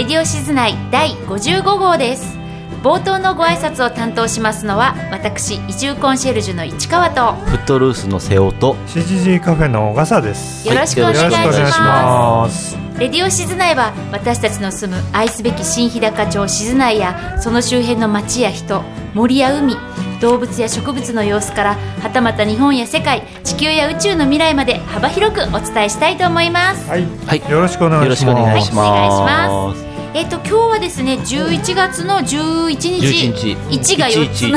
[0.00, 2.39] レディオシズナイ第55号です。
[2.82, 10.66] 冒頭のご挨拶を担当しますのは私移住コンシェルジュの市川とフットルースの瀬尾と CGG カフェの小笠です。
[10.66, 12.70] よろしくお願いしまます。
[12.70, 18.82] すレディオシズナイは私たちの住む愛すべき新日高町静内やその周辺の町や人
[19.14, 19.76] 森や海
[20.20, 26.88] 動物や植物の様子からはたまた日本や世界地球や宇宙の未来まで幅広くお伝えしたいと思います。
[26.88, 27.50] はい、はい。
[27.50, 28.38] よろしくお願よろしくいします。
[28.38, 29.89] お願いします。
[30.12, 33.54] えっ、と今日はですね11月の11日。
[33.54, 34.46] 11 1が4つ。
[34.46, 34.56] 11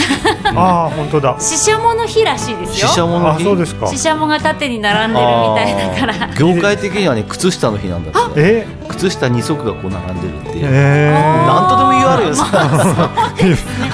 [0.58, 1.36] ああ本当だ。
[1.39, 2.88] ししゃもの日らしいですよ。
[2.88, 3.44] ししゃものあ日。
[3.44, 3.88] そうですか。
[3.88, 6.33] ししゃもが縦に並んでるみたいだから。
[6.36, 8.41] 業界的にはね靴下の日なんだって。
[8.41, 8.67] え？
[8.89, 10.69] 靴下二足がこう並んでるっていう。
[10.72, 11.11] え
[11.47, 12.45] なんとでも言われるさ。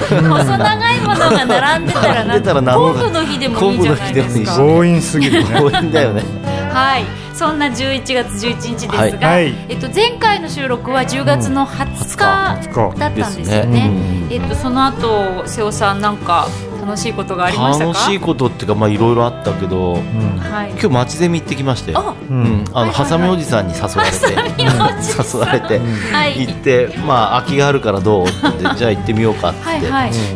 [0.09, 5.49] 細長いものが並んでたら並んでたら昆布の日でもいいじゃないです昆布の日でもいいしか強引すぎるね。
[5.59, 6.38] 強引だよね。
[6.73, 7.05] はい。
[7.33, 9.11] そんな11月11日ですが、はい。
[9.15, 9.53] はい。
[9.69, 13.89] えっと、前回の収録は10月の20日20日だったんですよですね。
[13.89, 16.47] ねえっと、その後瀬尾さんなんか
[16.81, 17.93] 楽しいことがありましたか？
[17.93, 20.71] 楽しいことっていうかまあいろいろあったけど、うんはい。
[20.71, 21.99] 今日町ゼミ行ってきましたよ。
[21.99, 22.43] あううん。
[22.63, 25.79] ん、あのハサミおじさんに誘われて、誘われて。
[26.11, 26.45] はい。
[26.45, 29.59] 行って、まあ空きがあるからどうって言って、 じゃあ行ってみようかって。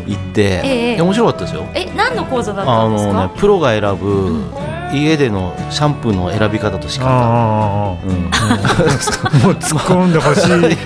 [0.08, 1.02] 行って、ええ。
[1.02, 1.66] 面白かったですよ。
[1.73, 3.14] え何の講座だったあんですか？
[3.14, 4.44] のねプロが選ぶ
[4.94, 10.39] 家でのシャンプーの選び方と仕方、あうん、あもう突っ込んでほし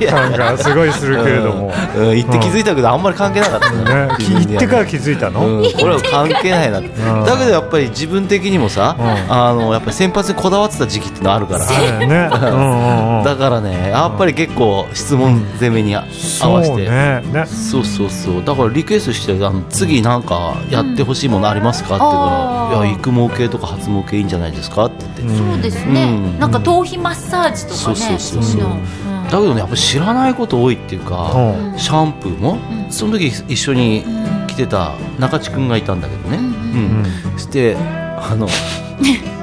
[0.04, 6.80] い感がすごいするけれども、うん、言って気づいたけどあんまり関係なかったねね、自分にはね言ってから気づいたの、うん、これは関係ないな。
[6.80, 6.92] ってん。
[7.26, 9.06] だけどやっぱり自分的にもさ、うん。
[9.32, 11.66] あのやっぱり先発にこだわってた時期ってのあるから。
[13.24, 16.06] だからねやっぱり結構質問攻めにあ
[16.42, 17.22] 合わせて、ね。
[17.32, 17.46] ね。
[17.46, 18.44] そうそうそう。
[18.44, 21.96] だからリクエストしてあの次なんかやってほしいものありますか？
[21.96, 25.06] ってから「いや育毛系とか発毛系いいんじゃないですか?」って。
[25.06, 25.54] 言って、うん。
[25.54, 26.40] そうですね、うん。
[26.40, 27.96] なんか頭皮マッサージとかね。
[27.96, 28.62] そうそうそうそう。
[28.62, 29.24] いのうん。
[29.26, 31.78] だけどねやっぱり知らないこと多いっていうか、うん。
[31.78, 32.92] シャンプーも、うん。
[32.92, 34.06] その時一緒に
[34.48, 37.04] 来てた中地君がいたんだけどね、うん。
[37.34, 37.40] うん。
[37.40, 38.48] してあの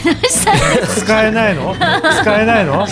[0.00, 1.74] 使えないの？
[2.22, 2.86] 使えないの？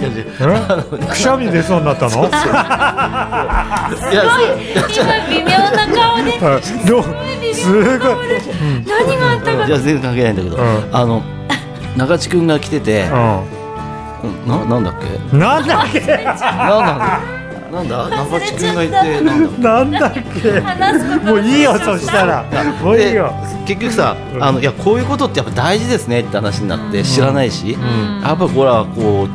[0.00, 1.06] え？
[1.06, 2.28] くしゃみ出そうになったの？
[2.28, 4.24] いや
[4.90, 6.30] 今微妙な顔で。
[6.40, 6.62] はい。
[6.86, 7.04] どう
[7.54, 7.84] すごい、
[8.86, 10.62] 何があったかじゃあ全然関係ないんだけど、うん。
[10.92, 11.22] あの
[11.96, 14.48] 中地君が来てて、ううん。
[14.48, 15.36] ななんだっけ？
[15.36, 16.00] ん、なんだっけ？
[16.00, 17.20] なんだ
[17.74, 18.08] なんだ？
[18.08, 20.20] 中地君がいてなんだっけ？
[21.28, 22.44] もういいよそしたら。
[22.82, 23.34] もういいよ。
[23.66, 28.20] で結局さあのいやこういうことってやっぱ大事ですねって話になって知らないし、ん。
[28.22, 29.28] やっぱこれはこう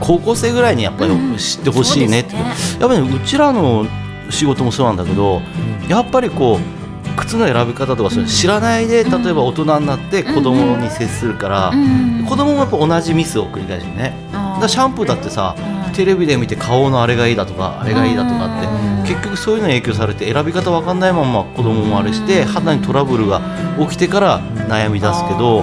[0.00, 2.42] 高校生ぐらいにやっぱり知ってほしいねって、や
[2.86, 3.86] っぱり、ね、うちらの
[4.30, 5.40] 仕事もそうなんだけど、
[5.88, 6.83] やっぱりこう
[7.16, 23.42] 靴の選び方とかそういうの知らないで例えば大人になって子供に接するから、うん子供もやっぱ同じミスを繰り返してねだシャンプーだってさ、うんテレビで見て顔のあれがいいだとかあれがいいだとかって、うん結局そういうのに影響されて選び方わかんないまま子供もあれして肌にトラブルが
[23.78, 25.60] 起きてから悩み出すけど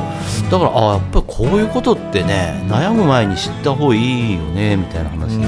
[0.52, 5.48] だからあやっぱりこういうことってね悩む前に知った方がいいよねみたいな話でね、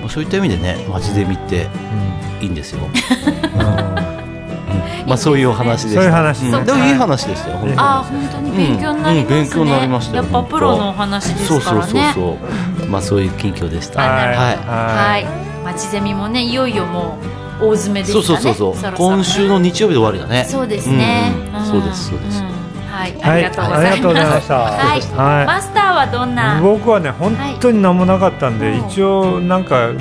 [0.00, 1.68] まあそういった意味でね街で見て
[2.40, 2.88] いいんですよ、
[5.10, 6.34] まあそういうお話でした。
[6.34, 7.80] そういうでもいい話でしたよ本当に。
[7.80, 12.38] あ本当に勉強になりますね、勉強になりましたよやっぱプロのお話ですそうそうからねそう
[12.78, 12.88] そう。
[12.88, 14.00] まあそういう近況でした。
[14.00, 14.28] はい。
[14.28, 14.56] はい。
[14.56, 15.26] はい。
[15.64, 17.18] 町ゼミもねいよいよも
[17.60, 18.24] う大詰めですかね。
[18.24, 18.92] そうそうそうそう。
[18.96, 20.46] 今週の日曜日で終わりだね。
[20.48, 21.66] そうですね、うん。
[21.66, 22.40] そうですそうです。
[22.40, 22.44] ん。
[22.90, 23.22] はい、はい。
[23.22, 24.54] ありがとうございました。
[24.58, 25.46] はい、はい。
[25.46, 26.60] マスターはどんな？
[26.62, 28.78] 僕はね本当に何もなかったんで、はい。
[28.80, 29.92] 一応なんか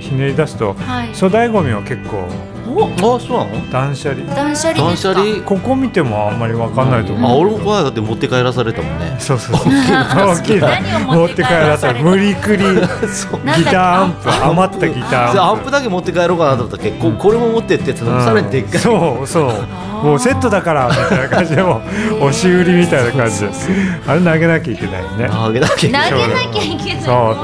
[0.00, 1.14] ひねり出すとはい。
[1.14, 2.28] 粗大ごみは結構
[2.74, 3.70] お、あそうなの？
[3.70, 4.34] 断捨離。
[4.34, 4.96] 断捨離断。
[4.96, 5.42] 捨離？
[5.42, 9.16] ここ見てもあんまりわかんないと思う、あ俺もこの間だって持って帰らされたもんね。
[9.18, 9.72] そうそうそう。
[9.72, 10.68] 大きいの。
[10.68, 12.64] 何を持ってて帰帰らされ無理くり。
[12.64, 12.64] ギ
[13.64, 15.42] ターアンプ余ったギターアンプ。
[15.42, 19.52] アンプだけ持って帰ろうかなと思ったら結構これも持ってってってさらにでっかいそうそう。
[20.04, 21.80] もうセットだからみたいな感じでも
[22.20, 23.50] う押し売りみたいな感じで。
[24.06, 25.28] あれ投げなきゃいけないよね。
[25.30, 26.10] あげなきゃいけない。
[26.10, 27.02] 投げなきゃいけない。
[27.02, 27.36] そう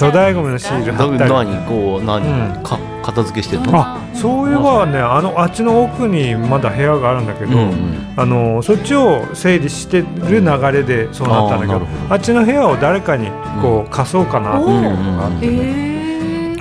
[0.00, 1.30] 粗大ごみのシール貼ったり。
[1.30, 1.66] 何？
[1.66, 2.26] こう何、
[2.56, 2.62] うん。
[2.62, 3.70] か片付けしてるの？
[3.74, 8.14] あそういえばねあのあっちの奥にまだ部屋があるんだけど、うんうん。
[8.16, 13.30] あのそっちを整理してる流れでそうなったんだけどあーなるほあっちの部屋を誰かに
[13.62, 14.70] こう貸そうかなって。
[14.70, 16.56] いうのがあって、へえ。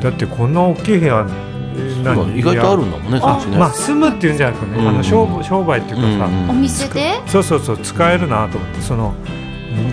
[0.00, 1.26] だだってこんな大きい部屋
[2.36, 3.58] 意外とあるんだもんねね。
[3.58, 7.22] まあ住むっていうんじゃなくてね、うんあの商商売っていうかさ、うんうんお店で？
[7.26, 9.14] そうそうそう使えるなと思ってそのこ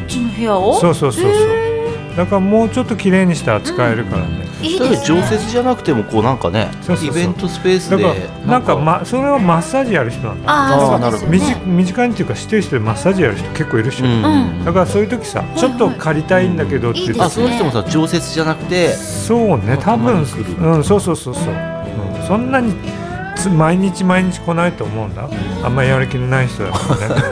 [0.03, 0.79] っちの部屋を？
[0.79, 1.70] そうそうそうそう
[2.15, 5.01] だからもうちょっと綺麗にしたら使えるからね、例えばいいね。
[5.05, 7.17] 常設じゃなくてもこうなんかねそうそうそう。
[7.21, 8.29] イベントスペースで。
[8.45, 10.51] なんかまそれはマッサージやる人なんだ。
[10.51, 11.61] ああーあそうですよ身近ね。
[11.65, 14.09] 身近にっていうか知ってる人でマッサージやる人結構いるし、うん。
[14.09, 14.65] うん。
[14.65, 17.13] だからそういう時さ、ちょっと借りたいんだけどって言って。
[17.13, 20.21] いいですあその人もさ常設じゃなくてそうね多分う
[20.79, 21.71] んそうそうそうそう、うん
[22.27, 22.75] そんなにつ
[23.49, 25.27] 毎日毎日来ないと思うんだ。
[25.63, 26.79] あんまりやる気のない人だか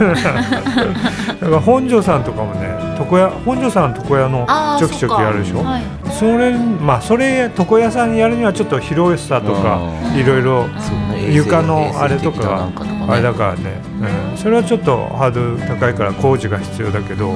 [0.04, 0.14] らね。
[1.40, 2.68] だから本庄さんとかもね
[2.98, 4.46] 床屋本庄さん床屋の
[4.78, 5.58] ちょきちょきやるでしょ？
[5.58, 5.82] そはい。
[6.10, 9.78] それまあそれ床屋さんにやるにはちょっと広さとか
[10.12, 10.20] うん。
[10.20, 10.64] いろいろ
[11.30, 12.68] 床のあれとか
[13.08, 13.80] あれだからね、
[14.32, 17.34] うん、それはちょっとハードル高いから工事が必要だけど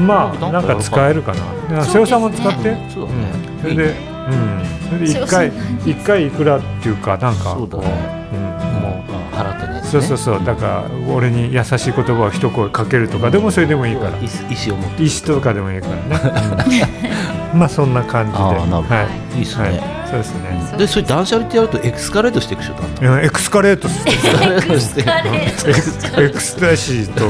[0.00, 1.32] まあなんか使えるか
[1.70, 1.84] な。
[1.84, 2.76] 瀬尾さんも使って？
[2.92, 3.18] そうだね。
[3.56, 3.62] うん。
[3.62, 4.62] それでうん。
[4.88, 5.52] それで一回
[5.84, 8.28] 一回いくらっていうかなんかそうだね。
[8.32, 8.40] うん
[8.82, 9.12] もう。
[9.12, 9.80] ん払ってね。
[9.82, 10.44] うそうそうそう。
[10.44, 14.10] だから俺に優しい言葉を一声かけるとかでもそれでもいいから。
[14.10, 15.02] 意思意思を持って。
[15.02, 16.88] 石とかでもいいからね、
[17.52, 17.60] うん。
[17.60, 18.38] まあそんな感じで。
[18.38, 19.38] はい。
[19.38, 19.72] いいっすはい。
[19.72, 20.66] ねそうですね。
[20.70, 27.24] そうでそれ断捨離ってやるとエクスカレートしていくでしょだんエクスカレートして エクスカレートエクスエクスタシーと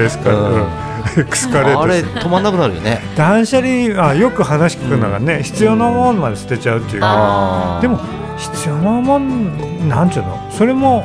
[0.00, 0.83] エスカレート、うん
[1.18, 3.00] エクスカレーあれトして止まんなくなるよね。
[3.16, 7.00] 断捨離あよく話聞くのがね、必要なものまで捨てちゃうっていう。
[7.02, 7.82] あー。
[7.82, 8.00] でも
[8.36, 10.38] 必要なもんなんちゅうの？
[10.50, 11.04] それも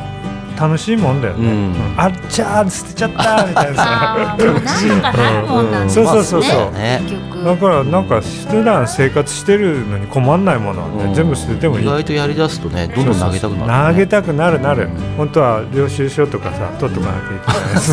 [0.59, 1.73] 楽しいもんだよね、うん。
[1.73, 4.35] うんあっちゃー捨てちゃったみたいな
[5.85, 6.71] うそうそうそうそう。
[6.71, 11.13] ね結だ局からなんか普段生活してるのに困んないものはね、うん。
[11.13, 11.85] 全部捨ててもいい。
[11.85, 14.89] 意外とやりだすとねどんどん投げたくなる、ね、投げたくなるなる、うん。
[15.17, 17.39] 本当は領収書とかさ取っとかなきゃい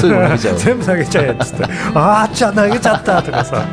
[0.02, 0.38] けない。
[0.58, 1.64] 全部投げちゃえっつって。
[1.94, 3.64] あーちゃ投げちゃったとかさ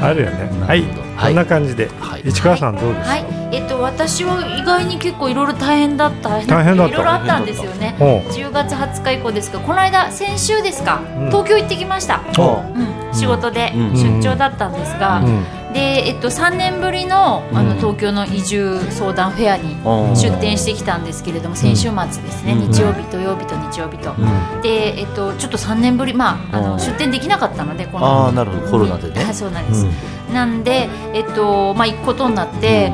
[0.00, 0.48] あるよね。
[0.66, 0.82] はい。
[0.82, 1.28] はい。
[1.28, 2.22] こんな感じで、はい。
[2.24, 3.24] 市川さんどうですか、はい。
[3.50, 6.40] えっと私は意外に結構いろいろ大変だった。
[6.44, 6.94] 大変だった？
[6.94, 7.96] いろいろあったんですよね。
[7.98, 11.26] ほう10月20日以降ですがこの間先週ですか、うん。
[11.26, 13.94] 東京行ってきました、ほうん、仕事でうん。
[13.94, 17.76] 出張だったんですが、うんで、えっと、3年ぶりのあのうん。
[17.78, 22.72] 東京の移住相談フェアにうん出店してきたんですけれども先週末ですね、うん。
[22.72, 24.62] 日曜日土曜日と日曜日と、うん。
[24.62, 26.64] で、えっと、ちょっと3年ぶり、まあ、あうん。
[26.70, 28.70] の出店できなかったのでこああなるほど。
[28.70, 29.24] コロナでね。
[29.24, 29.86] はいそうなんです、
[30.32, 32.92] なんで、えっとまあ、行くことになって、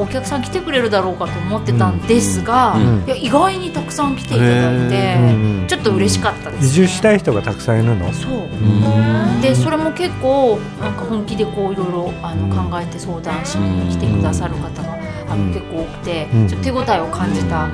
[0.00, 5.18] お客さん来てくれるだろうかと思ってたんですが、うんいや意外にたくさん来ていただいて、
[5.66, 8.12] ちょっと嬉しかったです、移住したい人がたくさんいるの？
[8.12, 8.32] そう。
[8.32, 9.40] うん。
[9.40, 14.98] でそれも結構なんか本気でこういろいろあの考えて相談しに来てくださる方が
[15.30, 16.48] あの結構多くて、うん。
[16.48, 17.68] ちょっと手応えを感じた、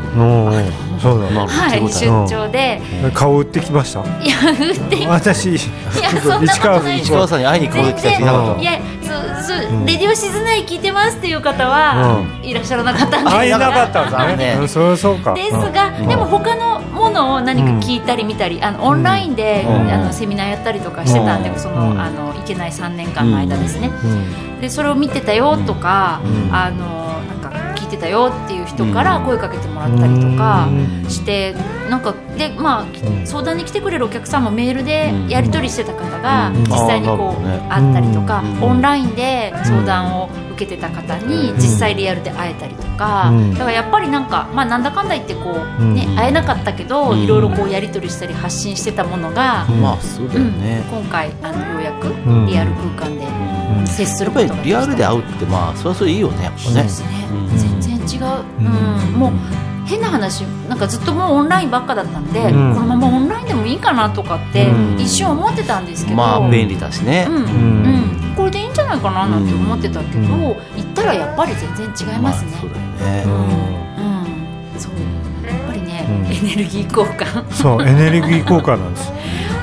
[1.01, 2.81] そうだなはい、出張で、
[3.13, 4.01] 顔売ってきました？
[4.23, 6.99] いや売っていや私そんなことない。
[6.99, 9.87] です市川さんに会いに来る来た人いなかったいやそうそう、うん。
[9.87, 13.37] レディオ静内聞いてますっていう方は、いらっしゃらなかったんです。
[13.37, 14.61] あいなかったん残念。
[14.61, 15.35] でそうそうか。
[15.35, 16.09] ですが、うん。
[16.09, 19.91] でも他のものを何か聞いたり見たり、あのオンラインで、うん。
[19.91, 21.59] あのセミナーやったりとかしてたんで、うん。
[21.59, 22.01] その、うん。
[22.01, 24.61] あのいけない3年間の間ですね、うん。
[24.61, 26.55] でそれを見てたよとか、うん。
[26.55, 27.44] あのなんか
[27.85, 31.11] 聞いてたよっていう人から声かけてもらったりとかうん。
[31.11, 31.55] して、
[31.91, 33.27] なんかでまあ、ん。
[33.27, 35.29] 相談に来てくれるお客さんもメールでうん。
[35.29, 36.65] やり取りしてた方がうん。
[36.65, 38.63] 実際にこう、会ったりとか、うん。
[38.65, 41.57] オンラインで相談を受けてた方にうん。
[41.57, 43.53] 実際リアルで会えたりとか、うん。
[43.53, 45.95] だからやっぱりなんか、まあ、なんだかんだ言ってこう、うん。
[45.95, 47.19] ね、会えなかったけど、うん。
[47.19, 49.81] いろいろこうやり取りしたり発信してたものが、うん。
[49.83, 50.99] まあそうだよね、うん。
[51.01, 52.47] 今回あのようやくん。
[52.47, 53.87] リアル空間でうん。
[53.87, 54.81] 接すやっぱりることができた。
[54.81, 56.65] リアルで会うってまあそれはそれいいよねやっぱね。
[56.65, 57.09] そうですね、
[58.05, 59.15] 違う、うん。
[59.15, 59.19] うん。
[59.19, 59.33] もう
[59.87, 62.75] 変な話なんかずっともうオンラインばっかだったんで、うん。
[62.75, 65.01] このままオンラインでもいいかなとかってうん。
[65.01, 67.37] 一瞬思ってたんですけど、まあ便利だしね、うん。
[67.37, 68.27] ん。
[68.29, 68.35] うん。
[68.37, 70.29] これでいいんじゃないかななんて思ってたけど、うん。
[70.29, 72.51] 行ったらやっぱり全然違いますね。
[72.53, 73.33] まあそうだよね、うん。
[73.33, 74.81] うん。
[74.81, 74.93] そう。
[75.47, 76.27] やっぱりね、うん。
[76.33, 79.13] エネルギー交換そうエネルギー効果なんです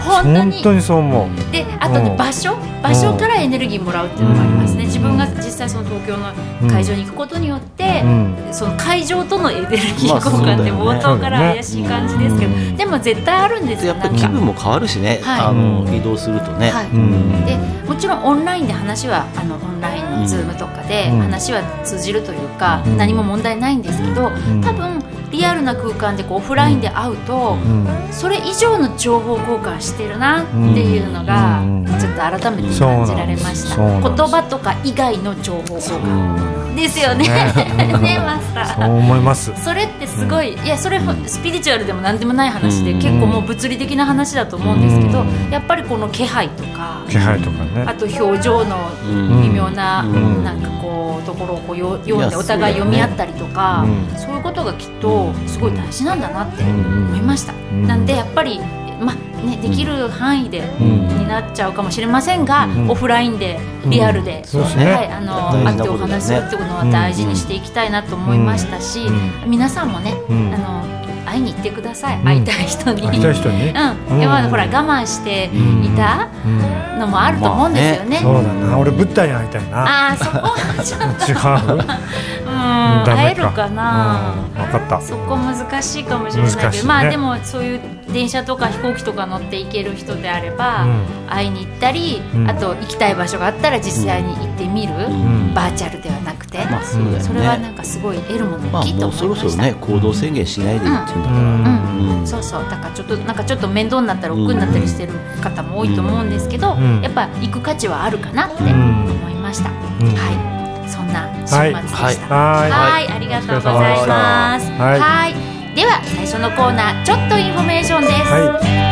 [0.01, 0.51] 本当に。
[0.53, 1.51] 本当にそう思う。
[1.51, 2.17] であとねうん。
[2.17, 2.55] 場所。
[2.81, 4.83] 場所からエネルギーもらうっていうのがありますね。
[4.83, 4.87] うん。
[4.87, 8.35] 自分が実際その東京の会場に行くことによって、うん。
[8.51, 12.75] その会場とのエネルギー交換って冒頭から怪しい感じですけど、うん。
[12.75, 15.41] でも絶対あるんですよやっぱり気分も変わるしね、はい。
[15.41, 16.87] あのうん移動するとね、はい。
[16.87, 17.45] うん。
[17.45, 21.19] でもちろんオンラインで話はあのオンラインのズームとかでうん。
[21.19, 22.97] 話は通じるというか、うん。
[22.97, 24.61] 何も問題ないんですけど、ん。
[24.61, 25.00] 多分
[25.31, 27.87] リアルな空間でこうオフラインで会うと、うん。
[28.11, 31.85] それ以上の情報交換してるなっていうのがうん。
[31.85, 37.27] ちょっと改めて感じられました言葉とか以外の情報交換ですよね。
[37.27, 37.97] ね。
[38.01, 39.51] ねマスタそうー思います。
[39.63, 42.99] それってすごい、いやそれスピリチュアルでも何でもない話で、うん。
[42.99, 45.51] 結構もう物理的な話だと思うんですけど、うん。
[45.51, 47.83] やっぱりこの気配とか、気配とかね。
[47.85, 50.43] あと表情のうん微妙な、うん。
[50.43, 54.19] なんかこうところをこうよ読んでお互い読み合ったりとかうん。
[54.19, 57.07] そういうことがきっとすごい大事なんだなってうん。
[57.09, 57.87] 思いました、ん。
[57.87, 58.59] なんでやっぱり
[59.01, 59.15] まあ
[59.45, 61.07] ねできる範囲でん。
[61.07, 62.89] になっちゃうかもしれませんが、ん。
[62.89, 69.07] オフラインでリアルで、はい、あの大事な会ってお話しするってことは大事にしていきたいなと思いましたし、
[69.45, 70.53] う皆さんもね、うん。
[70.53, 72.23] あの会いに行ってください、ん。
[72.23, 73.01] 会いたい人に。
[73.01, 73.69] 会いたい人に。
[73.69, 74.21] うん、うん。
[74.21, 76.81] 今ほら我慢していたうん。
[76.99, 78.19] のもあると思うんですよね。
[78.21, 78.77] そうだな。
[78.77, 79.83] 俺に会いたいな。
[79.83, 81.25] ああそこはちょっと。
[81.31, 82.50] 違う？
[82.51, 84.63] 会えるかな、うん。
[84.63, 85.01] 分かった。
[85.01, 86.83] そこ難しいかもしれないけど、ね。
[86.83, 87.79] まあでもそういう
[88.13, 91.05] 電車とか飛行機とか乗って行ける人であれば、うん。
[91.29, 92.49] 会いに行ったり、うん。
[92.49, 95.53] あと行きたい場所があったら実際に行ってみる、ん。
[95.53, 97.21] バーチャルではなくて、まあそうだよね。
[97.21, 99.63] それはなんかすごい得るものまあ大きいともうそろ思いました。
[99.63, 101.45] そろね行動制限しないでいいっていうんだから、うん。
[101.45, 102.19] うん。
[102.19, 102.27] うん。
[102.27, 102.63] そうそう。
[102.69, 107.01] だからちょっとなんかちょっと面倒になったり億劫になったりしてる方も多いと思うんですけど、うん。
[107.01, 109.05] やっぱ行く価値はあるかなってん。
[109.05, 109.73] 思いました、ん。
[109.73, 110.60] はい
[110.91, 112.35] そんな週末でした。
[112.35, 113.07] ははい。
[113.07, 114.69] ありがとうございます。
[114.71, 115.75] はいはい。
[115.75, 118.90] では最初のコーナーちょっとインフォメーションです、はい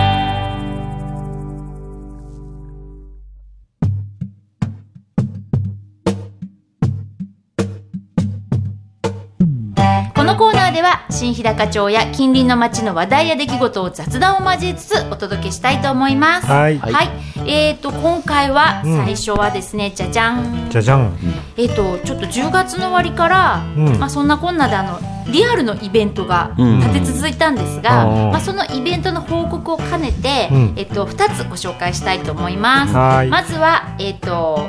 [11.00, 16.48] は新日高町や近隣の町の話題や出来事を雑談を交えつつお届けしたいと思います。
[16.48, 16.78] はい。
[16.80, 17.10] はい、
[17.48, 18.98] えー、と今回はうん。
[19.06, 21.14] 最初はですね、じゃじゃんじゃじゃん
[21.58, 24.00] えー、とちょっと10月の終わりから、うん。
[24.00, 25.00] まあ、そんなこんなであの
[25.32, 26.80] リアルのイベントがうん。
[26.80, 28.32] 立て続いたんですが、うん。
[28.32, 30.74] まあ、そのイベントの報告を兼ねて、うん。
[30.76, 32.94] えー、と2つご紹介したいと思います。
[32.94, 33.30] はい。
[33.30, 34.68] まずは、えー、と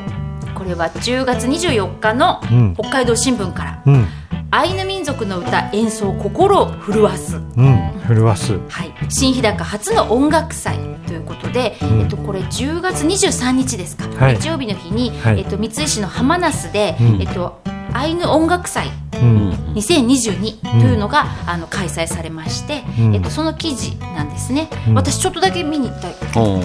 [0.60, 2.74] これは10月24日のうん。
[2.74, 3.82] 北海道新聞から。
[3.86, 4.06] うん。
[4.50, 7.36] アイヌ民族の歌演奏心を震わす。
[7.36, 7.92] うん。
[8.06, 8.58] 震わす。
[8.68, 10.76] はい、新日高初の音楽祭
[11.06, 12.00] ということで、ん。
[12.02, 14.36] えっと、これ10月23日ですか、はい。
[14.36, 15.38] 日曜日の日に、はい。
[15.38, 17.22] えっと、三石市の浜那須で、うん。
[17.22, 17.62] えっと、
[17.94, 19.50] アイヌ音楽祭うん。
[19.76, 23.14] 2022というのが、あの開催されまして、うん。
[23.14, 24.94] えっと、その記事なんですね、うん。
[24.94, 26.10] 私ちょっとだけ見に行った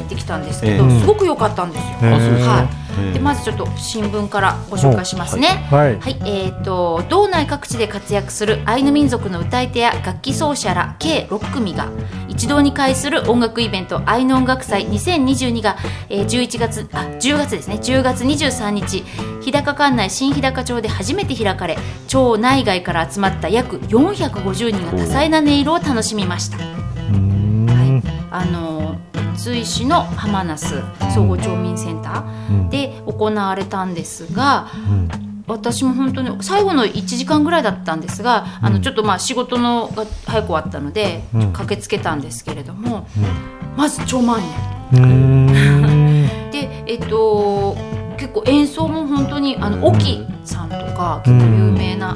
[0.10, 2.68] てきたんですけど、ええすごく良かったんですよ、はい。
[2.74, 6.00] ええでまずちょっと新聞からご紹介しますね、はい。
[6.00, 11.90] はい、えー、と道内各地で活躍するアイヌ民族の歌い手や楽器奏者ら計6組が
[12.28, 14.86] 一堂に会する音楽イベントアイヌ音楽祭。
[14.88, 15.78] 2022が、
[16.10, 17.75] えー、11月あ10月ですね。
[17.75, 19.04] 10月23日
[19.42, 26.58] 日高管内新日高町で初めて開かれ町内外から集まった約450人が多彩な音色を楽しみました。
[26.58, 27.66] うん。
[27.68, 29.00] はい、あの
[29.36, 30.82] 津井市の浜那須
[31.13, 35.10] 総合町民センターで行われたんですが、うん。
[35.48, 41.54] 私も本当に最後の1時間ぐらいだったんですが、あのちょっとまあ仕事のが早く終わったので、うん。
[41.54, 43.08] 駆けつけたんですけれども、
[43.77, 45.01] まず超満員。
[45.04, 45.48] うん。
[46.51, 47.75] でえっと
[48.15, 52.15] 結構演奏も本当にあの沖さんとか結構有名な、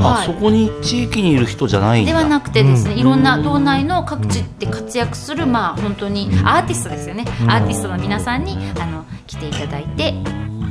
[0.00, 2.12] あそこに地域にいる人じゃないんだ。
[2.12, 2.98] ではなくてですね、うん。
[2.98, 10.14] いろんな道内の各地で活躍する、まあ本当にアーティストですよね、アーティストの皆さんにあの来ていただいて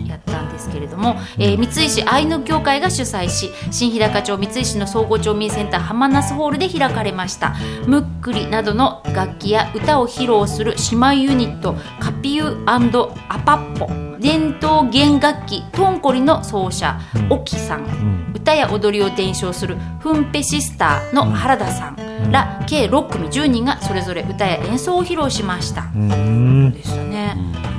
[0.08, 7.56] やったんですけれども、えー三井市アイヌ協会が主催し新日高町三井市の総合町民センター浜那須ホールで開かれました。
[7.88, 18.34] ムックリなどの楽器や歌を披露する姉妹ユニットカピユアパッポ伝統弦楽器トンコリの奏者オキさん。
[18.34, 25.84] 歌や踊りを伝承するフンペシスターの原田さんら計6組10人がそれぞれ歌や演奏を披露しました。
[25.96, 26.72] うん。
[26.72, 27.38] でしたね。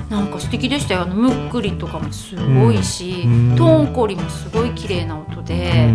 [0.08, 1.02] なんか素敵でしたよ。
[1.02, 3.56] あのムックリとかもすごいし、うん。
[3.56, 5.90] トンコリもすごい綺麗な音で、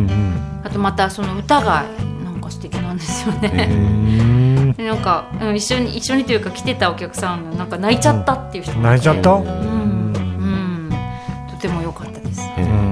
[0.65, 1.85] あとまたその歌が
[2.25, 3.69] なんか素敵なんですよね。
[3.71, 9.33] うん でなんか、うん、一緒に一緒にというか来てたお客さんがなんか泣いちゃったっていう人も泣いちゃった？
[9.33, 9.90] うん、
[11.61, 12.41] ても良かったです。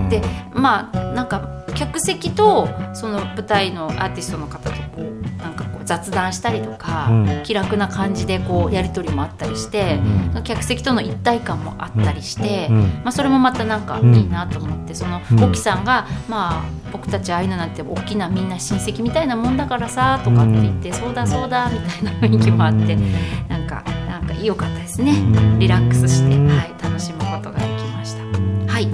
[0.10, 0.22] で
[0.54, 7.44] まあなんか客席とその舞台のアーティストの方とこうなんかこう雑談したりとか、うん。
[7.44, 10.00] 気楽な感じでこうやり取りもあったりして、
[10.44, 12.82] 客席との一体感もあったりして、うん。
[13.04, 14.16] まあ、それもまたなんかうん。
[14.16, 15.44] いいなと思って、そのうん。
[15.44, 22.96] 沖さんが、まあ、僕たちああいうのなんて大きなみんな親戚みたいなもんだからさとかって言って、そうだそうだみたいな雰囲気もあって、
[23.48, 25.16] なんかなんか良かったですね、う
[25.56, 25.60] ん。
[25.60, 27.89] リラックスして、うんはい、楽しむことができ。
[28.80, 28.90] はい。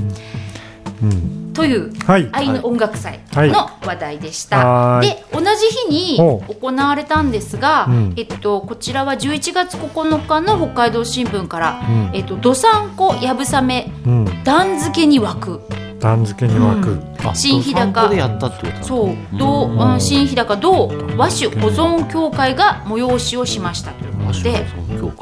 [1.03, 1.53] うん。
[1.53, 2.29] とというはい。
[2.33, 3.51] 愛の音楽祭はい。
[3.51, 4.57] の話題でした。
[4.65, 5.09] はーい。
[5.09, 5.45] で同じ
[5.87, 8.13] 日にほ行われたんですが、うん。
[8.17, 14.43] えっと、こちらは11月9日の北海道新聞からうん「えっと、どさんこやぶさめうん。
[14.43, 15.61] 段付けに湧く」
[15.99, 17.27] 段付けに湧く、うん。
[17.27, 18.07] あ新日高。
[18.09, 19.37] でやったってことそう。
[19.37, 24.65] 同う新日高同和種保存協会が催しをしましたということで。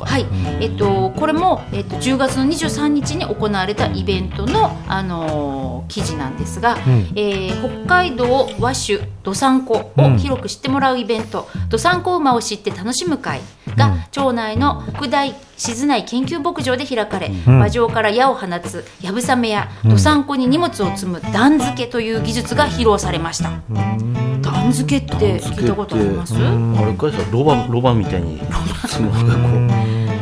[0.06, 0.26] はい、
[0.60, 7.12] えっと、これも、えっと、10月の23日に行われたイベントの、あのー記事なんですが、うん。
[7.16, 13.42] えー北海道和種どさんこを広く知ってもらうイベント「どさんこ馬を知って楽しむ会」
[13.76, 14.04] が、うん。
[14.12, 17.56] 町内の北大静内研究牧場で開かれ、うん。
[17.58, 19.90] 馬上から矢を放つやぶさめやうん。
[19.92, 23.50] どさんこに荷物を積む段付けという技術が披露されました。
[23.50, 24.42] うん。
[24.42, 26.36] 段付けって聞いたことあります？
[26.36, 26.78] うん。
[26.78, 28.40] あれかいさロバロバみたいに
[28.88, 29.28] すごいこ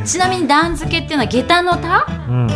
[0.06, 2.48] ちなみに段付けっていうのは下駄の田うん。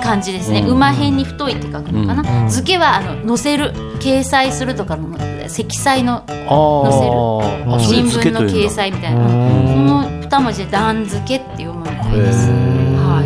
[0.00, 0.76] 感じですね、うん。
[0.76, 2.48] 馬辺に太いって書くのかな、うん。
[2.48, 5.16] 付けはあの載せる掲載するとかの
[5.48, 7.74] 積載のあー。
[7.74, 12.48] あそれ新聞の掲載みたいな、うんその二文字で段付けって読むみたいです。
[12.48, 13.24] は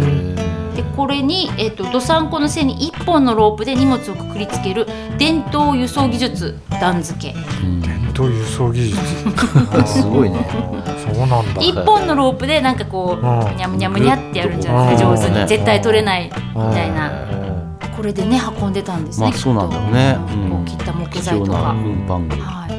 [0.72, 0.76] い。
[0.76, 4.86] でこれに、えっとどさんこの背に1本のロープで荷物をくくりつける
[5.18, 7.34] 伝統輸送技術段付け。
[7.62, 9.00] うんと輸送技術。
[9.86, 10.46] すごいね。
[11.04, 11.60] そうなんだ。
[11.60, 13.56] 1本のロープでなんかこううん。
[13.56, 17.28] にゃむにゃむにゃってやるんじゃないですかうん上手に絶対取れないみたいな。
[17.28, 17.44] うん
[17.96, 20.18] これでね運んでたんですね、まあそうなんだろうね。
[20.50, 21.70] こう切った木貴材とか。
[21.70, 22.36] 運搬具。
[22.42, 22.74] はい。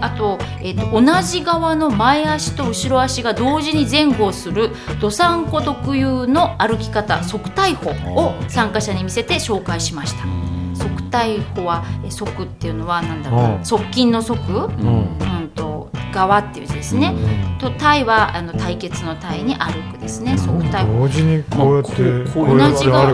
[0.00, 10.45] あと,、えー、と同じ側の前足と後ろ足が同時に前後をするどさんこ特有の歩き方側対歩を参加者に見せて紹介しました
[10.76, 13.64] 側対歩はえ側っていうのはなんだろううなん。
[13.64, 14.86] 側近の側、ううん。
[14.86, 17.14] んうん、と側っていう字ですね、
[17.58, 20.36] と対はあの対決の対に歩くですね。
[20.38, 21.00] 側対歩。
[21.00, 21.92] 同時にこうやって
[22.34, 23.06] 同じが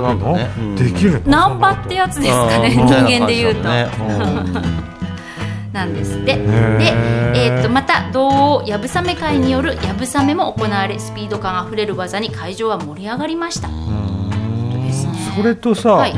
[0.77, 1.31] できるの？
[1.31, 2.71] ナンパってやつですかね。
[2.71, 3.63] 人間で言うと、
[5.73, 6.37] なんですって。
[6.37, 6.43] で、
[7.35, 8.29] えー、とまた同
[8.59, 13.69] 王やぶさめ会によるやぶさめも行われスピード感あふれる技に会場は盛り上がりました。
[15.35, 16.15] それとさ、はい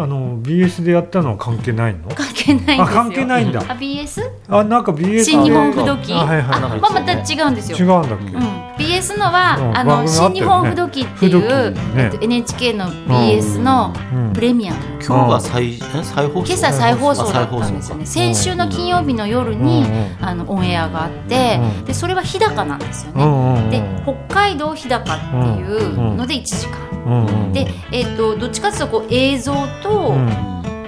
[0.00, 2.08] あの BS でやったのは関係ないの？
[2.14, 2.82] 関係ないんですよ。
[2.84, 3.60] あ関係ないんだ。
[3.60, 4.22] あ BS?
[4.48, 6.12] あなんか BS 新日本不動機。
[6.12, 7.78] あはいはいあなんかまあまた違うんですよ。
[7.78, 8.42] 違うんだっけ、うん、
[8.76, 14.28] BS のは、うんあの新日本不動機っていう、えっと、NHK の BS のうん。
[14.38, 16.46] プレミアム、今日が再え再放送？
[16.46, 18.04] 今朝再放送だったんですよね。
[18.04, 30.26] あ先週の金曜日の夜に、うんあのオンエアがあって、うんでそれは日高なんですよね、で北海道日高っていうので1時間、で、えっとどっちかっていうとこう映像と、うん。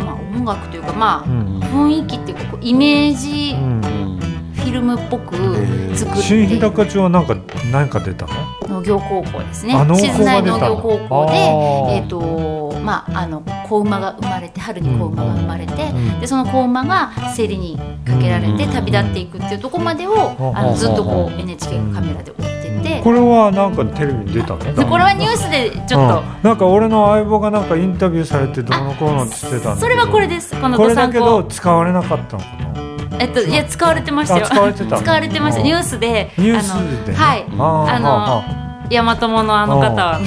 [0.05, 1.61] まあ、音楽というかまあ、うん。
[1.61, 5.37] 雰囲気っていうかイメージィルムっぽく
[5.97, 6.23] 作って。
[6.23, 7.37] 新日高町はなんか
[7.71, 8.33] 何か出たの？
[8.69, 9.75] 農業高校ですね。
[9.97, 11.37] 静内農業高校で
[11.95, 24.59] えっ、とまああの子馬が生まれて春に子馬が生まれて、うんでその子馬が競りにかけられてうん旅立っていくっていうところまでを、うんあのずっとこうう NHK がカメラで追ってて、これはなんかテレビに出たの？
[24.59, 26.43] でこれはニュースでちょっと、うん。
[26.43, 29.77] なんか俺の相棒がなんかインタビューされてどうのこうのって言ってたんだけど。
[29.77, 30.59] それはこれです。
[30.61, 32.71] このこれだけど使われなかったのかな？
[33.19, 34.47] えっといや使われてましたよ。
[34.47, 35.61] あ使われてた使われてました。
[35.61, 37.45] うんニュースでニュースではい。
[37.49, 38.61] あのあ。
[38.91, 40.21] 大和友のあの方は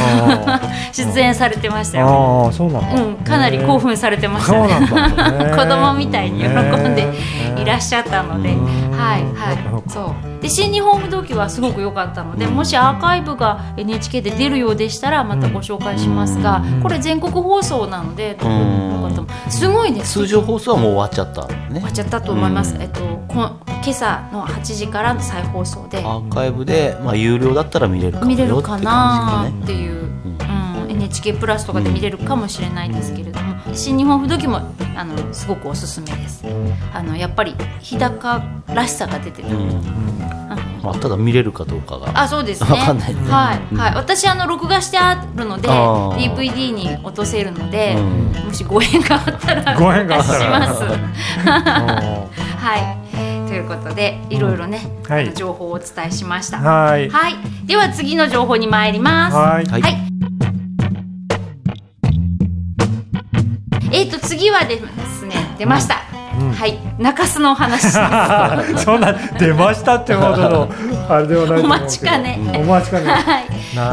[0.48, 0.62] あ
[0.94, 2.46] 出演されてましたよ。
[2.46, 4.70] ああそうなんだ、うん、かなり興奮されてましたね。
[5.54, 7.10] 子供みたいに喜んで
[7.58, 8.98] いらっししゃったので、うん。
[8.98, 10.33] はいはい、そう。
[10.44, 16.82] で新日本武道記はすごく良かったので、もしアーカイブが NHK で出るようでしたらまたご紹介しますが、うん。
[16.82, 20.02] これ全国放送なので、どこの方もすごいね。
[20.02, 21.76] 通常放送はもう終わっちゃったね。
[21.76, 22.76] 終わっちゃったと思います。
[22.76, 22.82] うん。
[22.82, 26.00] えっとこ今朝の8時からの再放送で。
[26.00, 30.38] アーカイブで、まあ、有料だったら見れるか見れるかなっていう、うん、
[31.04, 34.62] NHK プラスとかで見れるかもしれないですけれども、新日本不動記も
[34.96, 36.46] あのすごくおすすめです。
[36.94, 39.82] あのやっぱり日高らしさが出てた、うん。
[40.82, 42.70] まあ、ただ見れるかどうかがあそうですね。
[42.70, 43.16] わかんない。
[43.16, 48.46] ねはい、はい、私あの録画してあるので DVD に落とせるので、うん。
[48.46, 50.40] もしご縁があったら ご縁があったら。
[50.40, 50.84] しします。
[51.44, 53.04] はい。
[53.48, 55.34] ということでいろいろね、はい。
[55.34, 56.58] 情報をお伝えしました。
[56.58, 57.10] はい。
[57.10, 57.36] はい、
[57.66, 59.36] では次の情報に参ります。
[59.36, 60.14] はい
[63.94, 64.82] えっ、と次はで
[65.20, 66.02] すね出ました。
[66.40, 66.52] うん。
[66.52, 67.92] はい、中洲のお話。
[68.84, 70.70] そんな出ましたってほどの
[71.08, 72.40] あれではないお待ちかね。
[72.56, 73.06] お待ちかね。
[73.14, 73.40] は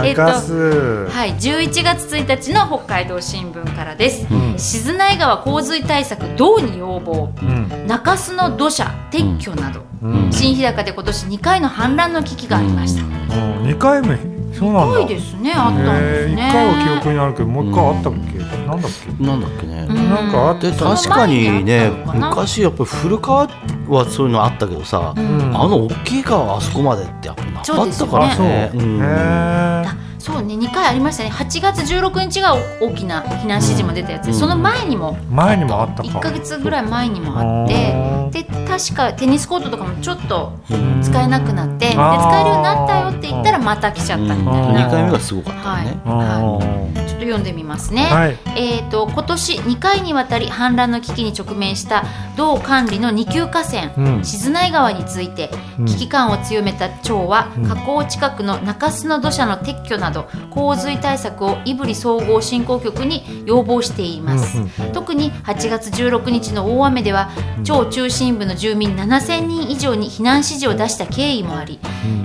[0.04, 0.08] い。
[0.08, 4.26] えっと中洲はい、11月1日の北海道新聞からです。
[4.30, 4.58] うん。
[4.58, 7.86] 静内川洪水対策道に要望、うん。
[7.86, 10.28] 中洲の土砂撤去など、うん。
[10.32, 13.02] 新日高で今年2回の氾濫の危機がありました。
[13.02, 13.66] うん。
[13.66, 14.98] 二回目そうなんだ。
[14.98, 18.38] 多いですねあったんですえー一ね回は記憶にあるけどもう一回あったっけ？
[18.66, 19.24] なんだっけ？
[19.24, 22.28] なんだっけね、うんなんかあってでた確かにねその前にあったのかな？
[22.30, 23.48] 昔やっぱり古川
[23.88, 25.24] はそういうのあったけどさ、うん。
[25.24, 28.70] うんあの大きい川あそこまでってやっぱなかったからそうね。
[28.74, 28.76] う。
[28.76, 28.98] ん。
[28.98, 29.82] へー。
[29.88, 31.30] あそうね2回ありましたね。
[31.30, 34.38] 8月16日が大きな避難指示も出たやつで、うん。
[34.38, 36.08] その前にも前にもあったか。
[36.08, 40.90] 1か月ぐらい前にもあってうんで確かテニスコートとかもちょっとうん。
[41.03, 44.45] 使えなくなってで使えるようになったよって言ったらまた来ちゃったみたいうん。
[44.75, 46.19] な、2回目がすごかったよね、うん。
[46.19, 46.61] は
[46.95, 48.38] ちょっと読んでみますね、はい。
[48.57, 52.05] えー、と今年2回にわたり氾濫の危機に直面した
[52.37, 54.25] 道管理の二級河川、うん。
[54.25, 55.87] 静内川についてうん。
[55.87, 57.69] 危機感を強めた町は、うん。
[57.69, 64.93] 河口近くの中洲の土砂の撤去など洪水対策を胆振総合振興局に要望しています、うん。
[64.93, 67.31] 特に8月16日の大雨では
[67.64, 71.78] 町中心部の住民7000人以上に避難指示を出した経緯もあり、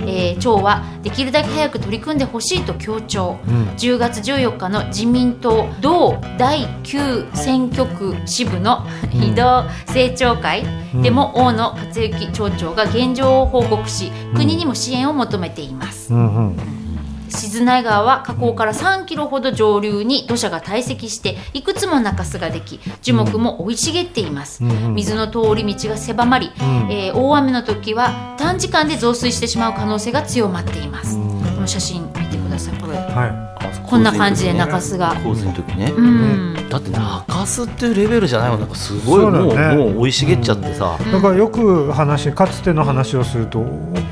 [0.06, 3.68] えー町はできるだけ早く取り組んでほしいと強調、うん。
[3.76, 10.64] 10月14日の自民党同第9選挙区支部の移動政調会
[11.02, 16.12] でも大野克行町長が現状を報告し国にも支援を求めています。
[16.12, 16.36] うん。
[16.36, 16.85] うん
[17.28, 24.70] 静内川は河口から3キロほど上流に土砂が堆積していくつも中州ができ樹木も生い茂っています、うん。
[24.70, 26.50] うん水の通り道が狭まり、ん。
[26.90, 31.40] えー大雨の時は短時間で増水してしまう可能性が強まっています、うん。
[31.40, 32.78] この写真見てください。
[32.78, 32.94] これ。
[32.94, 33.55] はあ
[33.86, 35.14] こんな感じで中洲が。
[35.22, 36.68] 洪水の時ね、うん。
[36.68, 38.60] だって中洲っていうレベルじゃないもん。
[38.60, 39.76] なんかすごいもう,、ね。
[39.76, 43.64] もう生い茂っちゃってさ、いだからよく話かつての話をすると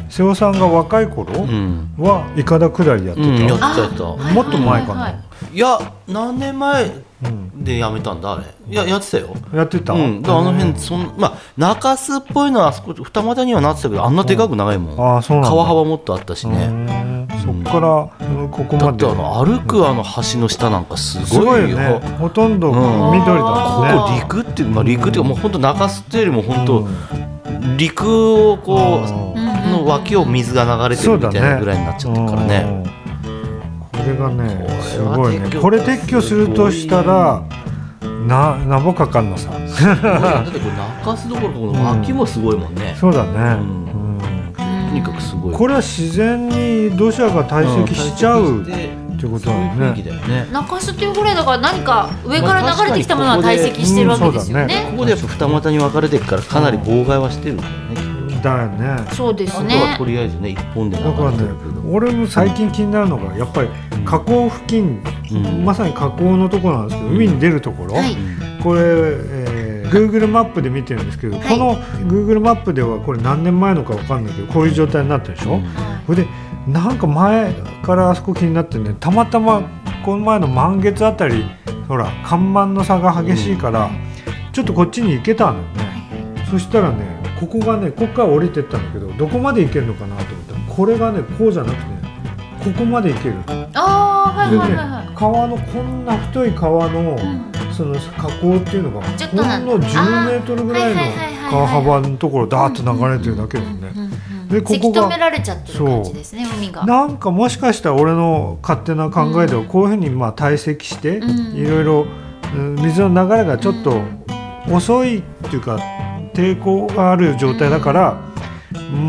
[0.09, 1.95] 瀬尾さんが若い頃うん。
[1.99, 4.35] はイカダ下りやってうんやってたたやってた、はい。
[4.35, 5.01] もっと前かな。
[5.01, 5.23] はいはい
[5.55, 5.59] い。
[5.59, 6.85] や何年前
[7.25, 7.65] うん。
[7.65, 8.45] でやめたんだあれ。
[8.69, 9.35] いややってたよ。
[9.55, 9.95] やってた？
[9.95, 15.51] うん、だからあの辺そんまあ中洲っぽいのはあそこ二股にはなってたけどあんなでかく長いもん、ああそうなんだ。
[15.51, 17.24] 川幅もっとあったしうね、
[17.65, 18.87] からうんここまで。
[18.87, 22.01] だってあの歩くあの橋の下なんかすすごいよね。
[22.19, 23.19] ほとんどうん。
[23.19, 24.29] 緑だね。
[24.29, 26.89] こ陸っていう、まあ、陸っていうかもう本当中洲っていうよりも本当、
[27.77, 28.05] 陸
[28.51, 32.85] をこう、うんの脇を水が流れてるみたいなぐらいになっちゃってるからね。
[33.27, 33.81] うん。
[33.93, 35.51] これがねすごいね。
[35.61, 37.43] これ撤去するとしたら
[38.27, 39.51] ななんぼかかんのさ。
[39.51, 40.73] だってこれ
[41.05, 42.95] 中洲どころかこの脇もすごいもんね。
[43.01, 43.59] そうだね、ん。
[43.59, 44.14] うん。
[44.14, 44.14] と
[44.95, 45.55] にかくすごい。
[45.55, 50.47] これは自然に土砂が堆積しちゃうってことだよねだよね。
[50.53, 54.89] 中洲っていうぐらいだから何か上から流れてきたものは堆積してるわけですよまあね。
[54.93, 58.15] ここでやっぱ二股に分かれてるからかなり妨害はしてるんだよね。
[58.45, 60.05] だよねそうですあとと。
[60.05, 61.39] りあえずね一本で流だからね。
[61.91, 63.69] 俺も最近気になるのがやっぱり
[64.05, 65.03] 河口付近、
[65.33, 68.15] うんまさに河口のところなんですけど海に出るところ、はい。
[68.63, 69.34] これ、えー、
[69.91, 71.49] Google マップで見てるんですけど、はい。
[71.49, 71.77] この
[72.09, 75.65] Google マップではこれ何年前のかわかんないけどこういう状態になってるでしょ、うん。
[76.07, 76.29] それで
[76.67, 78.95] なんか前からあそこ気になってね。
[78.99, 79.63] たまたま
[80.05, 81.45] この前の満月あたり
[81.89, 83.91] ほら看板の差が激しいから、
[84.53, 87.05] ちょっとこっちに行けたのよね、そしたらね
[87.39, 92.01] ここがねここから降りてったんだけどどこまで行けるのかなと思ったらこれがねこうじゃなくてね
[92.65, 95.15] ここまで行けるああはいはい。
[95.15, 101.01] 川のこんな太い川の、んその河口っていうのがほんの10メートルぐらいの
[101.51, 103.93] 川幅のところダーッと流れてるだけだよね、
[104.49, 106.87] でここがせき止められちゃってる感じですね海が。
[106.87, 112.07] なんかもしかしたら俺の勝手な考えではこういうふうにまあ堆積してうんいろいろ
[112.55, 114.03] うん水の流れがちょっと
[114.71, 115.79] 遅いっていうか
[116.33, 118.21] 抵抗がある状態だから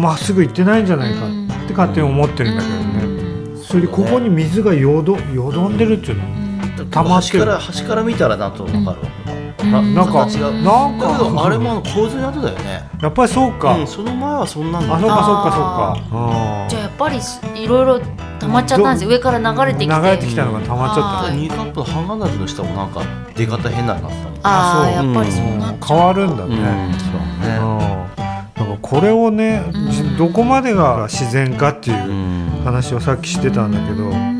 [0.01, 3.61] まっすぐ行ってないんじゃないかって勝手に思ってるんだけどね。
[3.63, 6.44] それでここに水がよどよどんでるっていうの
[6.91, 8.95] 溜まってる端から端から見たらなんとわかるわ。
[9.27, 9.75] うん。
[9.75, 12.87] あなんかなんかだけどあれもあの洪水の後だよね。
[13.01, 17.17] やっぱりそうか、うんその前はそんなんだあそうよかそうかそうあかじゃあやっぱり
[17.63, 17.99] いろいろ
[18.39, 19.03] 溜まっちゃったんです。
[19.05, 19.95] よ上から流れてきて。
[19.95, 21.27] 流れてきたのが溜まっちゃった。
[21.27, 23.01] はいニーカップのハンガーナズの下もなんか
[23.35, 24.37] 出方変なになってたもん。
[24.37, 25.05] あああそう。
[25.05, 25.75] やっぱりそうなっ。
[25.87, 26.55] 変わるんだうん、ね、
[26.99, 28.05] そううんね。
[28.55, 30.17] なんかこれをね、じうん。
[30.17, 34.34] どこまでが自然かっていううん話をさっきしてたんだけど、うん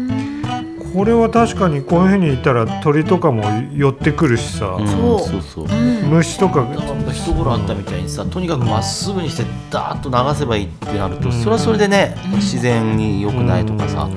[0.96, 5.42] これは確かにこういうふうにいたら鳥とかも寄ってくるしさ、うんそう。
[5.42, 6.66] そう虫とか。
[7.12, 11.34] 一頃あったみたいにさとにかくまっすぐにしてダーッと流せばいいってなると、うん。
[11.34, 14.10] それはそれでね自然に良くないとかさ、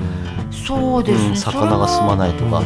[0.51, 1.29] そうですね。
[1.29, 2.63] うん魚が住まないとか、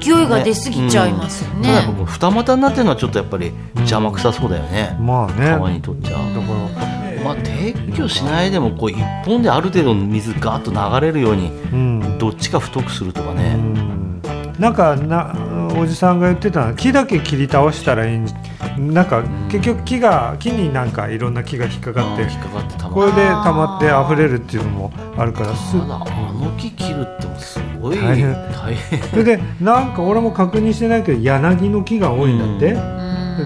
[0.00, 1.68] 勢いが出過ぎちゃいますよね。
[1.68, 5.50] ただ僕二股になってるのはちょっとやっぱり邪魔くさそうだよね、まあね。
[5.50, 6.10] 川にとっちゃ。
[6.10, 6.89] だから
[7.24, 14.20] まあ撤去しないでもこう一本である程度の水ガーッと流れるようにうん、どっちか太くするとかうね、ん。
[14.58, 15.34] なんかな
[15.78, 18.26] おじさんが言ってたのは木だけ切り倒したらいいん
[18.92, 28.32] なんか結局木が木になんかいろんな木が引っかかって引っかかってたまこれで溜まって溢れるっていうのもあるからすあの木切るってもすごい大変。
[28.52, 29.02] 大変。
[29.02, 32.74] それでなんか俺も確認してないけど柳の木が多いんだって、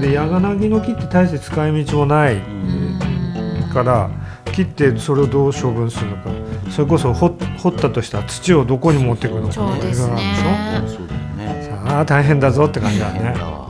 [0.00, 2.42] で柳の木って大して使い道もない
[3.74, 4.08] から
[4.52, 6.30] 切ってそれをどう処分するのか。
[6.70, 9.52] それこそ掘掘ったとしたら土をどこに持ってくるのか。
[9.52, 10.34] そうですね。
[10.40, 11.82] いろいろあるでそうだよね。
[11.84, 13.18] さあ大変だぞって感じだね。
[13.18, 13.68] 大変だわ。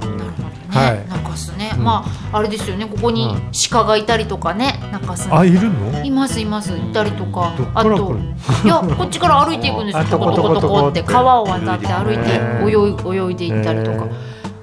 [0.69, 0.95] はい。
[0.95, 1.85] ね、中洲ね、うん。
[1.85, 2.87] まああれですよね。
[2.87, 3.35] ここに
[3.71, 4.79] 鹿がいたりとかね。
[4.93, 6.05] 中洲にあいるの？
[6.05, 6.73] いますいます。
[6.73, 7.55] いたりとか。
[7.75, 8.17] あと
[8.65, 10.01] いやこっちから歩いていくんですよ。
[10.01, 11.03] あトコトコトコって。
[11.03, 14.05] 川を渡って歩いて泳い泳いでいったりとか。
[14.05, 14.11] へ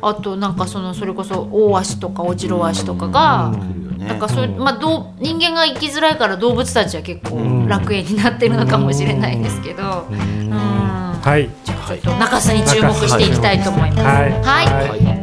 [0.04, 3.54] あとなんかそのそれこそ大足とかオジロ足とかが、
[4.02, 4.08] ね。
[4.08, 7.68] なんかそういう、まあ、どう人間が生きづらいから動物たちは結構うん。
[7.68, 11.50] 楽園になってるのかもしれないですけど、はい。
[11.64, 14.04] じゃあちょっと中洲に注目していきたいと思います。
[14.04, 14.32] はい。
[14.42, 14.90] はい。
[14.90, 15.22] はい。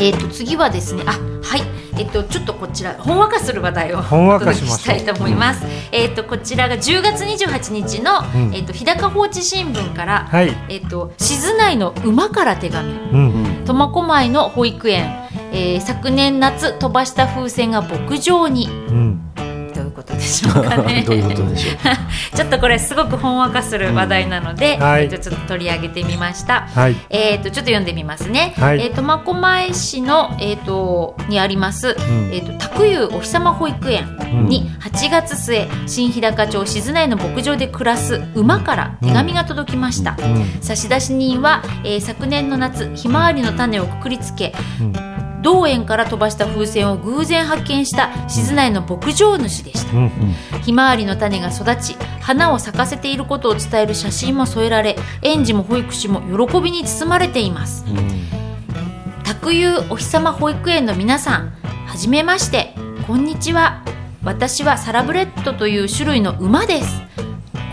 [0.00, 1.62] えっ、と次はですね、あはい、
[1.98, 5.64] えっ、とちょっとこちらほんわかする話題をほんわかお届けしたいと思います。
[5.92, 8.54] えっ、とこちらが10月28日の、うん。
[8.54, 10.52] えっ、と日高放置新聞から、はい。
[10.68, 12.92] えっ、と静内の馬から手紙。
[12.92, 15.04] うん苫小牧の保育園、
[15.52, 18.68] えー昨年夏飛ばした風船が牧場に。
[18.68, 19.23] うん。
[20.14, 21.04] ことでしょうかね。
[21.06, 21.74] どういうことでしょう
[22.36, 25.04] ちょっとこれすごくほんわかする話題なので、はい。
[25.04, 26.68] えっとちょっと取り上げてみました。
[26.74, 26.96] はい。
[27.10, 28.54] えー、とちょっと読んでみますね。
[28.56, 28.80] はい。
[28.80, 31.90] えー、苫小牧市の、えー、とにあります、ん。
[32.32, 34.06] えー、と拓遊お日様保育園
[34.48, 40.16] に8月末新日高町静内の牧場で暮らす馬から手紙が届きました。
[40.18, 40.62] うん。
[40.62, 45.13] 差出人は、えー昨年の夏ひまわりの種をくくりつけうん
[45.44, 49.96] 同園から飛ばした風船を偶然発見した静内の牧場主でした。
[49.96, 50.10] うん
[50.64, 57.84] ひまわりの種が育ち花を咲かせていることを伝える写真も添えられ園児も保育士も喜びに包まれています。
[59.24, 61.50] 卓遊お日様保育園の皆さん
[61.86, 62.74] はじめまして。
[63.06, 63.84] こんにちは。
[64.24, 67.02] 私はサラブレッドという種類の馬です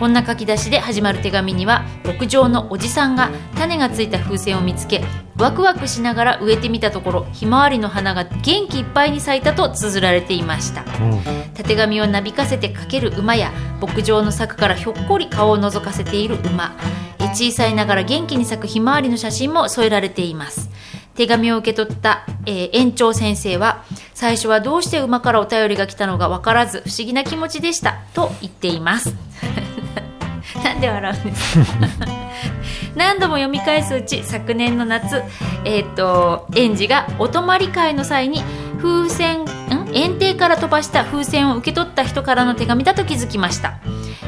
[0.01, 5.03] こんな書き出しで始まる手紙には牧場のおじさんが種がついた風船を見つけ
[5.37, 10.83] ワクワクしながら植えてみたところひまわりの花が元気いっぱいに咲いたと綴られていました。
[11.53, 16.75] たてがみをなびかせてかける馬や牧場の柵からひょっこり顔を覗かせている馬。
[17.35, 20.71] 小さいながら元気に咲くひまわりの写真も添えられています。
[21.13, 23.83] 手紙を受け取った、えー園長先生は
[24.15, 29.13] 最初はどうして馬からお便りが来たのか分からず不思議な気持ちでしたと言っています。
[30.63, 31.65] なんで笑うんですか？
[32.95, 35.23] 何度も読み返すうち昨年の夏、
[35.63, 38.43] えー、と園児がお泊まり会の際に
[38.82, 39.45] 風船ん？
[39.93, 43.75] 園庭から飛ばした風船を受け取った人からの手紙だと気づきました。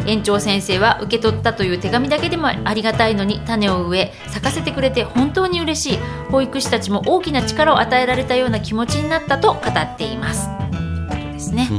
[0.06, 6.00] 園長先生は受け取ったという手紙だけでもありがたいのに種を植え咲かせてくれて本当に嬉しい。
[6.30, 10.50] 保育士たちも大きな力を与えられたような気持ちになったと語っています。
[10.70, 11.70] ということですね、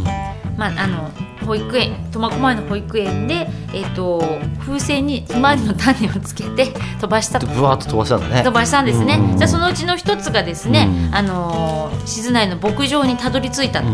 [0.56, 1.10] まああの
[1.44, 4.22] 保育園苫小牧の保育園で、えー、と
[4.60, 7.46] 風船にひまわりの種をつけて飛ばしたと。
[7.46, 8.42] でブワーッと飛ばしたんだね。
[8.42, 9.36] 飛ばしたんですね、うん。
[9.36, 11.14] じゃあそのうちの一つがですね、うん。
[11.14, 13.86] あのー静内の牧場にたどり着いたこ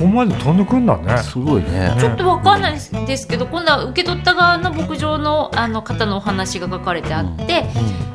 [0.00, 1.16] こまで飛んでくんだね。
[1.18, 1.96] すごいね。
[1.98, 7.64] ちょっとわかんないですですけど今度は受け取った側の牧場のあの方のお話が書かれてあって、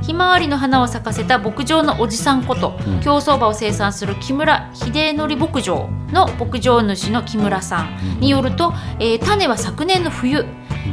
[0.02, 3.02] ひまわりの花を咲かせた牧場のおじさんこと、うん。
[3.02, 8.63] 競走馬を生産する木村秀則牧場の牧場主の木村さんによると、
[9.00, 10.46] えー種は昨年の冬、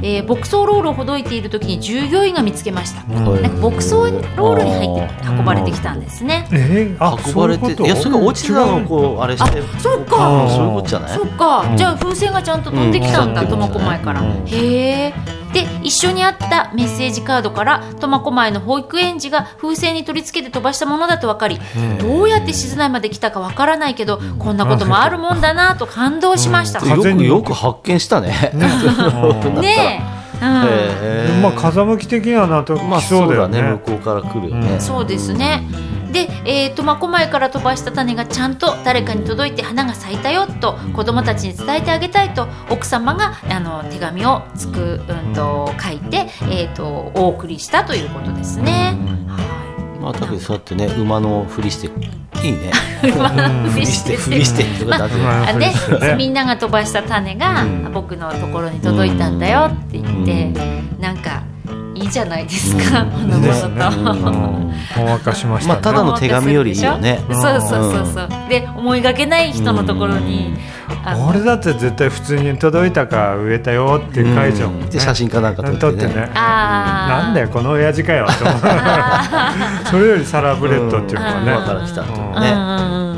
[0.03, 3.43] えー牧草ロールをほどいている時に従業員が見つけました、うん。
[3.43, 7.87] なんか牧草ロールに入って運ばれてきたんですね、えー、あ運ばれてそういうこと？
[7.87, 10.45] いやそれが落ちてたのをこうあれしてそうか。
[10.45, 10.51] うん。
[10.51, 10.89] そういうこと？
[10.89, 11.77] じゃないそっか、うん。
[11.77, 14.45] じゃあ風船がちゃんと飛んできたんだうん苫小牧から、うん。
[14.47, 15.15] へえ
[15.53, 21.59] で一緒にあったメッセージカードから苫小牧の保育園児が風船に取り付けて飛ばしたものだと分かり、
[22.01, 26.89] どうやって静内まで来たか分からないけど、こんなこともあるもんだなと感動しました、うん。
[26.89, 28.53] よくよく発見したね。
[28.55, 28.61] うん。
[29.61, 29.80] ね
[31.43, 34.81] まあ風向き的にはなんとまあ来そうだよね,、向こうから来るよね、うん。
[34.81, 35.63] そうですね。
[36.13, 48.97] で、えー、苫小牧から飛ばした種がちゃんと誰かに届いて花が咲いたよと子供たちに伝えてあげたいと奥様があの手紙をつく、うん、と書いて、えー、とお送りしたということですね。
[50.01, 51.91] まあだけどそうやってね馬のふりして
[52.43, 52.71] いいね。
[53.19, 54.91] はい、ふりしてふりしてってこ
[55.59, 56.15] ね。
[56.17, 57.91] みんなが飛ばした種が、うん。
[57.93, 60.53] 僕のところに届いたんだよって言って、
[61.01, 61.43] なんか
[62.01, 63.11] いいじゃないですか、うん。
[63.11, 64.71] ほのぼですね、の
[65.13, 67.23] ましたね、まあただの手紙よりいいよね。
[67.31, 68.29] そうそうそうそう。
[68.49, 70.57] で思いがけない人のところに、
[71.29, 75.81] 俺だって絶対普通に届いたか植えたよって書いちゃうもんね、で写真かなんか撮ってね。
[75.81, 76.31] 撮ってね。
[76.35, 78.61] なんだよこの親父かよって思う
[79.91, 82.33] それよりサラブレッドっていうかね、馬から来たっていうね、うん。
[82.33, 82.47] うん。
[82.47, 83.01] なん。
[83.01, 83.10] です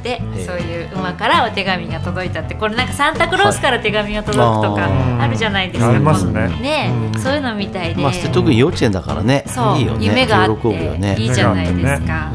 [0.00, 6.32] ってえそういう馬からお手紙が届いたってこれなんかサンタクロースから手紙が届くとかはいあるじゃないですか、ありますね。
[6.32, 7.20] このね、うん。
[7.20, 9.44] そういうのみたいで、まあ、特に幼稚園だからね。
[9.46, 10.06] そういいよね。
[10.06, 10.68] 夢があって
[11.20, 12.30] いいじゃないですか、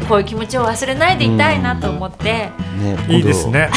[0.00, 2.52] こういう気持ちを忘れないでいたいなと思って、ね
[3.08, 3.70] いいですね。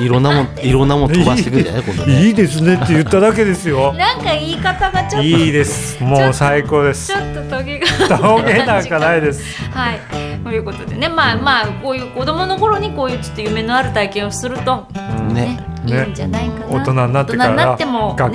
[0.00, 1.82] いろんなもんいろんなもん飛ばしてくるんじゃない？
[1.82, 2.26] 今度ね。
[2.26, 3.92] いいですねって言っただけですよ。
[3.94, 6.02] なんか言い方がちょっといいです。
[6.02, 7.08] もう最高です。
[7.08, 7.86] ちょっとトゲが
[8.18, 9.42] トゲなんかないです。
[9.72, 10.00] はい、
[10.44, 14.86] ということでね、まあまあこういう子供の頃にこういうちょっと夢のある体験をすると。
[15.32, 15.46] ね。
[15.46, 16.66] ねいいんじゃないかな。
[16.66, 17.76] 大人になってからがっ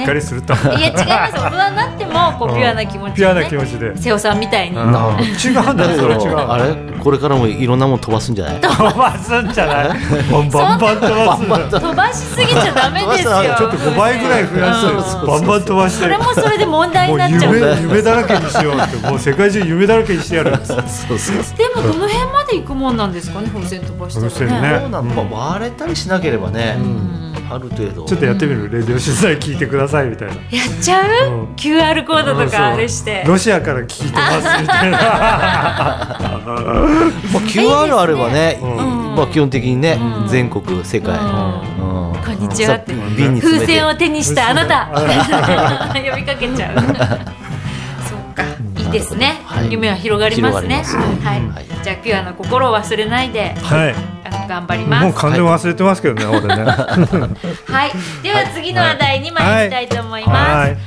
[0.05, 1.33] かりすると、いや違います。
[1.33, 4.77] 大人になってもこうピュアな気持ちピュアなでね気持ちで、瀬尾さんみたいに。
[4.77, 4.91] うん違
[5.55, 6.37] うんだよそれ違う。
[6.37, 6.75] あれ？
[6.99, 8.61] これからもいろんなもん飛ばすんじゃない？
[8.61, 9.87] 飛ばすんじゃない。
[10.31, 13.31] バンバンバン飛ばす飛ばしすぎちゃダメですよ。
[13.57, 15.23] ちょっと5倍ぐらい増やしてう。
[15.23, 16.03] んバンバン飛ばして。
[16.03, 17.53] それもそれで問題になっちゃう。
[17.53, 19.07] で夢夢だらけにしようって。
[19.09, 20.55] もう世界中夢だらけにしてやる。
[20.55, 21.75] んですそうそうそう。
[21.75, 24.79] もどの辺まで行くもんなんですかね、風船飛ばしたら風船ね。
[24.81, 25.07] そうなん？
[25.07, 26.77] まあ割れたりしなければね、
[27.49, 28.05] ある程度。
[28.05, 28.69] ちょっとやってみる？
[28.69, 30.35] レディオ取材聞いてくださいみたいな。
[30.35, 30.43] やっ
[30.81, 33.23] ちゃう、うん ?QR コードとかあれして。
[33.27, 34.97] ロシアから聞いてますみたいな。
[34.99, 39.15] まあ、QR あればね、うん。
[39.15, 40.27] まあ、基本的にね、うん。
[40.27, 42.11] 全国世界、うん。
[42.11, 42.19] うん。
[42.21, 42.93] こんにちはって。
[43.41, 44.89] 風船を手にしたあなた。
[45.99, 46.75] 呼びかけちゃう。
[48.07, 48.43] そうか
[48.93, 49.71] いいですね、はい。
[49.71, 50.83] 夢は広がりますね。
[50.83, 51.65] 広がりますはい、はい。
[51.83, 53.95] じゃあピュアな心を忘れないではい。
[54.25, 55.03] あの頑張ります。
[55.05, 56.63] もう完全に忘れてますけどね、 俺ね。
[56.63, 57.91] はい。
[58.23, 60.39] では次の話題に参りたいと思います。
[60.39, 60.77] ははい。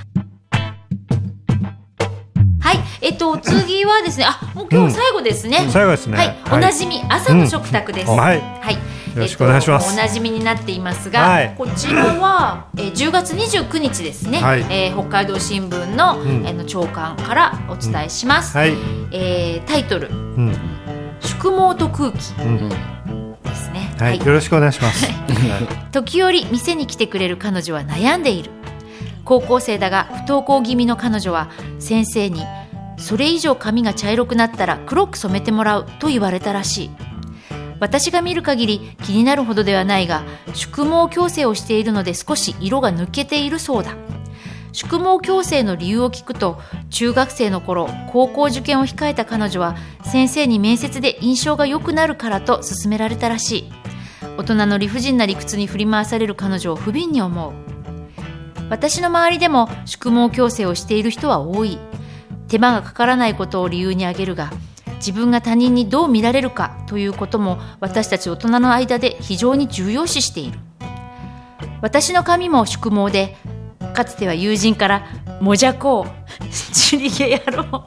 [2.76, 6.16] い、えっと次はですねあもう今日最後ですね、最後ですね。
[6.16, 8.16] はい、おなじみ朝の食卓です、うん。
[8.16, 8.40] はい。
[8.60, 9.90] はいよろしくお願いします。
[9.90, 11.54] えっとおなじみになっていますが、はい。
[11.56, 14.60] こちらは、えー、10月29日ですね、はい。
[14.70, 16.46] えー北海道新聞の,、ん。
[16.46, 18.74] あの朝刊からお伝えします、はい。
[19.12, 20.56] えータイトルうん
[21.20, 22.68] 「宿毛と空気うん」
[23.42, 25.08] ですね、はい、よろしくお願いします。
[25.92, 28.50] 時折店に来てくれる彼女は悩んでいる。
[29.24, 31.48] 高校生だが不登校気味の彼女は
[31.78, 32.44] 先生に
[32.98, 36.90] 「それ以上髪が茶色くなったら黒く染めてもらう」と言われたらしい
[37.82, 40.22] 私が見る限り気になるほどではないが
[40.54, 43.96] 宿毛矯正をしているので少し色が抜けているそうだ。
[44.70, 53.72] 宿毛矯正の理由を聞くと中学生の頃高校受験を控えた彼女は先生に面接で印象が良くなるからと勧められたらしい。
[54.38, 57.52] 大人の理不尽な理屈に振り回される彼女を不憫に思う。
[58.70, 61.80] 私の周りでも宿毛矯正をしている人は多い。
[62.46, 64.52] 手間がかからないことを理由に挙げるが
[65.02, 70.60] 自分が他人にどう見られるかということも私たち大人の間で非常に重要視している。
[71.80, 73.36] 私の髪も宿毛で
[73.94, 75.06] かつては友人から
[75.42, 76.10] 「もじゃこう」
[76.72, 77.84] 「チュリゲ野郎」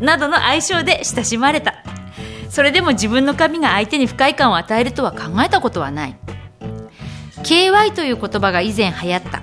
[0.00, 1.74] などの愛称で親しまれた。
[2.48, 6.16] それでも自分の髪が相手に不快感を与えるとは考えたことはない。
[7.42, 9.42] KY という言葉が以前流行った。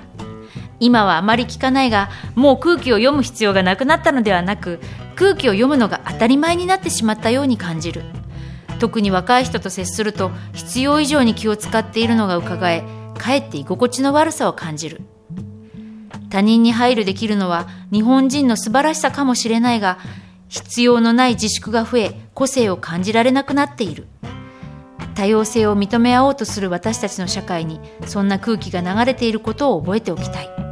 [0.79, 4.79] 今はあまり聞かないがもう空気を読む必要がなくなったのではなく
[5.15, 8.03] 空気を読むのが当たり前になってしまったように感じる。
[8.79, 12.83] 特に若い人と接すると必要以上に気を使っているのが伺え
[13.17, 15.01] かえって居心地の悪さを感じる。
[16.29, 19.97] 他人に配慮できるのは日本人の素晴らしさかもしれないが
[20.49, 24.07] 必要のない自粛が増え個性を感じられなくなっている。
[25.15, 30.66] 多様性を認め合おうとする私たちの社会にそんな空気が流れていることを覚えておきたい。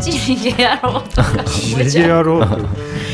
[0.00, 1.44] チリゲ野郎とか。
[1.44, 2.46] チリゲ野郎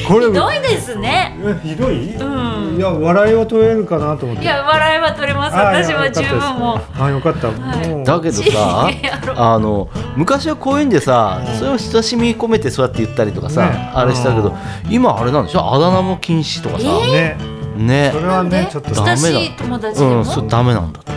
[0.07, 1.35] これひどいですね。
[1.40, 2.77] えひどい、うん。
[2.77, 4.42] いや笑いは取れるかなと思って。
[4.42, 5.57] いや笑いは取れます。
[5.57, 7.03] あ私は十分もう。
[7.03, 8.90] あよかった、だけどさ
[9.37, 13.92] あの昔はこういうんでさ、それを親しみ込めてそうやって言ったりとかさ、ね。
[13.94, 14.55] あれしたけど、
[14.90, 15.75] 今あれなんでしょ？
[15.75, 17.37] あだ名も禁止とかさ、ね
[17.77, 18.11] ね。
[18.12, 19.16] それはねちょっとダメだ。
[19.16, 21.12] 親しい友達でも、うんそれダメなんだって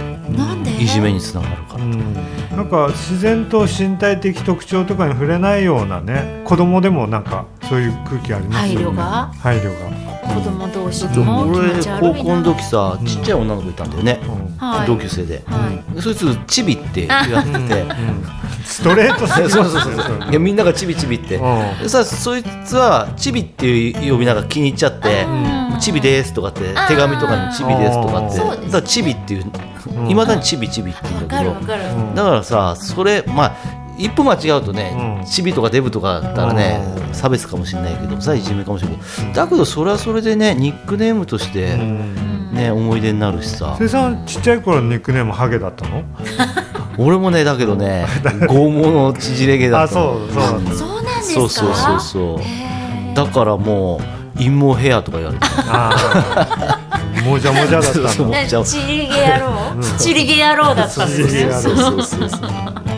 [0.79, 2.13] いじめにつながるから、うん。
[2.55, 8.85] なんか自然と身体的特徴とかに触れないようなね子供でもなんかそういう空気ありますよね。
[8.85, 9.31] 配慮が？
[9.39, 12.17] 配慮が、子供同士でも気俺持ち悪いな。
[12.19, 14.19] 高校の時さちっちゃい女の子いたんだよね、
[14.85, 16.01] 同級生で、はい。
[16.01, 17.85] そいつチビって言われてて、
[18.67, 20.29] ストレートすぎますそうそうそうそう。
[20.29, 21.83] いやみんながチビチビって、うん。
[21.83, 28.37] でさそいつはチビっていう呼び名が気に入っちゃってうん「チビです」とかって手紙とかに「チビです」とかって。
[28.37, 29.45] だからチビっていう
[30.09, 31.53] いまだにチビチビって言うんだけど。
[32.15, 33.55] だからさそれまあ
[33.97, 35.25] 一歩間違うとね、うん。
[35.25, 37.13] チビとかデブとかだったらね、うん。
[37.15, 39.33] 差別かもしれないけどさいじめかもしれないけど。
[39.33, 43.75] だけどそれはそれでねニックネームとして、うんね思い出になるしさ。
[43.79, 46.03] 生さんちっちゃい頃のニックネームハゲだったの？
[46.97, 48.05] 俺もねだけどね
[48.49, 50.17] 拷問の縮れ毛だあったの。
[50.27, 50.87] そうそうそうなんですか？
[51.33, 53.15] そうそうそうそう。
[53.15, 54.01] だからもう
[54.37, 55.45] 陰謀ヘアとか言われて。
[55.69, 56.87] あー。
[57.25, 58.09] もじゃもじゃだったんだ。
[58.09, 61.09] そうねチリゲ野郎チリゲ野郎だったん。
[61.09, 62.41] ですねチリゲ野郎そうそうそうそう。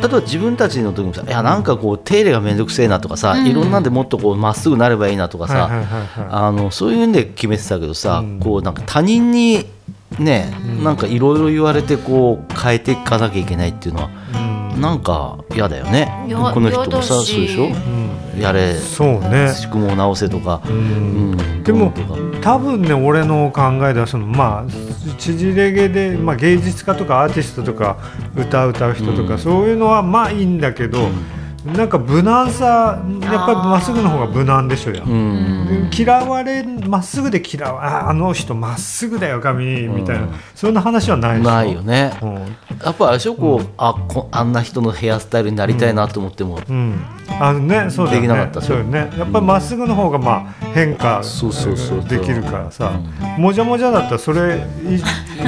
[0.02, 3.48] 例えば自分たちの時もさいやなんかこう手入れが面倒くせえなとかさ、うん。
[3.48, 5.70] いろんなんでもっとこうまっすぐなればいいなとかさ、
[6.30, 8.40] あのそういうんで決めてたけどさ、うん。
[8.40, 9.66] こうなんか他人に
[10.20, 14.10] ね、なんかいろいろ言われてこう変えていかなきゃいけないっていうのは
[14.74, 14.82] うん。
[14.82, 16.28] なんか嫌だよね。
[16.30, 17.66] この人もさそうでしょ？
[17.66, 17.99] うん
[18.42, 18.74] やれ。
[18.76, 19.54] そうね。
[19.54, 21.32] 宿毛直せとか、ううん。
[21.34, 21.94] んでも
[22.42, 27.98] 多分ね俺の考えではそのまあ縮れ毛で、まあ、芸術家とかアーティストとか
[28.36, 29.40] 歌歌う人とか、うん。
[29.40, 31.10] そういうのはまあいいんだけど、
[31.66, 35.90] なんか無難さやっぱりまっすぐの方が無難でしょや、うん。
[35.96, 40.30] 嫌われまっすぐで嫌わああの人まっすぐだよ髪みたいな、うん
[40.60, 42.34] そんな話はないないよね、うん。
[42.84, 47.00] やっぱあれでしょこう、あこあんな人のヘアスタイルになりたいなと思っても、うん、
[47.40, 48.28] あのね、そうだよね。
[48.28, 49.10] できなかったそうよね。
[49.18, 52.92] やっぱりまっすぐの方がまあ変化そうそうそうできるからさ、
[53.38, 54.58] もじゃもじゃだったらそれ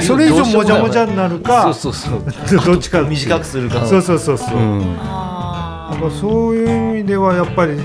[0.00, 2.64] それ以上もじゃもじゃになるか、そうそうそう。
[2.64, 3.84] どっちか短くするか。
[3.86, 4.48] そうそうそうそう。
[5.90, 6.64] うんあやっぱそうい
[6.94, 7.76] う意味ではやっぱり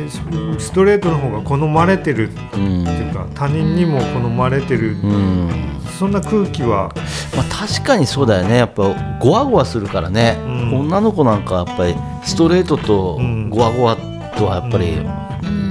[0.59, 5.49] ストレートの方が好まれてるってうんいうか他人にも好まれてる、うん
[5.97, 6.93] そんな空気は。
[7.35, 8.57] まあ、確かにそうだよね。
[8.57, 8.83] やっぱ
[9.19, 10.79] ゴワゴワするからね、うん。
[10.81, 13.95] 女の子なんかやっぱりストレートとうんゴワゴワ
[14.37, 14.97] とはやっぱり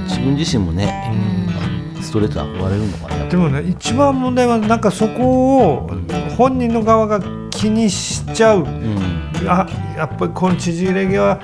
[0.03, 1.13] 自分自身もね、
[1.95, 2.03] うん。
[2.03, 5.89] ストレートに憧れるのかねでもね一番問題はなんかそこを
[6.37, 8.63] 本人の側が気にしちゃう。
[8.63, 9.31] うん。
[9.47, 9.65] あ
[9.95, 11.39] やっぱりこの縮れ毛は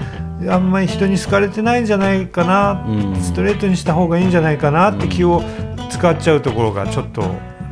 [0.50, 3.22] あんまり人に好かれてないんじゃないかな、うん。
[3.22, 5.42] ストレートにした方がいいんじゃないかなって気を
[5.90, 7.22] 使っちゃうところがちょっと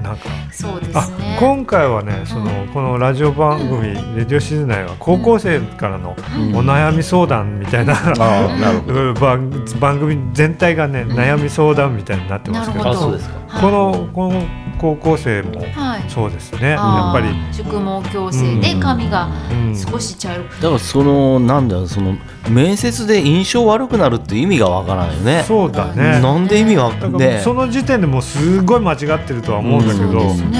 [0.01, 0.30] なんか。
[0.51, 6.55] そうですあね今回はねそのこのラジオ番組「レディオシズナイは高校生からのうん。
[6.55, 9.13] お悩み相談みたいな、ああなるほど。
[9.13, 12.84] 番番組全体がね悩み相談みたいになってますけど。
[12.84, 14.43] このこの
[14.82, 16.04] 高校生もはい。
[16.10, 16.72] そうですね。
[16.72, 17.20] やあー。
[17.20, 17.76] っぱり、宿毛
[18.10, 19.78] 矯正で髪がうん。
[19.78, 22.16] 少し茶色だからそのなんだよその
[22.50, 25.44] 面接で印象悪くなるっていう意味がわからないよね。
[25.48, 26.20] そうだね。
[26.20, 27.42] なんで意味がだからね。
[27.44, 30.12] その時点でもうすごい間違ってるとは思うんだけど、うん。
[30.12, 30.60] そうですね。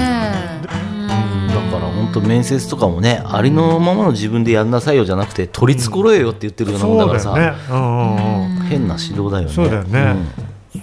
[1.48, 7.58] だから本当面接とかもねありのままの自分でやんなさいよじゃなくて取り繕えよって言ってるようなもんだからさ、だよね。
[7.70, 8.62] うんうんうん。
[8.66, 9.52] 変な指導だよね。
[9.52, 10.14] そうだよね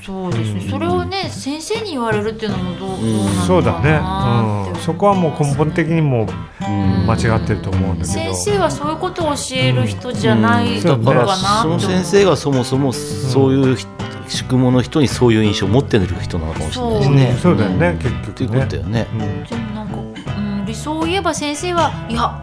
[0.05, 0.67] そうですね。
[0.69, 3.01] それをね先生に言われるっていうのもどう,、ん。
[3.01, 4.69] どうなのかなそうだね。
[4.73, 4.81] うん。
[4.81, 6.27] そこはもう根本的にもう
[6.63, 7.07] うん。
[7.07, 8.33] 間違ってると思うんだけ先ど。
[8.35, 10.85] 生はそういうことを教える人じゃないうん。
[10.87, 13.87] のかなだからその先生がそもそもそういうひ
[14.27, 17.15] 宿毛の人にそういう印象を持ってる人なのかもしれないしうん。
[17.15, 17.37] ね。
[17.41, 17.91] そうだよね。
[17.93, 19.07] ん結っていう局ねことだよね。
[19.11, 19.95] うんでもなんか、
[20.37, 22.39] うん、理想を言えば先生はいや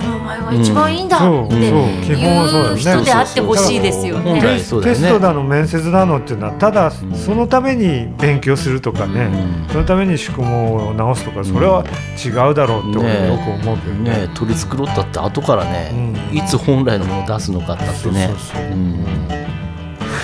[0.00, 2.82] そのままのお前が一番いいんだってそう基本はそうだよね。
[2.82, 4.40] 言う人であってほしいですよね。
[4.40, 9.72] テストだの面接だのっていうのはただそのために勉強するとかね、うん。
[9.72, 11.84] そのために宿毛を直すとかそれは
[12.24, 14.10] 違うだろうってよく思うけどね。
[14.26, 15.90] ね取り繕ったって後からね、
[16.30, 16.36] うん。
[16.36, 18.26] いつ本来のものを出すのかってってね。
[18.26, 18.62] そうそうそう。
[18.62, 19.06] うん。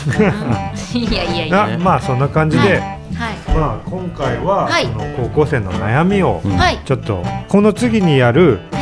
[0.95, 1.75] いやいやいや。
[1.75, 2.83] あまあそんな感じで、
[3.15, 3.57] はい。
[3.57, 6.41] まあ、今回は、はの高校生の悩みを。
[6.85, 8.82] ちょっとこの次にやるは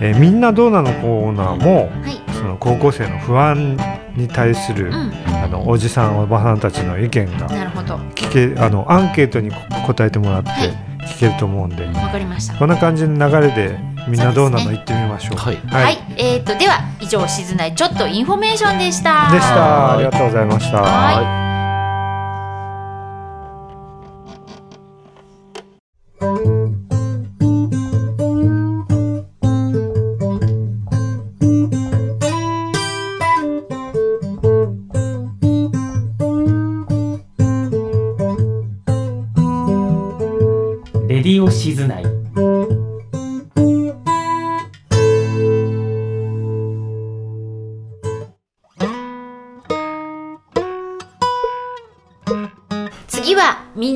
[0.00, 2.20] えーみんなどうなの?」コーナーもはい。
[2.32, 3.76] その高校生の不安
[4.16, 5.12] に対する、うん。
[5.44, 7.96] あのおじさんおばさんたちの意見がなるほど。
[8.14, 9.50] 聞けあのアンケートに
[9.86, 12.54] 答えてもらってはい聞けると思うんで、わかりました。
[12.54, 15.36] こんな感じの流れでみんなどうなの行ってみましょう。
[15.36, 15.98] はいはい。
[16.16, 19.30] えっ、とでは以上静内ちょっとインフォメーションでした。
[19.30, 19.94] でした。
[19.94, 20.82] ありがとうございました。
[20.82, 21.49] はい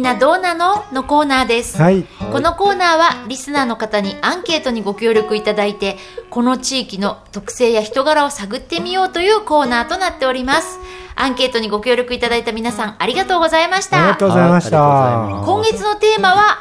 [0.05, 0.85] などうなの？
[0.93, 1.81] のコーナーです。
[1.81, 2.05] はい。
[2.31, 5.97] このコーナーはリスナーの方にアンケートにご協力いただいて
[6.31, 10.79] この地域の特性や人柄を探ってみようというコーナーとなっております
[11.17, 15.43] アンケートにご協力いただいた皆さんありがとうございましたありがとうございました。
[15.45, 16.61] 今月のテーマは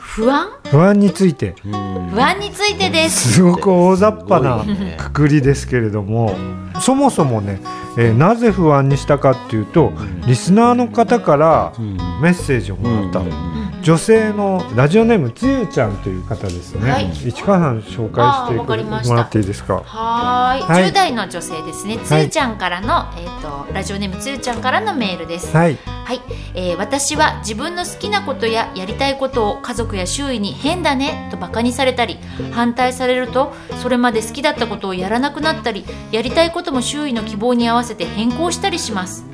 [0.00, 0.57] 不安？
[0.70, 1.54] 不安について。
[1.64, 2.10] うん。
[2.10, 3.34] 不安についてです。
[3.34, 4.64] すごく大雑把な
[4.96, 6.34] くくりですけれども
[6.80, 7.60] そもそもね、
[7.96, 9.92] えーなぜ不安にしたかっていうと
[10.26, 11.96] リスナーの方からうん。
[12.22, 13.18] メッセージをもらった。
[13.20, 13.28] の、う
[13.64, 17.14] ん女性のラジオネームつゆちゃんという方ですね、はい。
[17.14, 19.82] 市川さん紹介してもらっていいですか？
[19.84, 20.62] はーい。
[20.62, 20.90] はい。
[20.90, 21.98] 10代の女性ですね。
[21.98, 25.54] つゆちゃんからの、えっ、とラジオネームつゆちゃんからのメールです。
[25.56, 25.78] はい。
[26.04, 26.20] はい、
[26.54, 32.16] えー私は自分の好きなことややりたいことを家族や周囲に変だねとバカにされたり
[32.52, 33.52] 反対されると
[33.82, 39.26] それまで好きだったことをやらなくなったりやりたいことも周囲の希望に合わせて変更したりします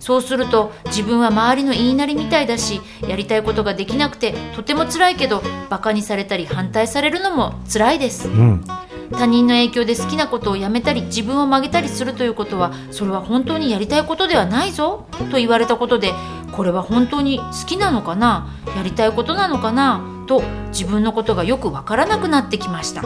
[0.00, 8.28] そうすると自分は周りの言いなりみたいだしやりたいことができなくてとても辛いけどバカにされたり反対されるのも辛いです。
[8.28, 8.64] うん。
[9.10, 16.12] 他人の影響で好きなことをやめたり自分を曲げたりするということはそれは本当にやりたいことではないぞと言われたことで
[16.52, 23.02] これは本当に好きなのかなやりたいことなのかなと自分のことがよくわからなくなってきました。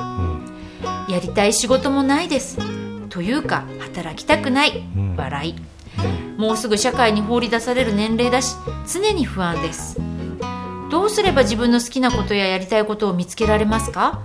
[1.08, 2.58] やりたい仕事もないです。
[3.08, 4.84] というか働きたくない。
[4.96, 5.16] うん。
[5.16, 5.71] 笑い
[6.36, 10.00] もうすぐ社会に放り出される年齢だし常に不安です。
[10.90, 14.20] どうすれば自分の好きなことややりたいことを見つけられますか？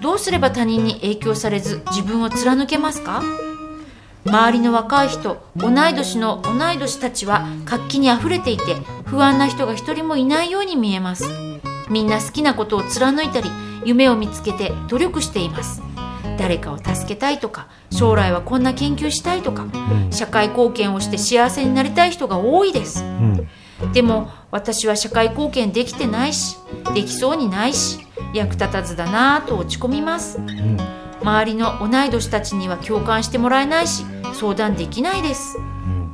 [0.00, 3.22] どうすれば他人に影響されず自分を貫けますか？
[4.24, 11.24] 周りの若い人同い年の同い年たちは活気にあふれていて不安な人が一人もいないように見えます。
[11.90, 13.50] みんな好きなことを貫いたり
[13.84, 15.82] 夢を見つけて努力しています。
[16.38, 19.66] 誰かを助けたいとか将来はこんな研究したいとか
[20.10, 23.02] 社会貢献をして幸せになりたい人が多いです。
[23.02, 23.48] うん。
[23.92, 26.56] でも私は社会貢献できてないし
[26.94, 28.00] できそうにないし
[28.34, 30.38] 役立たずだなぁと落ち込みます。
[30.38, 30.76] うん。
[31.20, 35.58] 周りの同い年たちには共感してもらえないし相談できないです。
[35.58, 36.10] うん。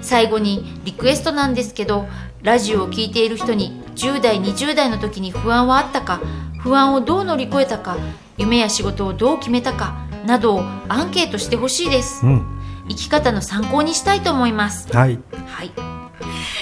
[0.00, 2.06] 最後にリクエストなんですけど
[2.42, 6.20] ラジオを聴いている人に10代20代の時に不安はあったか
[6.62, 7.96] 不安をどう乗り越えたか
[8.36, 12.56] 夢や仕事をどう決めたかなどをアンケートしてほしいですうん
[12.88, 15.72] 生き方の参考にしたいと思いますはいはい。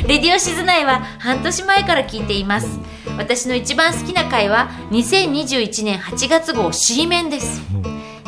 [0.06, 2.78] レディオシズナイは半年前から聞いています。
[3.16, 7.62] 私の一番好きな回は2021年8月号 C 面です。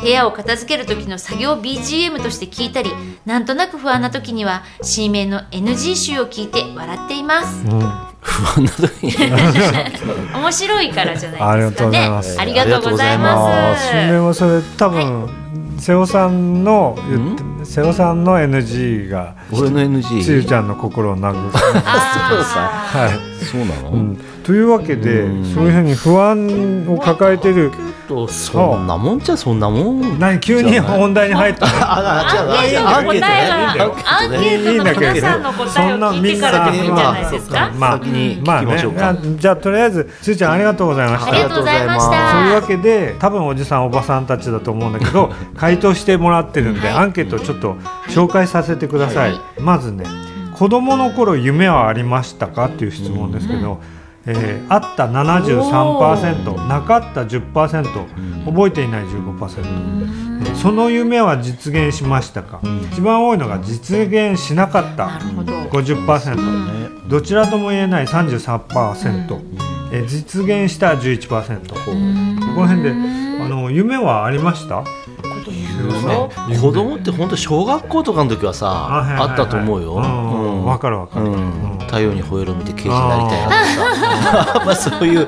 [0.01, 2.91] 部屋を片付ける時の作業 BGM として聞いたり、
[3.25, 7.65] なんとなく不安な時には C 面の NG 集を聞いて笑っています。
[7.65, 7.79] うん。
[8.21, 9.13] 不安な時に。
[10.33, 11.39] 面白いからじゃないですかね。
[11.39, 12.39] ありがとうございます。
[12.39, 13.87] ありがとうございあます。
[13.89, 15.29] 新年はそれ多分、
[15.77, 22.97] 瀬尾さんの言って瀬尾さんの NG が俺の NG つゆちゃんの心を殴るあー。
[23.01, 25.45] はい、そうなの、うん、というわけでうん。
[25.53, 27.71] そういうふうに不安を抱えてる。
[28.07, 30.19] とそんなもんじゃそんなもん。
[30.19, 31.65] 何急に本題に入った。
[31.65, 37.71] のあアンケートの答えが、アンケートの皆さんの答えを聞いてからでもいいんじゃないですか。
[37.77, 37.97] まあ
[38.43, 38.77] まあね
[39.37, 41.31] じゃあとりあえずつゆちゃんありがとうございました。
[41.31, 42.31] ありがとうございました。
[42.31, 46.97] そういうわけで多分おじさんおばさんたちだと思うんだけど回答してもらってるんで、はい。
[46.97, 47.75] アンケートをちょっと
[48.09, 49.41] 紹介させてください、はい。
[49.59, 50.05] まずね
[50.61, 52.65] 子供の頃夢はありましたか？
[52.67, 53.81] っていう質問ですけど、
[54.27, 65.53] えーあった73%なかった10%覚えていない15%、えーその夢は実現しましたか、一番多いのが実現しなかったなるほど。
[65.71, 69.39] 50%、ちらとも言えない33%、
[69.93, 71.69] えー実現した11%、
[72.53, 74.83] この辺であの夢はありました？
[75.87, 76.57] ね。
[76.59, 79.95] 子供って本当小学校とかの時はさはいはいはいあったと思うよ。
[79.95, 80.65] うん。
[80.65, 81.25] わかるわかる。
[81.27, 81.77] うん。
[81.79, 84.53] 太陽に吠えろ見て刑事になりたいなとか。
[84.53, 85.27] さ まあそういう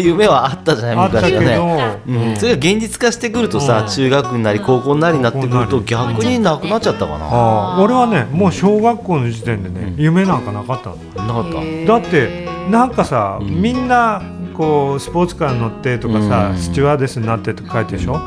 [0.00, 2.00] 夢はあったじゃない昔はね。
[2.06, 3.88] うん、それが現実化してくるとさ、うん。
[3.88, 7.76] 中学になり高校になりになってくると逆になくなっちゃったかな。
[7.80, 11.26] 俺はねもう小学校の時点でね、夢なんかなかったの。
[11.26, 11.44] なかっ
[11.86, 11.92] た？
[11.92, 13.62] だってなんかさ、うん。
[13.62, 14.22] みんな
[14.56, 16.56] こうスポーツカーに乗ってとかさ、うん。
[16.58, 18.20] スチュワーデスになってとか書いてるでしょ、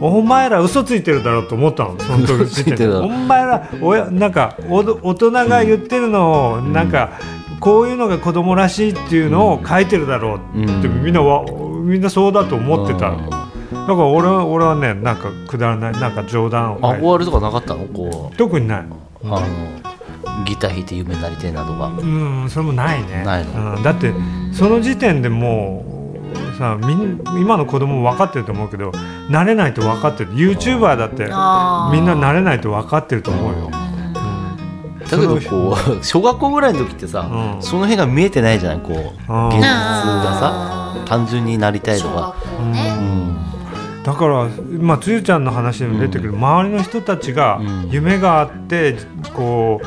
[0.00, 7.18] お前ら嘘ついてるだろうと思ったのその時嘘ついてるだろお前らおやなんかおど大人が言ってるのを、なんか
[7.60, 11.02] こういうのが子供らしいっていうのを書いてるだろうって、うん。
[11.02, 11.44] みんなは
[11.82, 13.10] みんなそうだと思ってた。
[13.10, 13.46] の、だか
[13.86, 16.80] ら俺は俺はねなんかくだらないなんか冗談を。
[16.82, 17.86] 書いて憧れとかなかったの？
[17.86, 18.36] こう。
[18.36, 18.86] 特にない。
[19.24, 21.86] あのギター弾いて夢になりたいなとか。
[21.98, 23.24] うんそれもないね。
[23.24, 23.76] ないの。
[23.76, 24.12] うん、だって
[24.52, 25.95] その時点でもう
[26.56, 28.90] さみん今の子供も分かってると思うけど
[29.28, 30.32] 慣れないと分かってる。
[30.32, 31.30] YouTuber だってみん
[32.06, 37.62] な慣れないと分かってると思うよ、だけどこう小学校ぐらいの時ってさ、うん。
[37.62, 42.34] その辺が見えてないじゃないこう現実がさ単純になりたいと小か。
[42.72, 42.96] ね。
[42.98, 43.36] うん。
[44.02, 44.48] だから、
[44.80, 47.90] まあ、つゆちゃんの話にも出てくる、周りの人たちがうん。
[47.90, 48.96] 夢があって
[49.34, 49.80] こ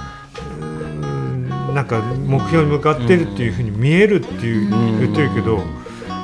[0.62, 5.00] ううんなんか目標に向かってるっていうふうに見えるっていう、うん。
[5.00, 5.62] 言ってるけど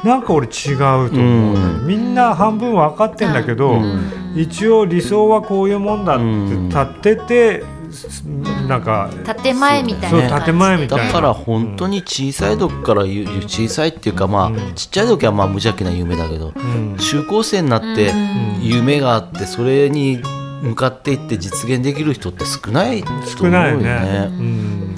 [0.06, 1.88] なんか俺違うと思う、うん。
[1.88, 4.34] みんな半分分かってんだけど、うん。
[4.36, 6.24] 一応理想はこういうもんだって
[6.68, 6.78] 立
[7.12, 8.24] ってて、す
[8.68, 9.10] なんか
[9.42, 11.06] 建前みたいそうな感じ建前みたいな。
[11.06, 14.74] だから本当に小さい時からゆゆ小さいっていうかまあ、うん。
[14.76, 16.98] ちっちゃい時はまあ無邪気な夢だけど、うん。
[17.00, 18.60] 中高生になってうん。
[18.62, 20.22] 夢があってそれに
[20.62, 24.28] 向かっていって実現できる人って少ないと思うよ少ないよね、ね。
[24.30, 24.96] うん。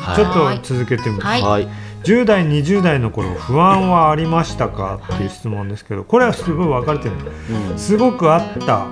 [0.00, 0.16] はい。
[0.16, 1.42] ちょっと続けてみます、はい。
[1.42, 5.00] はい10代20代の頃不安はありましたか？
[5.14, 7.12] っていう質問ですけどこれはすごい分かれてる
[7.70, 7.78] うん。
[7.78, 8.86] すごくあった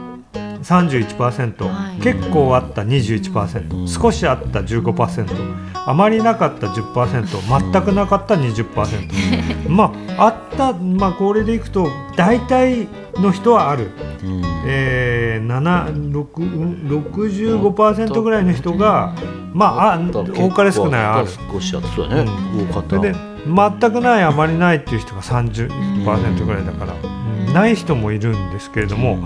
[0.63, 2.01] 31%、はい。
[2.01, 3.89] 結構あった21%、うん。
[3.89, 13.91] 少しあった15%あまりなかった10%全くなかった20%、まああった、まあ、これでいくと大体の人はある、
[14.23, 14.43] うん。
[14.67, 19.15] えー、7 6うん65%ぐらいの人が、
[19.53, 21.29] まあ、あ多かれ少ないある。
[21.53, 22.31] 少しあったそうだね、
[22.71, 23.01] 多かった。
[23.01, 29.19] 全くないあまりないっていう人が30%ぐらいだから、うんない人もいるんですけれども、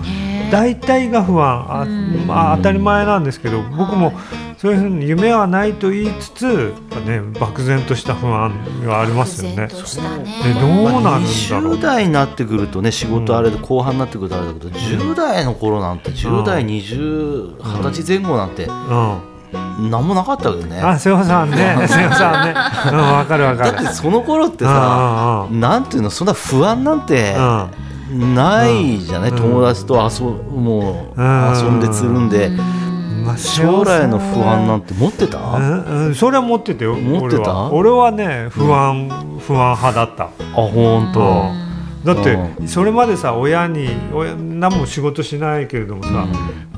[0.51, 1.65] 大体が不安。
[1.69, 2.27] あ、うん。
[2.27, 4.13] まあ、当たり前なんですけど僕も
[4.57, 6.73] そういうふうに夢はないと言いつつ、
[7.05, 8.53] ね、漠然とした不安
[8.85, 9.63] がありますよね。
[9.63, 10.23] 漠然としたね。
[10.23, 11.75] ねどうなんだろう。
[11.77, 20.79] 20代になってくるとね仕事あれで後半になってくるとあれだけど、10代の頃なんて10代20、20歳前後なんてうん、何もなかったわけどね。
[20.79, 21.57] あ瀬尾さんね。
[21.87, 22.53] 瀬尾さんね。
[22.91, 23.77] うんわかるわかる。
[23.77, 27.69] だってその頃ってさあなんていうのそんな不安なんてあ
[28.11, 29.37] ないじゃない、うん。
[29.37, 31.53] 友達と遊もううん。
[31.55, 32.57] 遊んでつるんで、うん。
[33.25, 35.83] まあ将来の不安なんて持ってた、うん。
[36.07, 37.69] うん、それは持ってたよ持ってた？
[37.69, 39.07] 俺は俺はね不安、
[39.39, 40.25] 不安派だった。
[40.25, 41.51] あ本当、
[42.05, 46.25] だってうそれまでさ親に親何も仕事しないけれどもさ、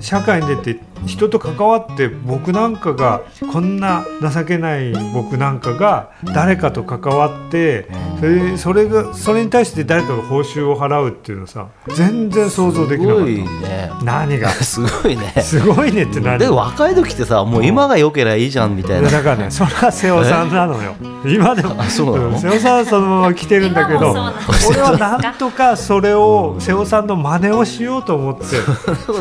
[0.01, 3.21] 社会に出て人と関わって僕なんかが
[3.51, 7.87] こんな情けない僕なんかが誰かと関わって
[8.19, 13.89] それそれがそれに対して誰かが報酬を払うっていうのさ全然想像できすごいなかっね。
[13.99, 14.49] た何が？
[14.63, 15.33] すごいね。
[15.41, 19.09] すごいねって何で若い時ってさもう今が良ければいいじゃんみたいな。
[19.09, 20.95] だからねそれは瀬尾さんなのよ。
[21.25, 21.75] 今でも。
[21.79, 24.11] あそう瀬尾さんはそのまま来てるんだけど
[24.69, 28.45] 俺はなんとかそれを瀬尾さんの真似をしようと思って。
[29.05, 29.13] そ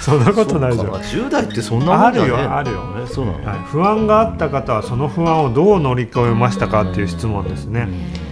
[0.00, 0.86] そんなことないじゃん。
[0.86, 0.98] そうか。
[0.98, 2.30] 10代ってそんなもんじゃねえ。
[2.30, 2.78] のあるよあるよ。
[3.04, 7.88] えそうなの、はい、不安があった方はその不安をどう乗り越えましたかっていう質問ですね。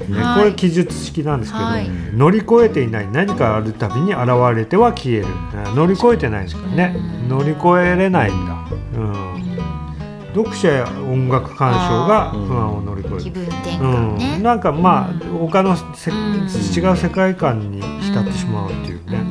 [0.08, 0.38] ねはい。
[0.38, 1.90] これ記述式なんですけど、はい。
[2.14, 5.26] 乗り越えていない何かあるたびに現れては消える。
[5.64, 6.96] あ乗り越えてないですからね
[7.28, 8.54] 乗り越えれないんだ、
[8.96, 9.55] うん、
[10.36, 13.20] 読者や音楽鑑賞が不安を乗り越える。
[13.22, 16.46] 気分転うん、換ね、なんかまあ他のせ、うん。
[16.46, 19.24] 違う世界観に浸ってしまうっていうね、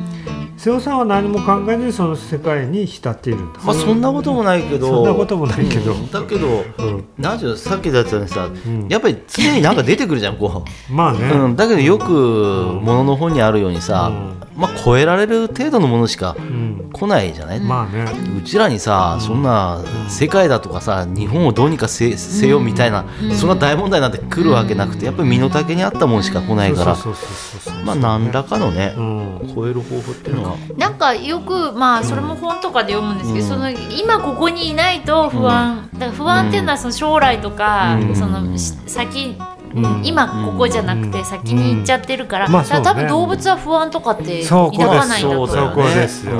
[0.56, 3.60] 瀬尾さんは何も考えずにその世界に浸っているんだ。
[3.62, 4.88] まあそんなこともないけど。
[4.88, 5.92] そんなこともないけど。
[5.92, 6.10] うん。
[6.10, 7.04] だけどうん。
[7.18, 8.88] なんていうのさっきだったようにさ、ん。
[8.88, 14.10] やっぱり常になんか出てくるじゃんこまあね、う、うん、だけどよくものの本にあるようにさ、
[14.42, 16.90] うまあ超えられる程度のものしかうん。
[16.92, 18.06] 来ないじゃない、まあね、
[18.38, 23.04] うちらにさ、そんな世界だとかさ日本をどうにかせせよみたいな、
[23.38, 26.94] そんな大問題なんて来るわけなくてやっぱり身の丈に合ったもんしか来ないから。
[26.94, 29.52] そうそうそうそうまあ何らかのね、うん。
[29.54, 30.56] 超える方法っていうのは。
[30.78, 33.50] なんかよくまあそれも本とかで読むんですけど、うん。
[33.50, 38.16] その今ここにいないと不安、だから不安っていうのはその将来とか、うん。
[38.16, 39.55] そのし先、うん
[40.02, 45.42] 今ここじゃなくて先に行っちゃってるから、まあだから多分動物は不安とかって抱かないんだと。
[45.42, 45.48] 思う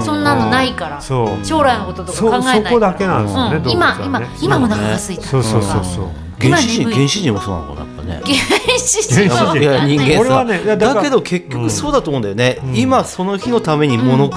[0.01, 1.01] そんなのないから。
[1.01, 3.63] 将来のこととかそ考えないそこだけなんですよね、うん。
[3.63, 8.21] 動物は今ね今今お腹が空いたそうそうそうそう原始人原始人もそうなのかなやっぱね。
[8.25, 9.65] 原始人は原始人い。
[9.65, 12.77] や人間俺さはねいやだけど結局そうだと思うんだよね、うん。
[12.77, 14.29] 今その日のために物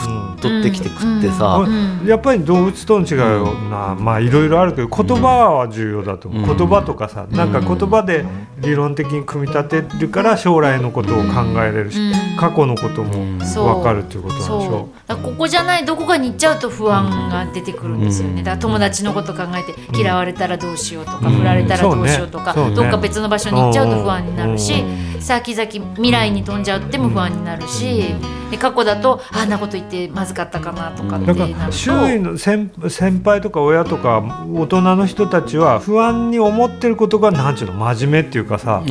[0.41, 2.05] 取ってきて食ってさ、うん。
[2.05, 6.57] やっぱり動物との違いはな、まあいろいろあるけど言葉は重要だと思う、うん。
[6.57, 8.25] 言葉とかさなんか言葉で
[8.59, 12.37] 理論的に組み立てるから将来のことを考えれるし、うん。
[12.37, 14.71] 過去のことも分かるっていうことなんでしょそう。
[15.07, 18.43] だからここじゃないどこかに行っちゃうと不安が出てくるんですよね、うん。
[18.43, 24.83] だから友達のこと考えて嫌われたらどうしようとか、うん振られたらどうしようとか、どっか別の場所に行っちゃうと不安になるし、
[25.17, 28.15] う先々未来に飛んじゃっても不安になるし、
[28.49, 38.83] で過去だとあんなこと言ってまずかったかなとかってなるとら周囲の先先輩とか親とか大人の人たちは不安に思ってることがなんちゅうの真面目っていうかさ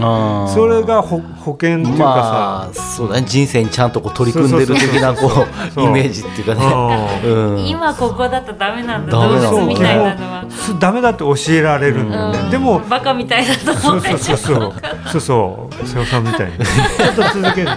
[0.55, 3.27] それが保保険っていうかまあそうだね。
[3.27, 5.29] 人生にちゃんとこう取り組んでる的なこ
[5.75, 7.55] そううイメージっていうかさ、ね、う。
[7.55, 9.13] ん、今ここだとダメなんだ。
[9.13, 10.51] ダメなの動物みたいなのは。
[10.51, 12.51] すダメだって教えられるんだよね、うん。
[12.51, 14.73] でもバカみたいだとそうそう思われちゃそううそう
[15.13, 15.87] そうそう。
[15.87, 16.65] 瀬尾さんみたいにちょ
[17.13, 17.69] っと続ける。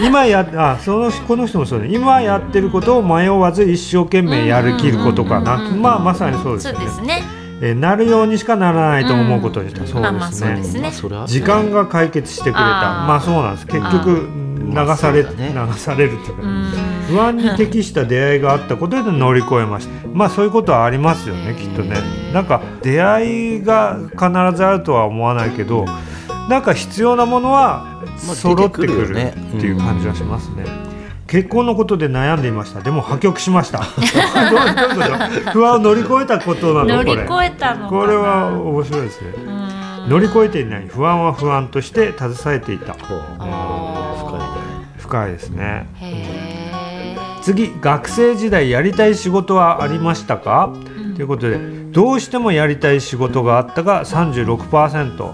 [0.00, 1.88] 今やあそのこの人もそうね。
[1.90, 10.62] 今やってることを迷わず一生懸命やりきることかな、うんまあまさにそうですそうですねえーなるようにしかならないと思うことにした、そうまあまあですね。
[10.62, 11.26] そうですね。
[11.26, 12.60] 時間が解決してくれた。
[12.60, 13.66] まあそうなんです。
[13.66, 14.28] 結局
[14.58, 15.54] 流まあされ、ね。
[15.54, 16.64] 流されるっていうか、うん。
[17.08, 20.08] 不安に適した出会いがあったことで乗り越えました。
[20.12, 21.96] まあそういうことはありますよねきっとね。
[22.32, 24.18] なんか出会いが必
[24.56, 25.86] ずあるとは思わないけど
[26.48, 29.14] なんか必要なものはまあ揃ってくるっ
[29.58, 30.87] ていう感じはしますね。
[31.28, 32.80] 結婚のことで悩んでいました。
[32.80, 33.80] でも破局しました。
[33.84, 33.90] どう
[34.74, 35.50] どういうこと？
[35.52, 36.96] 不安を乗り越えたことなの？
[36.96, 37.88] 乗りこれ越えたのかな？
[38.00, 39.32] これは面白いですね。
[39.36, 39.40] う
[40.06, 40.10] ん。
[40.10, 40.88] 乗り越えていない。
[40.88, 42.94] 不安は不安として携えていた。
[42.94, 43.24] 深いね
[44.98, 45.86] 深いですね。
[47.42, 50.70] 次学生時代やりたい仕事はありましたか、
[51.14, 51.58] ということで
[51.92, 55.32] どうしてもやりたい仕事があったが36%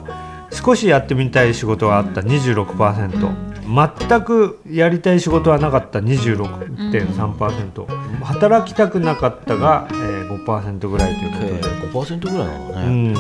[0.50, 2.20] 少しやってみたい仕事があった。
[2.20, 5.98] 26%全くやりたい仕事はなかった。
[6.00, 7.86] 26.3%
[8.22, 13.12] 働きたくなかったが、えー、5%ぐらいということで、へー5%ぐらいなのうね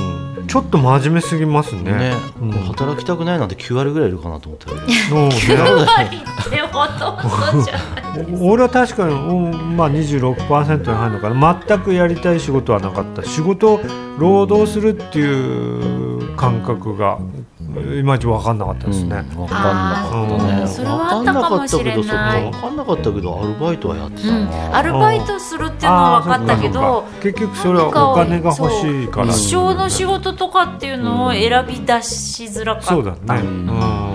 [0.42, 1.92] ん、ちょっと真面目すぎますね。
[1.92, 2.12] ね。
[2.40, 2.50] うん。
[2.50, 4.80] 働きたくないなんて9割ぐらいいるかなと思ったけど。
[4.80, 5.34] そうね。
[6.50, 8.04] でほとんどじゃない
[8.40, 11.62] 俺は確かに、うんまあ、26%に入るのかな。
[11.68, 13.22] 全くやりたい仕事はなかった。
[13.24, 13.80] 仕事を
[14.18, 17.18] 労働するっていう感覚が
[17.80, 21.96] いまいち分かんなかったですね、うん、分かんなかったあねーそれはあったかもしれない。
[21.96, 24.50] 分かんなかったけどそっか分かんなかったけどアルバイトはやってたうん。
[24.50, 29.28] な、アルバイトするっていうのは分かったけど結局それはお金が欲しいから。
[29.28, 32.88] 一生の仕事とかっていうのを選び出しづらかった。
[32.88, 34.13] そうだね、うん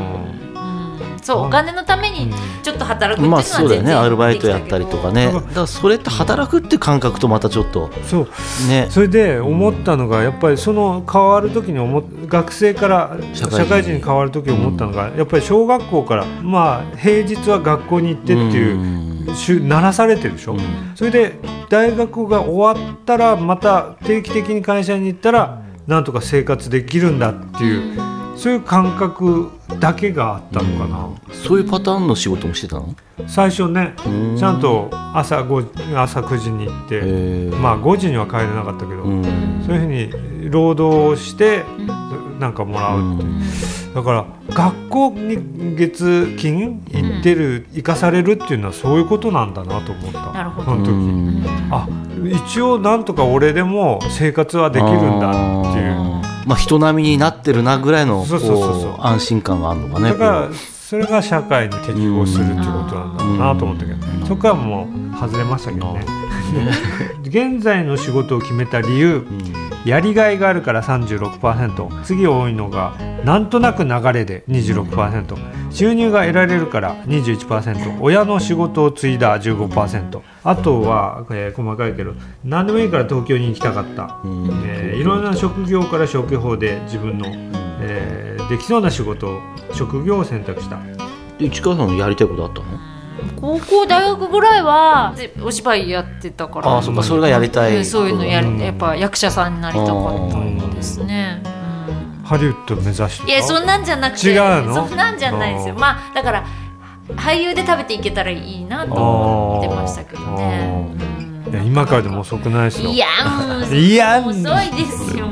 [1.29, 3.87] そうお金のためにちょっと働くっていうのまあはそうだよね。
[3.87, 5.27] 全然アルバイトやったりとかね。
[5.27, 8.27] だからそれって働くって感覚とまたちょっとそう。
[8.67, 8.87] ね。
[8.89, 20.59] それで思ったのがやっぱりその変わる時に思っ学生から社社会人会人に変わる時に思ったのが、やっぱり小学校からまあ平日は学校に行ってっていう、しゅ慣らされてるでしょ、うん。
[20.95, 21.35] それで
[21.69, 32.95] 大学が終わったらまた定期的に会社に行ったらなんとか生活できるんだっていうそういう感覚だけがあったのかな、そういうパターンの仕事もしてたの？
[33.27, 34.37] 最初ねうん。
[34.37, 37.01] ちゃんと朝5朝9時に行って、
[37.57, 39.23] まあ5時には帰れなかったけど、うん。
[39.65, 41.65] そういうふうに労働をして
[42.39, 50.31] なんかもらうっていう、だから学校に月金行ってる、行かされるっていうのはそういうことなんだなと思った。
[50.31, 50.71] なるほど。
[50.71, 51.43] その時、うん。
[51.71, 51.89] あ
[52.23, 55.33] 一応なんとか俺でも生活はできるんだっ
[55.73, 58.25] ていうまあ人並みになってるなぐらいの
[58.99, 60.09] 安心感があるのかね。
[60.09, 66.03] だからそれが社会に適合するっていうことなんだろうなと思ったけど、そこはもう外れましたけどね、
[67.23, 69.25] 現在の仕事を決めた理由、
[69.85, 84.63] やりがいがあるから36%次多いのがなんとなく流れで26%収入が得られるから21%親の仕事を継いだ15%あとは、えー細かいけど何でもいいから東京に行きたかった、うん。
[84.65, 87.27] えーいろんな職業から消去法で自分の、
[87.81, 89.39] えーできそうな仕事を
[89.73, 90.79] 職業を選択した。
[91.37, 92.88] で市川さんのやりたいことあったの？
[93.39, 96.69] 高校大学ぐらいはでお芝居やってたから。
[96.69, 100.29] ああそっかそれがやりたいでそういうのやうんりやっぱ役者さんになりたかっ
[100.69, 102.23] たですね、うん。
[102.23, 103.27] ハリウッド目指してた？
[103.27, 104.87] いやそんなんじゃなくて違うの？
[104.87, 105.75] そんなんじゃないですよ。
[105.75, 106.45] まあだから
[107.15, 112.89] 俳優で食べていけたらいいなと思ってましたけどねいや今からでも遅くないですよ。
[112.89, 115.27] いや もういや遅いですよ。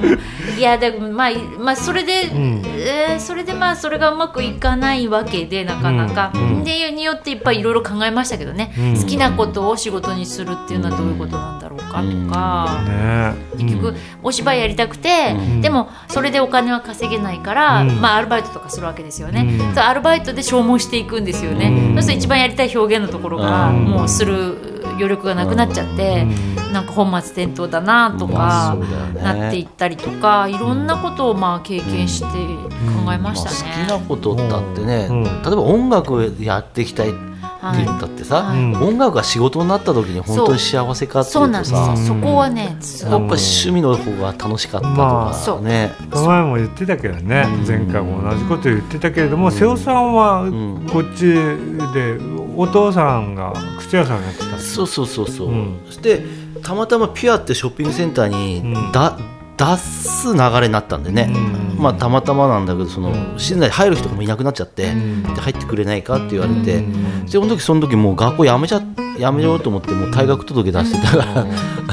[0.58, 1.30] いやでもまあ
[1.60, 2.64] まあそれで、ん。
[2.66, 6.42] えーそれでまあそれがうまくいかないわけでなかなか、うん。
[6.42, 6.64] うん。
[6.64, 9.00] でによっていっぱいいろいろ考えましたけどね、うん。
[9.00, 13.34] 好きなことを仕事にするっていうのはどういうことなんだろうかとか、ね。
[13.58, 15.62] 結局お芝居やりたくて、ん。
[15.62, 18.02] でもそれでお金は稼げないから、うん。
[18.02, 21.94] まあ、アルバイトとかするわけですよね、アルバイトで消耗していくんですよね、うん。
[21.96, 23.86] そうすると一番やりたい表現のところがうん。
[23.86, 26.26] もうする余力がなくなっちゃって、
[26.74, 33.88] なんか本末転倒だなとまあかなっていったりとかいろんなことをまあ経験して考えましたね。
[33.88, 35.24] まあ、好きなことだってね、うん。
[35.24, 37.14] 例えば音楽やっていきたい
[37.62, 38.60] って言ったってさ、はい。
[38.60, 52.18] うん音楽が仕事になった時に本当に幸せかっていそううとさなんですよ、そこはねすやっぱ趣味の方が楽しかったとまあかね、この前も言ってたけどね、前回も同じこと言ってたけれども、瀬尾さんはんこっちで
[52.56, 55.80] お父さんが靴屋さんやってたそうそうそうそう、うん。
[55.86, 56.24] そして
[56.64, 58.92] たまたまピュアってショッピングセンターにうん。
[58.92, 59.18] だ、
[59.58, 61.82] 出す流れになったんでね、うん。
[61.82, 65.24] まあたまたまなんだけどその静内入る人がもういなくなっちゃって、ん。
[65.24, 67.26] で入ってくれないかって言われて、うん。
[67.26, 68.82] でその時その時もう学校辞めちゃ
[69.18, 71.48] 辞めようと思ってもう退学届出してたか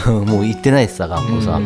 [0.05, 1.61] ら、 もう行ってないしさ学校さ、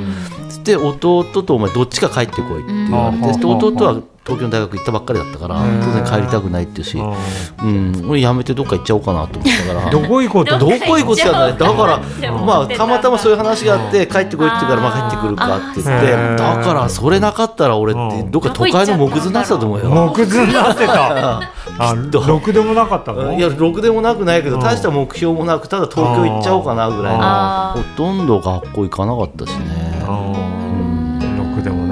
[0.63, 5.81] で弟とお前どっちか帰ってこいって言われて、弟は東京の大学行ったばっかりだったからうん。
[5.81, 9.89] 当然帰りたくないっていうし、ううん、俺辞めてどっか行っちゃおうかなと思ったから。
[9.89, 12.01] ん どこ行こうとどこ行くじゃないだから
[12.45, 16.37] まあたまたまそういう話があって帰ってこいって言うからまあ帰ってくるかって言って。
[16.37, 18.31] だからそれなかったら俺ってうん。
[18.31, 20.13] どっか都会の木図になってたと思うよ。
[20.15, 21.41] 木図になってた。
[22.27, 23.33] ろくでもなかったの？
[23.33, 24.63] いやろくでもなくないけどうん。
[24.63, 30.68] 大した目標もなくただ東京行っちゃおうかなぐらいのほとんど学校行かなかったしね。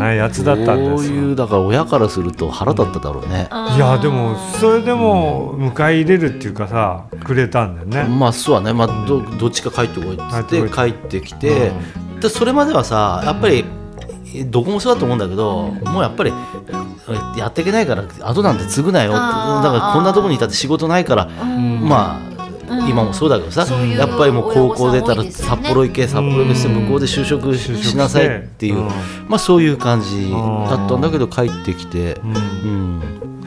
[0.07, 1.17] ないやつだったんそうですよ。
[1.17, 3.49] いうだから親からすると腹立っただろうね。
[3.77, 8.05] いやでもそれでも迎え入れるっていうかさくれたんだよね。
[8.05, 11.73] まあそうはね、まあ、どどっちか帰ってこいっつって帰ってこ帰ってきて、
[12.21, 13.65] でそれまではさやっぱり
[14.35, 16.33] えどこもそうだと思うんだけど、もうやっぱり
[17.37, 22.36] えやっていけないから後なんて継ぐなよだからこんなとこにいたって仕事ないから、まあうん
[22.89, 28.89] 今もそうだけどさ、やっぱりもう高校出たら札幌行け、札幌行けして向こうで就職しなさいっていう、うん。
[29.29, 30.37] まあそういう感じだ
[30.87, 32.33] ったんだけど帰ってきて、うん。
[32.33, 33.03] うん、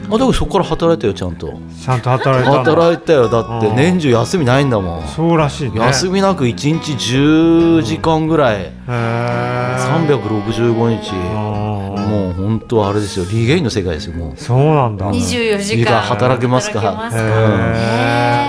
[0.08, 1.58] あだからそこから働いたよちゃんと。
[1.82, 3.68] ちゃんと働いた働いたよだって。
[3.68, 3.76] うん。
[3.76, 5.08] 年中休みないんだもん。
[5.08, 5.80] そうらしいね。
[5.80, 9.60] 休みなく1日10時間ぐらい、へー。
[10.06, 12.10] 365日、うん。
[12.10, 13.26] もう本当あれですよ。
[13.30, 14.40] リゲインの世界ですよもう。
[14.40, 15.10] そうなんだ。
[15.10, 16.80] 24時間時間働けますか。
[16.80, 18.39] 働けますへ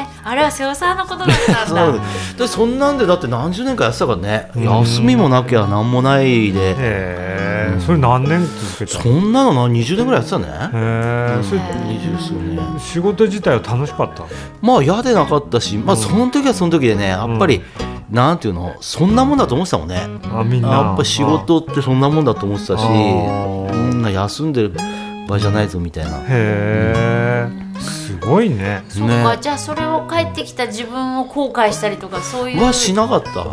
[0.52, 1.94] へーあれは瀬尾さんのことだったんそうだ
[2.38, 4.52] でそんなんでだって何十年かやってたからね。
[4.56, 4.64] うん。
[4.64, 6.72] 休みもなきゃ何もないで。
[6.72, 7.78] へえ。
[7.80, 10.48] それ何年続けたそんなのな20年ぐらいやってたね。
[10.48, 10.50] へ
[11.40, 11.44] え。
[11.44, 12.80] それ20数年。
[12.80, 14.26] 仕事自体は楽しかった
[14.62, 17.62] まあ嫌でなかったし、まあ、その時はその時でねやっぱり、
[18.10, 20.02] なんていうのそんなもんだと思ってたもんね。
[20.26, 20.70] あみんな。
[20.70, 24.74] やっぱ仕事ってそんなもんだと思ってたしこんな休んでる
[25.28, 26.18] 場合じゃないぞみたいな。
[26.18, 28.84] へえすごいね。
[28.90, 33.44] そうかじゃあそれを帰ってきた自分を後悔したりとかそういうはしなかったけど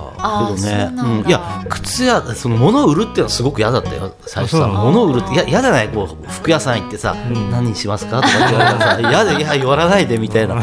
[0.54, 0.56] ね。
[0.56, 4.66] そうなんいや靴屋その物を売るっていうのはすごく嫌だったよ最初さ。
[4.66, 5.88] 物を売るっていや嫌じゃない？
[5.88, 7.50] こう服屋さん行ってさ、ん。
[7.50, 8.20] 何にしますか？
[8.20, 10.54] とかって言われたらさ 嫌でいや言わないでみたいな。
[10.58, 10.60] や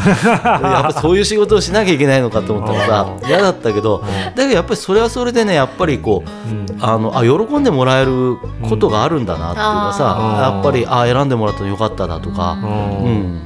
[0.94, 4.02] ぱそういう仕事をしなきゃいけないのかと思ったらさ嫌だったけど
[4.34, 6.66] だけどやっぱりそれはそれでねやっぱりこう、うん。
[6.78, 8.36] あのあ喜んでもらえる
[8.68, 10.40] ことがあるんだなっていうかさ、うん。
[10.54, 13.40] やっぱりあ選んでもらったらよかっただとか、ううん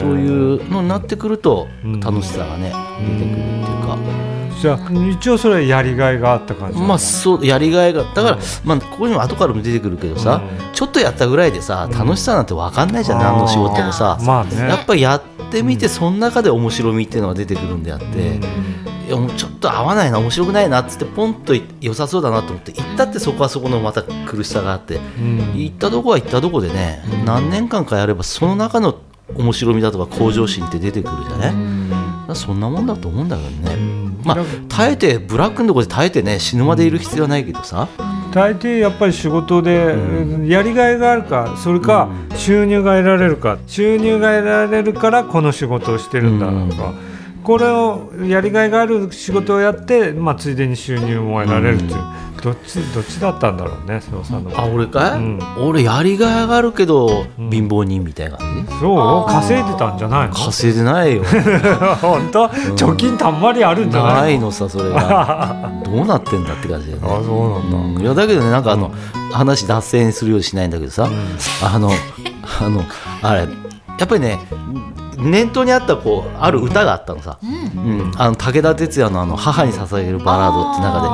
[0.00, 2.72] そういうのになってくるとうん楽しさがね、
[3.18, 3.98] 出てくるっていうか。
[4.60, 4.78] じゃあ
[5.10, 10.72] 一応それはやりがいがあった感じまあそうやりがいがだから、まあ、ここにも後からも出てくるけどさ、うん。
[10.72, 14.56] ちょっとやったぐらいでさ楽しさなんて分かんないじゃん、何の仕事もさ、まあね。
[14.56, 18.40] やっぱりやってみてその中で面白みっていうのが出てくるんであって、
[19.06, 25.52] いやもうちょっと合わないな面白くないなっつってポンと良さそうだなと思って行ったってそこはそこのまた苦しさがあって、うん。
[25.56, 28.98] 行ったとこは行ったとこでね、何年間かやればその中の
[29.34, 34.20] 面白みだとか向上心って出てくるじゃね、だからそんなもんだと思うんだけどね、ん。
[34.24, 37.88] まあ耐えてブラックのところで耐えてね死ぬまでいる必要はないけどさ、
[38.32, 39.96] 大抵やっぱり仕事で
[40.46, 43.58] やりがいがあるかそれか収入が得られるか。
[43.66, 46.92] 収入が得られるからこの仕事をしてるんだとか
[47.44, 52.00] これをやりがいがある仕事をやって、まあ、ついでに収入も得られるっていう。
[52.42, 55.38] どっちどっちだったんだろうね瀬尾さんのあ俺かい、うん。
[55.66, 57.50] 俺やりがいがあるけど、ん。
[57.50, 58.72] 貧乏人みたいな感じ？
[58.80, 59.32] そう？
[59.32, 60.34] 稼いでたんじゃないの？
[60.34, 61.22] 稼いでないよ。
[62.02, 62.48] 本当？
[62.48, 65.72] 貯金たんまりあるんじゃなないいののさそれが。
[65.86, 67.08] どうなってんだって感じだよね。
[67.08, 67.78] あそうなんだ。
[67.78, 68.02] うん。
[68.02, 68.92] いやだけどねなんかあの、
[69.32, 71.08] 話脱線するようにしないんだけどさ、
[71.62, 71.90] あの
[72.60, 72.84] あの
[73.22, 73.48] あれ
[73.98, 74.38] やっぱりね
[75.18, 78.12] 念頭にあったこうある歌があったのさ、うん。
[78.16, 81.08] あの武田鉄矢のあの母に捧げるバラードって中で。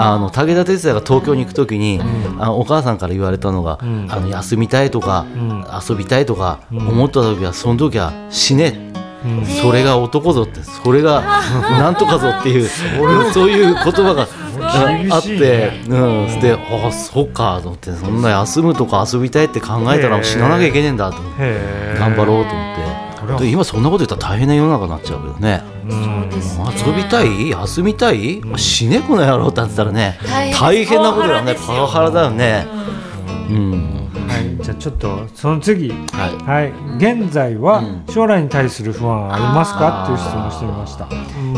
[0.00, 2.00] あの武田鉄矢が東京に行くときに、
[2.38, 4.06] あのお母さんから言われたのが、ん。
[4.10, 5.66] あの休みたいとか、ん。
[5.88, 8.92] 遊びたいとか思った時はその時は死ね。
[9.24, 9.46] うん。
[9.46, 11.42] それが男ぞってそれが
[11.80, 12.68] なんとかぞっていう
[13.32, 13.48] そう。
[13.48, 21.54] いう言葉が厳あって、うん、であそっかと思ってそんな休むとか遊びたいって考えたら死ななきゃいけねえんだと思って
[21.98, 23.08] 頑張ろうと思って。
[23.38, 25.62] で今そんなこと言ったら大変な世の中になっちゃうけどね。
[25.90, 27.50] うん遊びたい？
[27.50, 28.40] 休みたい？
[28.56, 30.60] 死ねこの野郎ってなってたらね大変。
[30.60, 31.54] 大変なことだよね。
[31.54, 32.66] パパワハラだよね。
[33.50, 33.72] うん。
[33.82, 34.07] はい、
[34.68, 35.88] じゃあちょっとその次。
[35.88, 36.36] はい。
[36.44, 38.04] はい、現在はうん。
[38.12, 41.08] 将来に対する不安はありますかっていう質問をしてみました、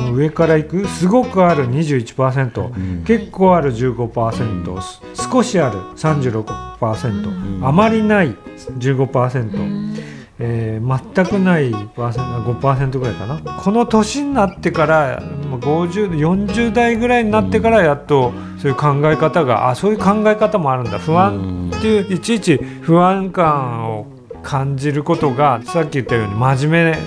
[0.09, 3.05] うん、上からいくすごくある21%、ん。
[3.05, 7.67] 結構ある15%す少しある36%、ん。
[7.67, 8.37] あまりない
[8.79, 13.41] 15%、えー全くないパーセント5%ぐらいかな。
[13.41, 20.99] この年になってからまあ50 40代ぐらいになってからやっとそういう考え方があそういう考え方もあるんだ。
[20.99, 24.07] 不安っていういちいち不安感を
[24.43, 26.99] 感じることがさっき言ったように真面目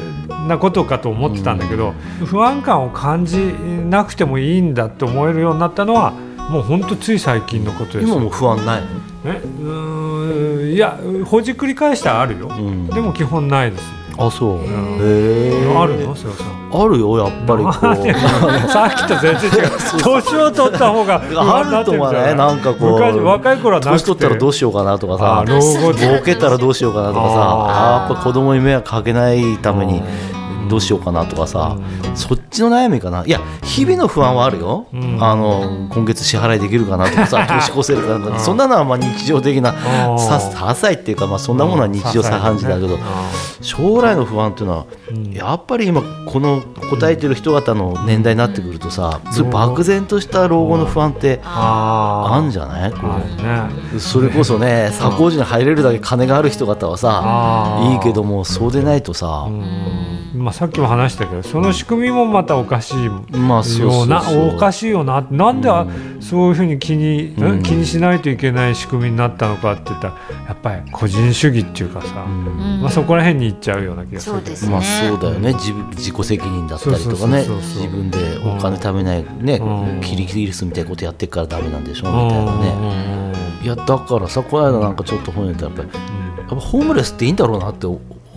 [0.47, 1.93] なことかと思ってたんだけど、
[2.25, 3.37] 不安感を感じ
[3.89, 8.15] なくてもいいんだって思えるようになったのはもうほんとつい最近のことですよ。
[8.15, 8.87] 今も不安ないの？
[9.25, 12.87] えうーんいやほじくり返したらあるよ、ん。
[12.87, 13.83] でも基本ないです
[14.15, 14.57] あそう。
[14.59, 14.63] へ
[15.63, 16.15] えあるの？
[16.15, 16.53] 瀬尾さん。
[16.71, 17.73] あるよやっぱりこう。
[18.69, 19.71] さっきと全然違う。
[20.03, 22.21] 年を取った方があるとってるじゃない？
[22.21, 22.91] はねなんかこう。
[22.93, 25.43] 昔若い頃は年取ったらどうしようかなとかさ。
[25.47, 27.25] 老後でボケたらどうしようかなとかさ。
[27.27, 30.03] ああーやっぱ子供に迷惑かけないために
[30.69, 31.77] どうしようかなとかさ
[32.15, 33.25] そっちの悩みかな。
[33.25, 35.17] いや日々の不安はあるよ、ん。
[35.21, 42.97] あの今月支払いできるかなとかさ年越せるかなそんなのはまあ日常的なーさ些細っていうかまあそんなものは日常茶飯事だけど
[43.61, 44.85] 将来の不安っていうのは
[45.33, 52.91] やっぱり今この答えてる人方の年代になってくるとさ漠然とした老後の不安ってああんじゃない？
[52.91, 53.99] ね。
[53.99, 59.47] それこそね左工事に入れるだけ金がある人方はさいいけどもそうでないとさ
[60.33, 63.99] まあ、さっきも話したけどその仕組みもまたおかしいまあそうそうそう。
[63.99, 65.87] ようなおかしいよななんであ
[66.21, 67.63] そういうふうに気に、うん。
[67.63, 70.13] 気にしないといけない仕組みになったのかって言ったら
[70.47, 72.81] やっぱり個人主義っていうかさ、うん。
[72.81, 74.71] まあ、そこら辺に行っちゃうような気がするそうですね。
[74.71, 75.53] まあそうだよね。
[75.53, 77.15] 自分自己責任だったりとかね。
[77.15, 80.01] そうそうそうそう自分でお金貯めないねうん。
[80.01, 83.31] キリギリスみたいなことやってっからダメなんでしょうみたいなね。
[83.61, 83.63] ん。
[83.63, 87.87] いやだからさこの間なんかちょっと本読んだらやっぱりやっぱホームレスっていいんだろうなって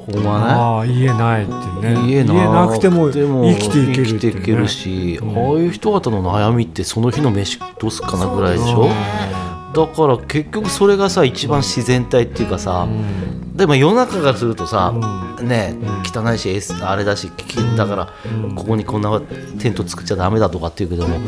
[0.09, 1.53] 思わないああ言えないって
[1.95, 1.95] ね。
[2.07, 5.29] 言えなくても生きていける生きていけるし、ああ
[5.59, 8.89] いう人方の悩みってその日の飯どうすっかなぐらいでしょ？
[9.75, 12.89] だから結局それがさ一番自然体っていうかさ、
[13.55, 14.95] でも世の中からするとさ、
[15.43, 16.49] ね汚いし
[16.83, 17.31] あれだし
[17.77, 18.09] だから、
[18.55, 19.21] ここにこんな
[19.59, 21.19] テント作っちゃダメだとかっていうけども、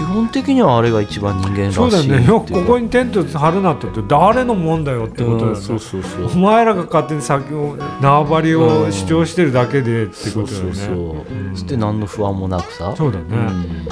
[0.00, 2.26] 基本的にはあれが一番人間らしいそうだよね。
[2.26, 6.24] よくここにテント張るなって言って誰のもんだよってことだよね、うんそうそうそう。
[6.24, 10.74] お前らが勝手に先を縄張りを主張してるだけでってことだよね。
[10.74, 12.94] そうそう、そして何の不安もなくさ。
[12.96, 13.24] そうだね。
[13.24, 13.86] ん。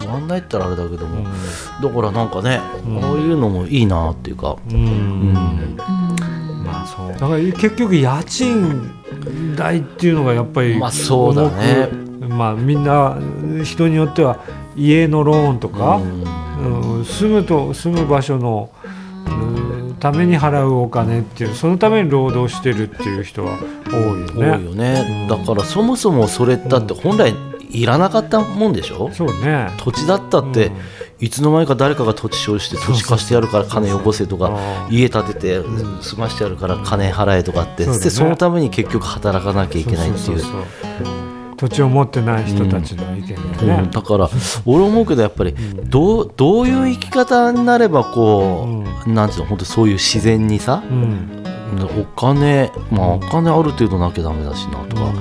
[0.00, 1.26] 不安ないったらあれだけども、
[1.82, 4.76] だからなんかね、ああいうのもいいなっていうか、うん。
[4.76, 5.34] うん。
[6.64, 11.90] まあそうだから結局家賃代っていうのがやっぱりまあそうだね。
[12.30, 13.18] まあみんな
[13.62, 14.40] 人によっては
[14.76, 16.00] 家のローンとか、
[16.60, 17.04] うん。
[17.04, 18.70] 住むと住む場所の、
[19.26, 24.50] うんために払うお金っていうそのために労働してるっていう人は多いよね。
[24.50, 27.34] 多いよね、だからそもそもそれだって本来
[27.70, 29.70] いらなかったもんでしょ、そうね。
[29.78, 30.70] 土地だったって、
[31.18, 35.62] いつの間にか誰かが土地所有して土地貸してやるから金よこせとかあ家建てて
[36.02, 40.38] 済ましてやるから金払えとかってそのために結局働かなきゃいけないっていう
[41.56, 43.82] 土地を持ってない人たちの意見だよね。
[43.84, 43.90] うん。
[43.90, 44.28] だから
[44.64, 45.54] 俺思うけどやっぱり
[45.84, 51.42] どうどういう生き方になればこう、なんていうの本当そういう自然にさ、うん。
[51.98, 55.12] お金まあお金ある程度なきゃダメだしなとか、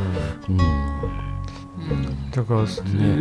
[0.50, 0.58] うん。
[0.58, 2.66] だから、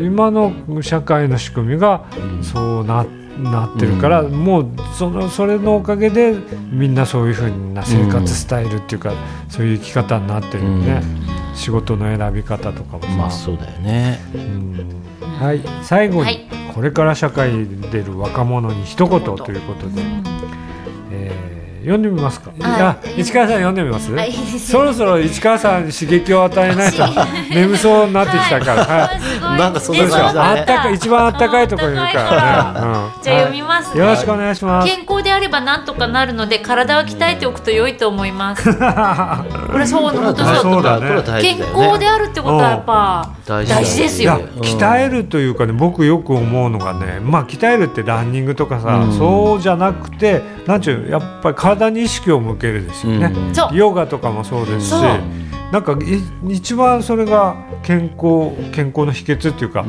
[0.05, 0.53] 今の
[0.83, 2.05] 社会の仕組みが
[2.43, 3.07] そうな
[3.39, 6.37] なってるから、もうそのそれのおかげで
[6.71, 9.13] みんなそういうふうな生活スタイルっていうか、
[9.49, 11.03] そういう生き方になってるよね、
[11.55, 14.19] 仕事の選び方とかもさ、まあそうだよね。
[14.35, 15.03] うん。
[15.39, 16.47] はい、最後に、はい。
[16.75, 20.64] これから社会に出る若者に一言ということで、えー
[21.85, 27.05] 読んでみますか、ああ市川さん読んでみます、あいいですそろそろ市川さんに刺激を与えないと
[27.51, 29.11] 眠そうになってきたから、
[29.57, 30.41] なんかそう感じだね。
[30.41, 32.81] あったかい一番あったかいところにいるから。
[32.81, 32.87] ね。
[32.87, 33.95] うんじゃあ読みます。
[33.95, 34.11] ねはい。
[34.11, 34.89] よろしくお願いします。
[34.89, 38.65] 健康であればなんとかなるので体は鍛えておくと良いと思います。
[38.65, 41.23] これそうこれは本当大そうだね。
[41.41, 49.19] 健康であるってことはやっぱ大事ですいやよ鍛えるというかね僕よく思うのがねまあ鍛えるってランニングとかさ、うん。
[49.19, 53.33] そうじゃなくてなんちゅうやっぱり体に意識を向けるですよね、
[53.71, 53.77] うん。
[53.77, 54.95] ヨガとかもそうですし
[55.73, 59.85] なんかい一番それが健康健康の秘訣っていうか、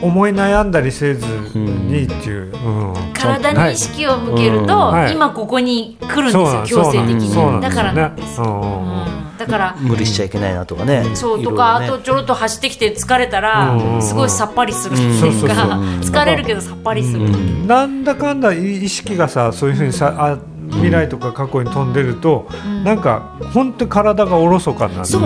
[0.00, 1.26] 思い悩んだりせず
[1.56, 3.12] にっていう、うん。
[3.12, 5.12] 体に意識を向けると、はい。
[5.12, 8.92] 今ここに来るんですよ強制的に、だからなんです、うんうんうん。
[8.92, 9.36] うん。
[9.36, 11.04] だから無理しちゃいけないなとかね。
[11.14, 11.56] そうといろいろね。
[11.56, 14.02] かあとちょろっと走ってきて疲れたら、うん。
[14.02, 14.94] すごいさっぱりする。
[14.94, 15.48] ってうんいう。
[15.48, 15.54] か
[16.00, 20.38] 疲れるけどさっぱりする、なんだかんだ意識がさそういうふうにさあ
[20.70, 22.48] 未来とか過去に飛んでると、
[22.84, 25.22] なんか本当に体がおろそかになってね。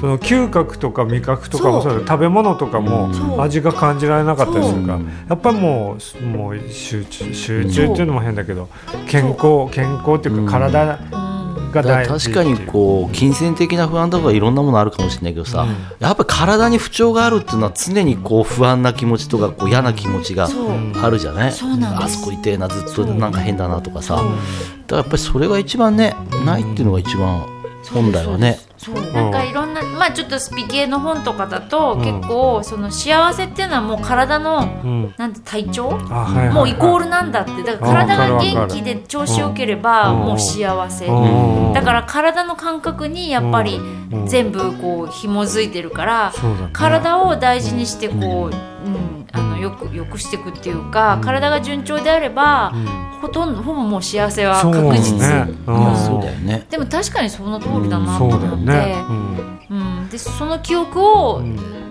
[0.00, 2.06] その嗅覚とか味覚とかもそうだ。
[2.06, 3.10] 食べ物とかも
[3.42, 8.68] 味が感じられなかったりするからやっぱりもうもう集中集中っていうのも変だけど
[9.08, 10.98] 健康健康っていうか体
[11.70, 15.66] が確かにこう金銭的な不安とかいろんなものあるかもしれないけどさ、
[15.98, 20.48] やっぱり体に不調があるっていうのは常にこう不安な気持ちとかこう嫌な気持ちが
[21.02, 21.48] あるじゃない？
[21.48, 21.66] あそ
[22.24, 24.16] こ痛えなずっとなんか変だなとかさ。
[24.16, 24.26] だか
[24.88, 26.14] らやっぱりそれが一番ね
[26.44, 27.46] ないっていうのが一番
[27.92, 28.94] 本来はねそう。
[29.12, 32.20] なんかいろんな、まあちょっとスピ系の本とかだと、うん。
[32.20, 35.14] 結構その幸せっていうのはもう体のうん。
[35.18, 35.90] なんて体調？
[35.90, 37.62] もうイコールなんだって。
[37.62, 40.18] だから体が元気で調子良ければうん。
[40.20, 41.06] もう幸せ。
[41.06, 41.72] うん。
[41.74, 44.26] だから体の感覚にやっぱりうん。
[44.26, 46.32] 全部こう紐づいてるから
[46.72, 48.56] 体を大事にしてこう、
[48.86, 52.72] うん、あのよくよくしていくっていうか体が順調であれば
[53.20, 55.18] ほとんどほぼもう幸せはそう確実。
[55.18, 55.96] ねうん。
[55.96, 56.66] そうだよね。
[56.70, 58.94] でも確かにその通りだなとそうだ思って、よね。
[59.70, 61.42] うん、でその記憶を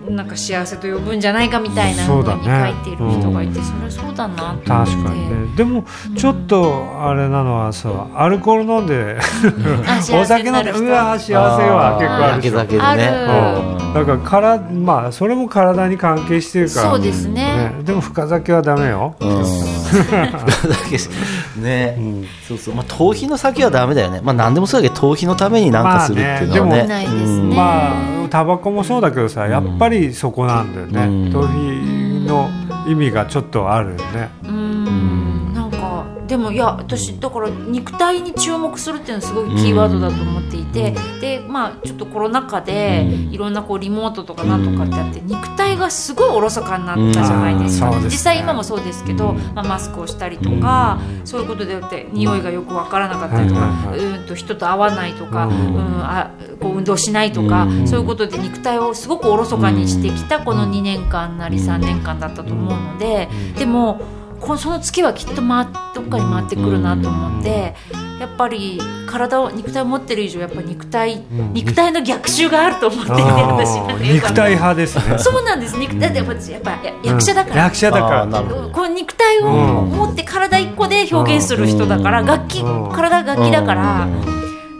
[0.10, 4.68] なんか幸せと呼ぶんじゃないかみたいなふうに書いている人がいてそれはそうだなと思って。
[4.70, 5.56] 確かにね。
[5.58, 5.84] でも
[6.16, 9.18] ちょっとあれなのはさアルコール飲んで
[9.86, 16.92] あお酒飲んでうわ幸せは結構あるあるうんだからからまあそれも体に関係してるから。
[16.92, 17.74] そうですね。
[17.84, 19.16] でも深酒はダメよ。
[19.20, 19.28] うん。
[19.30, 19.46] だ
[20.90, 21.98] けどね、
[22.48, 22.76] そうそう。
[22.76, 24.22] まあ頭皮の先はダメだよね。
[24.22, 27.56] まあ何でもそうだけど頭皮のために何かするっていうのはね,、まあねでもないですね。
[27.56, 31.02] まあタバコもそうだけどさやっぱりそこなんだよね。
[31.02, 31.32] うん。
[31.32, 31.52] 頭皮
[32.28, 32.50] の
[32.88, 34.30] 意味がちょっとあるよね
[36.28, 43.38] でもいや私だから肉体に注目するっていうのはすごいキーワードだと思っていて、でまあちょっとコロナ禍でうん。
[43.38, 48.04] いろんなこうリモートとかなんとかってあって肉体がすごいおろそかになったじゃないですか、ね。
[48.06, 57.88] 実際今もそうですけど、まあ、マスクをしたりとか、そういうことでだって匂いがよくわからなかったりとか、うんと人と会わないとか、ううんんあこう運動しないとか、うん。
[57.88, 64.02] そういうことで肉体をすごくおろそかにしてきたこの2年間なり3年間だったと思うので、でも
[64.40, 67.76] こその月はきっと回っどっかに回ってくるなと思って、
[68.20, 71.54] やっぱり体を肉体を持ってる以上やっぱ肉体、ん。
[71.54, 73.26] 肉体の逆襲があると思っていてあ
[73.58, 75.18] 私肉体派ですね。
[75.20, 75.78] そうなんです。
[75.78, 78.28] 肉体ってやっぱやっぱや役者だから、うん役者だから
[78.72, 84.08] こう肉体をうん持って体一個で表現する人だから、うん楽器うん体が楽器だから、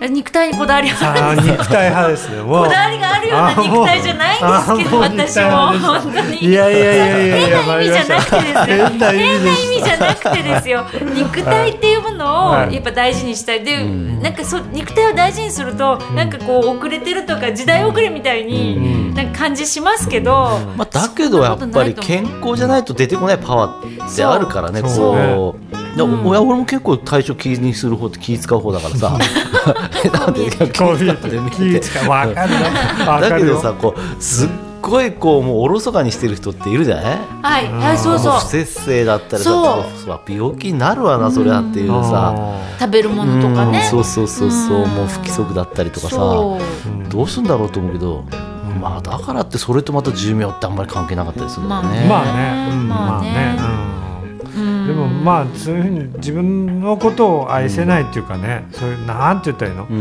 [0.06, 2.42] 肉体にこだわりがああるんです肉体派ですね。
[2.44, 6.46] こだわりがあるような肉体じゃないんですけど私も本当に。
[6.46, 8.86] いやいやいやいやいや変な意味じゃなくてですよ。
[8.88, 10.86] 変な意味変なでし意味じゃなくてですよ。
[11.16, 12.76] 肉体っていうものをはい。
[12.76, 13.64] やっぱ大事にしたい。
[13.64, 29.18] でなんかそ肉体を大事にするとなんかこう遅れてるとか時代遅れみたいになんか感じしますけどまあ、だけどやっぱり健康じゃないと出てこないパワーってあるからねそう俺も結構体調気にする方って気使う方だからさ。
[30.14, 31.80] なんで気使って見て。
[31.80, 32.10] 気使う。
[32.10, 32.46] わか
[33.22, 34.50] るだけどさこうすっ
[34.82, 37.18] ごいこうもうおろそかにしてる人っているじゃない？
[37.42, 37.72] はい。
[37.74, 38.34] はいそうそう。
[38.34, 40.00] も不節制だったりさそう。
[40.06, 42.34] そう病気になるわなそれはっていうさ。
[42.80, 43.80] 食べるものとかね。
[43.80, 44.78] うんそうそうそうそう。
[44.84, 44.90] うん。
[44.90, 46.18] もう不規則だったりとかさ。
[46.18, 46.58] ど
[47.24, 48.24] うすんだろうと思うけど。
[48.82, 52.06] まあだからってそれとまた寿命ってあんまり関係なかったりするんだよね。
[52.08, 53.58] まあね、うん、まあね
[55.08, 59.88] まあそういうふうに自分のことを愛せないっていうかね、そういうなんて言ったらいいの？
[59.90, 59.98] う、ん。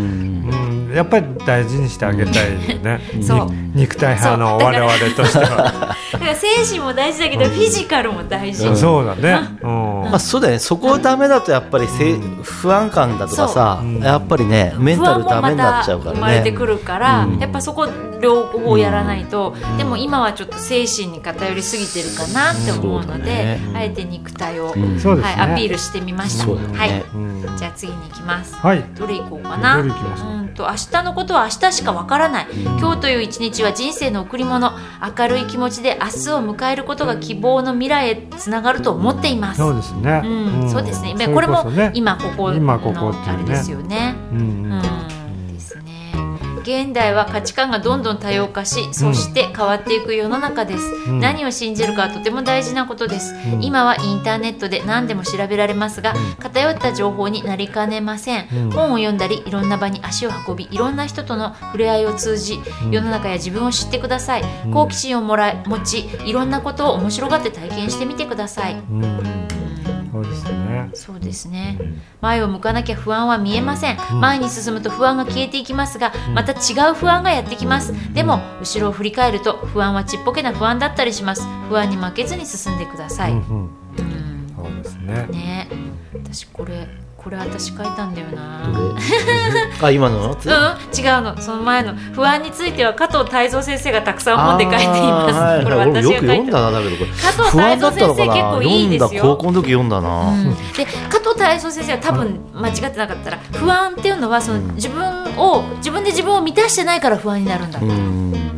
[0.88, 3.00] うん、やっぱり大事にしてあげたいよね。
[3.22, 3.48] そう。
[3.74, 8.76] 肉体派の我々としては、 だから精神も大事だけどフィジカルも大事。
[8.76, 9.38] そうだね。
[9.62, 10.58] うん、まあそうだよね。
[10.58, 16.56] そこダメだとやっぱりせ、不安感だとかさ、やっぱりねメンタルダメになっちゃうから不安もまた生まれてね。
[16.56, 17.38] くるから、うん。
[17.38, 17.86] やっぱそこ
[18.20, 23.60] 両方やらないと、でも今はちょっと精神に偏りすぎてるかなって思うので、ね。
[23.74, 25.34] あえて肉体を、うんそうですね。
[25.34, 26.76] はい、アピールしてみました、ね。
[26.76, 27.04] はい。
[27.14, 27.56] うん。
[27.56, 28.54] じゃあ次に行きます。
[28.54, 28.84] はい。
[28.94, 29.76] どれ行こうかな。
[29.76, 32.46] どれ行きましょううんと明日のことは明日しかわからない、
[32.80, 34.72] 今日という一日は人生の贈り物。
[35.16, 39.58] 明るい気持ちで明日を迎えることが希望の未来へつながると思っています。
[39.58, 40.22] そうですね。
[40.24, 41.14] うん、そうですね。
[41.16, 44.14] それこれも今ここの今ここあれですよね。
[44.32, 44.82] うん。
[46.66, 50.84] 現代は価値観がどんどん多様化し、そして変わっていく世の中です。
[51.08, 53.34] うん何を信じるかはとても大事なことです。
[53.54, 58.48] うん今はインターネットで何でも調べられますが、偏った情報になりかねません。
[58.52, 62.58] うん本を読んだり、いろんな場に足を運び、いろんな人との触れ合いを通じ、
[62.90, 64.42] 世の中や自分を知ってください。
[64.64, 68.76] うん好奇心をもらい持ち、いろんなことを面白がって体験してみてください。
[70.18, 70.90] うんそうですね。
[70.94, 71.78] そうですね。
[72.20, 77.92] 前を向かなきゃ不安は見えません、前に進むと不安が消えていきますがまた違う不安がやってきます。
[78.14, 81.46] でも後ろを振り返ると不安はちっぽけな不安だったりします。
[81.68, 83.70] 不安に負けずに進んでください、うん。
[84.56, 85.26] そうですね。
[85.30, 85.68] ね。
[86.14, 86.88] 私これ
[87.26, 88.70] これ私書いたんだよな。
[89.82, 90.30] あ今の？
[90.30, 91.36] うん、違うの。
[91.40, 91.92] その前の。
[92.12, 96.20] 不安については加藤泰造先生がたくさん本で書いています、これ私が書いた。
[96.20, 97.10] 読んだなだけどこれ。
[97.10, 99.22] 加藤泰造先生結構いいですよ。
[99.22, 100.54] 高校の時読んだな、うん。
[100.54, 105.04] で加藤泰造先生は多分間違ってなかったら不安っていうのはその自分
[105.36, 108.55] を自分で自分を満たしてないから不安になるんだ、うんうん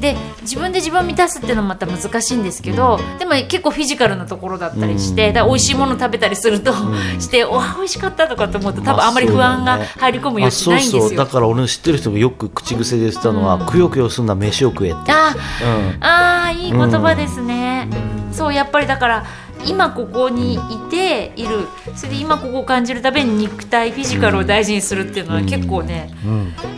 [0.00, 5.34] で自分で自分を満たすっていうのもまた難しいんですけど、でも結構フィジカルなところだったりして、うん。
[5.34, 6.72] だ美味しいもの食べたりすると、
[7.18, 10.98] してお美味しかったとかと思うと多分あんまり不安が入り込む余地ないんですよ。
[10.98, 11.18] あそうそう。
[11.18, 17.88] だから俺の知ってる人がよく口癖で言ってたのは、くよくよすんな飯を食えって、あうんあーいい言葉ですね、
[18.32, 19.26] そうやっぱりだから
[19.64, 20.58] 今ここにい
[20.90, 21.66] ている。
[21.94, 26.10] それで今ここを感じるために肉体フィジカルを大事にするっていうのは結構ね、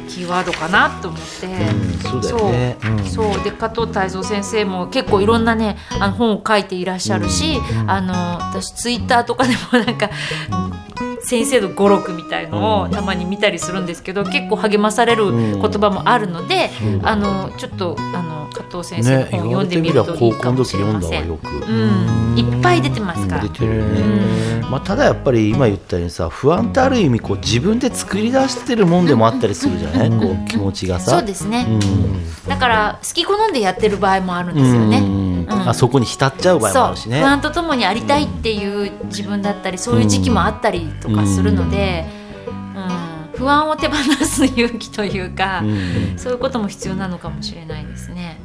[0.09, 2.77] キーワードかなと思って、うんそうね。
[3.07, 3.45] そう。
[3.45, 8.15] で加藤泰造先生も結構いろんなねあの本を書いていらっしゃるし、あの
[8.51, 10.11] 私ツイッターとかでもなんか
[11.21, 16.71] 先生の語録みたいのをたまに見たりするんですけど結構励まされる言葉もあるので、
[17.03, 21.21] あのちょっとあの加藤先生のね本を読んでみるといいかもしれません。
[21.23, 21.49] わよく。
[21.51, 21.73] う
[22.35, 23.43] ん、いっぱい出てますから。
[23.43, 31.13] 出てるよね、まあ、ただやっぱり今言ったようにさ不安ってある意味こう自分で作り出してるもんでもあったりするじゃない、こう気持ちがさ。
[31.13, 32.49] そうですね、うん。
[32.49, 34.99] だから好き好んでやってる場合もあるんですよね。
[34.99, 35.47] うん。
[35.49, 37.21] あそこに浸っちゃう場合もあるしね。
[37.21, 42.07] 不安とともにありたいっていう自分だったりそういう時期もあったりとかするので、
[42.49, 43.39] うん。
[43.39, 46.19] 不安を手放す勇気というか、うん。
[46.19, 48.41] そういうことも必要なのかもしれないですね。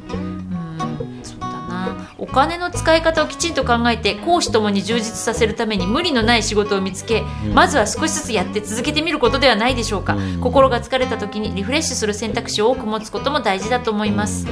[2.24, 7.22] お金の使い方をきちんと考えて、講師ともに充実させるために無理のない仕事を見つけ、
[7.52, 10.14] まずは少しずつやって続けてみることではないでしょうか。
[10.14, 10.40] うん。
[10.40, 14.46] 心が疲れた時にリフレッシュする選択肢を多く持つことも大事だと思います。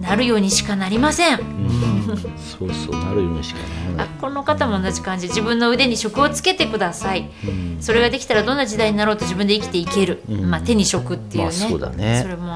[0.00, 1.38] なるようにしかなりません。
[2.58, 4.06] そうそうなるようにしかならない。
[4.06, 5.28] あこの方も同じ感じ。
[5.28, 7.76] 自分の腕に職をつけてください、うん。
[7.80, 10.50] それができたらどんな時代になろうと自分で生きていける、うん。
[10.50, 12.20] まあ、手に職っていうね,、まあそうだね。
[12.22, 12.46] それも、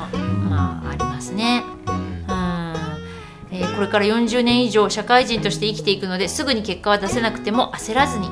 [0.50, 1.81] まあ、ありますね、うん
[3.52, 8.28] えーこれから40年以上社会人として生きていくのですぐに結果は出せなくても焦らずに。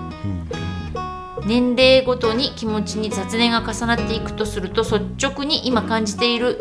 [1.47, 6.61] 年齢ごとに気持ちに雑念が重なっていくとすると率直に今感じている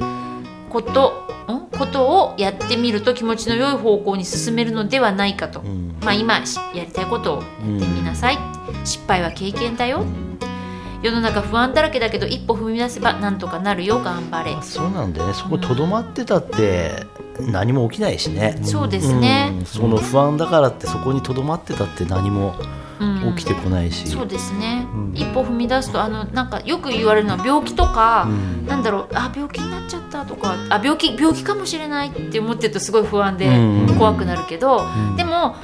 [0.70, 1.78] ことん？
[1.78, 5.96] ことをやってみると気持ちの良い方向に進めるのではないかと、ん。
[6.02, 8.38] まあ、今しやりたいことをやってみなさい、
[8.86, 10.04] 失敗は経験だよ。
[11.02, 15.14] 世の中不安だらけだけど一歩踏み出せばなんとかなるよ頑張れまあそうなん。
[15.14, 17.06] だよねそことどまってたって
[17.40, 18.60] 何も起きないしね。
[18.64, 19.54] そうですね。
[19.60, 19.66] うん。
[19.66, 22.56] その不安だからってそこにとどまってたって何も
[23.00, 23.34] うん。
[23.36, 28.66] 起きてこないし、そうですね、一歩踏み出すとあのなんかよく言われるのは病気とか、うん。
[28.66, 34.82] なんだろうあ病気になっちゃったとかあ病気病気かもしれないって思ってるとすごい不安でうん怖くなるけど、
[35.16, 35.56] でも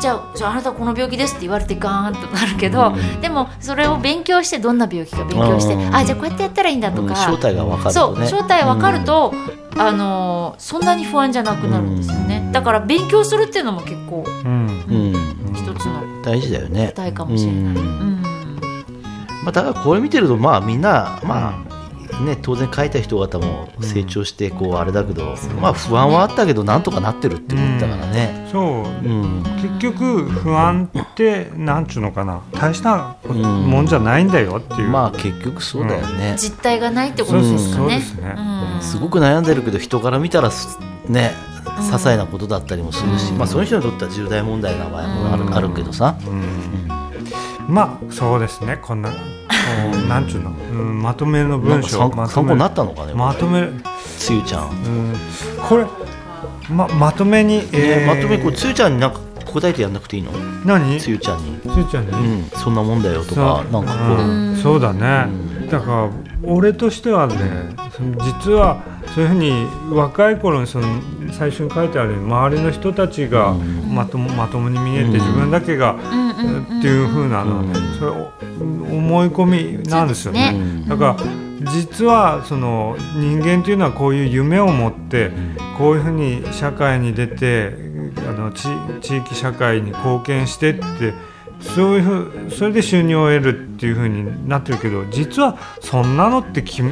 [0.00, 5.94] じゃあじゃああなたこの病気ですって言われてガーンとなるけど、でもそれを勉強してどんな病気か勉強して、うん。
[5.94, 9.32] あじゃあこうやってやったらいいんだとか、うん正体が分かるそうとね正体分かると、
[9.76, 14.66] あのーそんなに不安じゃなくなるんですよね、だから勉強するっていうのも結構うん。
[14.88, 16.88] うん、一つの大事だよね。
[16.94, 17.62] 答えかもしれない。
[17.62, 17.76] うん。
[17.76, 18.22] うん。
[19.42, 21.73] まあ、だからこれ見てるとまあみんなまあ
[22.22, 28.48] ね当然書いた人方も成長してこうあれだけど、まあ不安はあったけどなんとかなってるって思ったからね。
[28.52, 28.62] そう。
[28.62, 29.42] うん。
[29.62, 32.42] 結局不安ってなんちゅうのかな。
[32.52, 37.84] 大したんもんじゃないんだよっていう、まあ結局そうだよね、実態がないってことですかね。
[37.84, 38.34] そうですね。
[38.36, 38.82] うん。
[38.82, 40.78] すごく悩んでるけど人から見たらす
[41.08, 41.32] ね
[41.64, 46.16] 些細なことだったりもするし、まあその人にとっては重大問題な場合もある,、あるけどさ、
[47.68, 48.78] まあそうですね。
[48.80, 49.10] こんな
[50.08, 50.52] なんちゅうの、う
[50.82, 52.08] ん、まとめの文章。
[52.08, 53.68] まとめ参考になったのかね、まとめ
[54.18, 55.14] つゆちゃん、うん。
[55.68, 55.86] これ
[56.70, 58.06] ままとめに、えー。
[58.06, 60.32] まとめこれれつゆちゃんになんか答えてやんなくていいの？
[60.64, 60.98] 何？
[60.98, 64.56] つゆちゃんに、すーちゃんに、うん、そんなもんだよとかなんかこう、うん。
[64.56, 65.28] そうだね、
[65.74, 66.10] だから
[66.44, 67.36] 俺としてはね
[67.90, 68.80] その実は
[69.12, 70.86] そういうふうに若い頃にその
[71.32, 78.32] 最初に書いてあるように周りの人たちがまともまともに見えて自分だけが、っていうふうなのはねそれお
[78.96, 79.46] 思い込
[79.80, 80.84] みなんですよね。
[80.88, 85.32] だから実はその人間というのはこういう夢を持って
[85.76, 87.74] こういうふうに社会に出て
[88.28, 88.68] あの地
[89.00, 91.14] 地域社会に貢献してって
[91.60, 96.82] そういうふうそれで収入を得るっていうふうになってるけど実はそんなのって決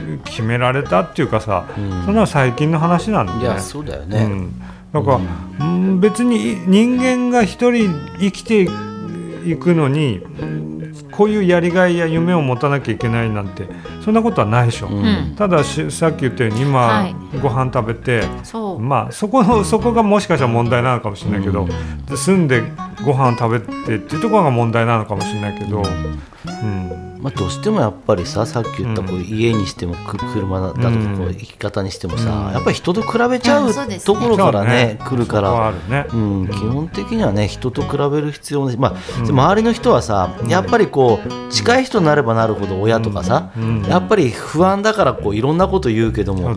[0.43, 2.05] められたっていうかさ、ん。
[2.05, 3.43] そんなの最近の話なんだね。
[3.43, 4.61] いやそうだよね、うん、
[4.93, 5.21] だか
[5.59, 6.01] ら、うん。
[6.01, 8.63] 別に人間が一人生きて
[9.45, 10.72] いくのにうん
[11.13, 13.69] こういうやりがいや夢を持たなきゃいけないなんて
[14.05, 15.05] そんなことはないでしょ、うん。
[15.05, 17.15] うんただしさっき言ったように今、はい。
[17.41, 18.81] ご飯食べてそう。
[18.81, 21.69] まあそこのそこがもしかしたら問題なのかもしれないけど、
[22.09, 22.63] で住んで
[23.05, 29.23] ご飯食べてっていうところが問題なのかもしれないけど、うんまあ、どうしてもやっぱりささっき言ったこううん。
[29.23, 32.53] 家にしてもく車だとかこう生き方にしてもさ、うん。
[32.53, 33.73] やっぱり人と比べちゃう
[34.05, 35.73] ところからね来るから。
[36.13, 39.29] うん、基本的にはね人と比べる必要ない、まあうん。
[39.31, 43.83] 周りの人はさやっぱりこう近い人になればなるほど親とかさ、うん。
[43.83, 46.57] やっぱり不安だからこういろんなこと言うけども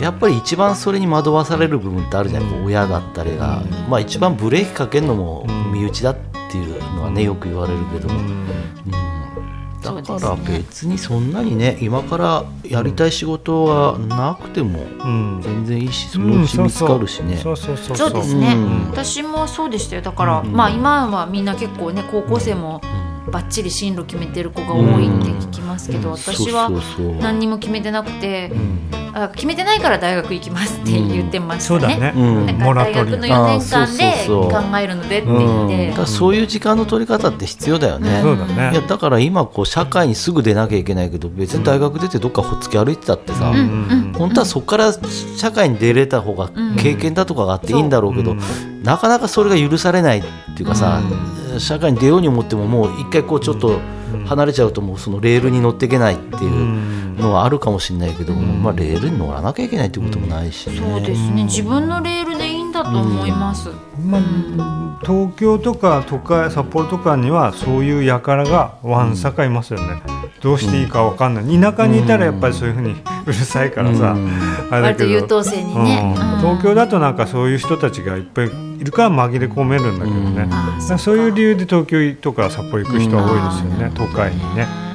[0.00, 6.16] やっぱり一番それに惑わされる部分ってあるじゃん、こう親だったりが、まあ、一番ブレーキかけるのもうん身内だっ
[6.50, 8.26] ていうのはねよく言われるけども、うん。
[8.26, 9.09] うん
[9.82, 15.40] だから別にそんなにね今からやりたい仕事はなくてもうん。
[15.42, 17.36] 全然いいしそのうち見つかるしね。
[17.36, 17.76] そうそう。
[17.76, 18.90] そうそうですね、うん。
[18.90, 20.02] 私もそうでしたよ。
[20.02, 22.80] だから、うんまあ今はみんな結構ね高校生も
[23.30, 26.16] バッチリ進路決めてる子が多いって聞きますけど、うん。
[26.16, 26.70] 私は
[27.20, 31.80] 何にも決めてなくて、うんあ決めてないから大学行きますって言ってましたね。
[31.80, 32.56] そうだね、うんなん。
[32.58, 35.32] モか大学のラトリアム4年間で考えるのでってう。
[35.32, 35.68] ん。
[35.68, 38.20] 言ってそういう時間の取り方って必要だよね。
[38.22, 38.70] そうだね。
[38.72, 43.52] いやだから今こう社会にすぐ出なきゃいけないけど別に大学出てどっかほっつき歩いてたってさ、
[44.16, 44.92] 本当はそこから
[45.36, 48.40] 社会に出れた方がうん経験だとかがあっていいんだろうけど、うん。
[48.82, 50.22] なかなかそれが許されないっ
[50.56, 51.00] ていうかさ、
[51.58, 53.80] 社会に出ように思ってももう一回こうちょっと
[54.26, 60.76] 離れちゃうともうそのレールに乗っていけないっていうのはあるかもしれないけども、まあ、レールに乗らなきゃいけないってこともないしね。
[60.76, 61.44] そうですね。
[61.44, 62.29] 自分のレール
[62.82, 63.68] だと思います。
[64.04, 70.02] まあ、東京とか都会札幌とかにはそういう輩がわんさかいますよね、
[70.40, 71.60] どうしていいかわかんない。
[71.60, 72.96] 田舎にいたらやっぱりそういうふうに
[73.26, 74.30] うるさいからさ、うん。
[74.70, 75.10] あれだけど。
[75.10, 76.14] 優等生にね。
[76.40, 80.48] 東京だとなんかそういう人たちがいっぱいいるから紛れ込めるんだけどね、
[80.98, 83.92] そういう理由で東京とか札幌行く人は多いですよね、うん。
[83.92, 84.89] 都会にね。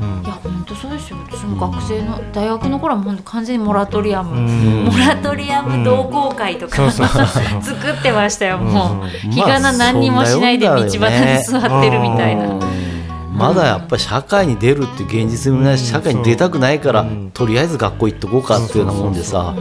[0.00, 0.22] うん。
[0.24, 1.16] いや本当そうですよ。
[1.30, 4.84] 私も学生の大学の頃はもう本当完全にモラトリアム、うん。
[4.84, 10.98] モラトリアム同好会とか、作ってましたよもう、うん日がな何にもしないで道端に
[11.44, 12.60] 座ってるみたいな、うん。
[13.36, 17.30] まだやっぱり社会に出るっていう現実もないし、うん社会に出たくないから、うん。
[17.32, 19.54] とりあえず学校行っとこうかっていうようなもんでさ、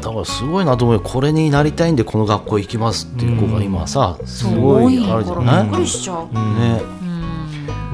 [0.00, 1.02] だからすごいなと思うよ。
[1.02, 6.80] これになりたいんでこの学校行きますっていう子が今さ、すご多いいあるじゃからびっくない、りしちゃう、ね。
[6.90, 6.95] うん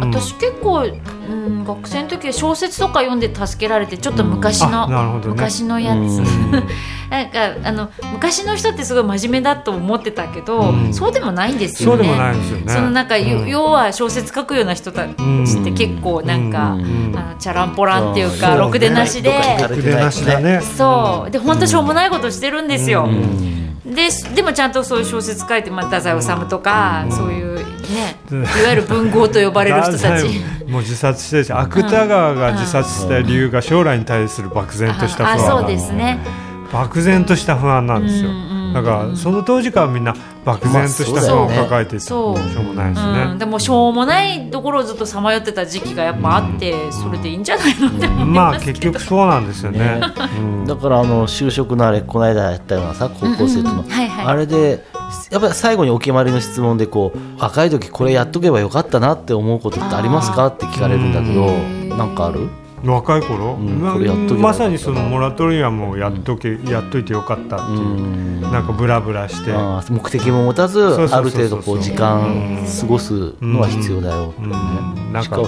[0.07, 5.29] 私結構、うん、学生の時は小説とか読んで助けられてちょっと昔の、ね。
[5.29, 6.53] 昔のやつ、うん。
[7.11, 10.95] なんかあの昔の人ってすごい真面目だと思ってたけど、うん。
[10.95, 11.97] そうでもないんですよね。
[11.97, 12.73] そうでもないですよね。
[12.73, 15.15] そのなんか、要は小説書くような人たちっ
[15.65, 17.15] て結構なんか、うん。
[17.17, 19.33] あのチャランポランっていうか、うんろくでなしで。
[20.77, 21.31] そう。
[21.31, 23.05] で本当しょうもないことしてるんですよ。
[23.05, 23.95] うん。
[23.95, 27.52] ででもちゃんとそういう小説書いて、まあ、太宰治とか、そういう
[27.91, 28.17] ね。
[28.31, 30.25] う んいわゆる文豪と呼ばれる人たち。
[30.69, 36.19] もう自殺してるし、芥川が自殺した理由が将来に対する漠然とした不安あそうですね。
[36.73, 38.31] 漠然とした不安なんですよ。
[38.31, 40.15] うんうんうんだからその当時からみんな
[40.45, 42.05] 漠然とした不安を抱えていた。
[42.07, 42.63] しょそう。
[42.63, 48.81] うもないですうん、ねでもしょうもないところをずっとさまよってた時期がやっぱあって、それでいいんじゃないのって思いまあますけど。
[48.81, 50.01] 結局そうなんですよね。
[50.39, 53.85] うんだからあの就職のあれこの間やったようなさ高校生との、うん。
[53.85, 53.91] うん。
[53.91, 54.27] はいはい。
[54.27, 54.85] あれで
[55.31, 61.89] やっぱり最後にお決まりの質問でこう若い時これやっとけばよかったなって思うことってありますかって聞かれるんだけどうん。
[61.91, 62.49] なんかある？
[62.85, 63.81] 若い頃、ん
[64.41, 68.41] まさにそのモラトリアムをやっとけ、やっといてよかったっていう、うん。
[68.41, 69.53] なんかブラブラして、
[69.93, 74.47] 目的も持たずある程度こう時間過ごすのは必要だよってね。
[74.49, 75.13] うん。
[75.13, 75.41] なんか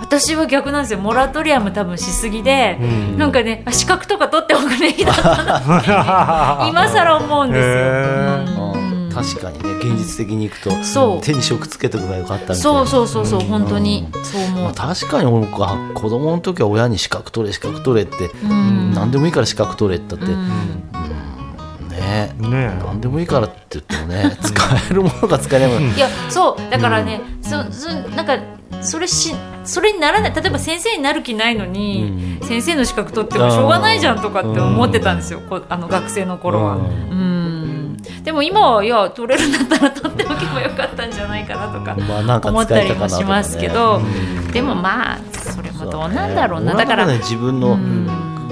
[0.00, 1.00] 私は逆なんですよ。
[1.00, 3.18] モラトリアム多分しすぎで、うん。
[3.18, 8.69] なんかねあ資格とか取っておくべきだったな 今更思うんですよ、
[9.12, 11.20] 確かにね現実的にいくとそう。
[11.24, 12.62] 手に職つけておけばよかったみたいな。
[12.62, 14.08] そうそうそうそう本当に。
[14.22, 14.64] そう思う。
[14.64, 18.94] まあ、確かに俺もあ子供の時は親に資格取れ資格取れって、うん。
[18.94, 20.80] 何でもいいから資格取れって言ったって、うん。
[22.00, 28.38] ねね何でもいいからって言ってもね 使えるものが使えないもの、いやそうだからね、そそなんか
[28.80, 29.34] それし
[29.64, 36.76] それにならない例えば先生になる気ないのに、う先生の資格取ってもしょうがないじゃんとかって思ってたんですよ、こあの学生の頃は。
[36.76, 37.49] ううん
[38.24, 44.52] でも今はいや取れるんだったら取っておけばよかったんじゃないかなとかまあなんか思ったりもしますけど、うん。
[44.52, 48.08] でもまあそれもどうなんだろうな、そうねだから自分の、うん。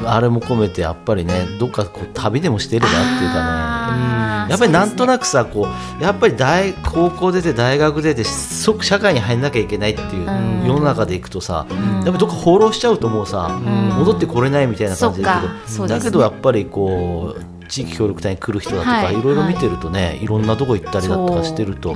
[0.07, 4.29] あれも込めてやっぱりねどっかこう旅でもしてればっていうかね。
[4.49, 5.69] やっぱりなんとなくさこ
[6.01, 10.67] うやっぱり大高校出て大学出て即社会に入んなきゃいけないっていううん。
[10.67, 11.69] 世の中でいくとさ、ん。
[11.69, 13.89] やっぱりどっか放浪しちゃうともうさ、ん。
[13.99, 19.19] 戻ってこれないみたいな感じだけど、だけどやっぱりこう地域協力隊に来る人だとか、はい。
[19.19, 21.95] い、ろいろ見てるとね、い、ろんなとこ行ったりだとかしてると、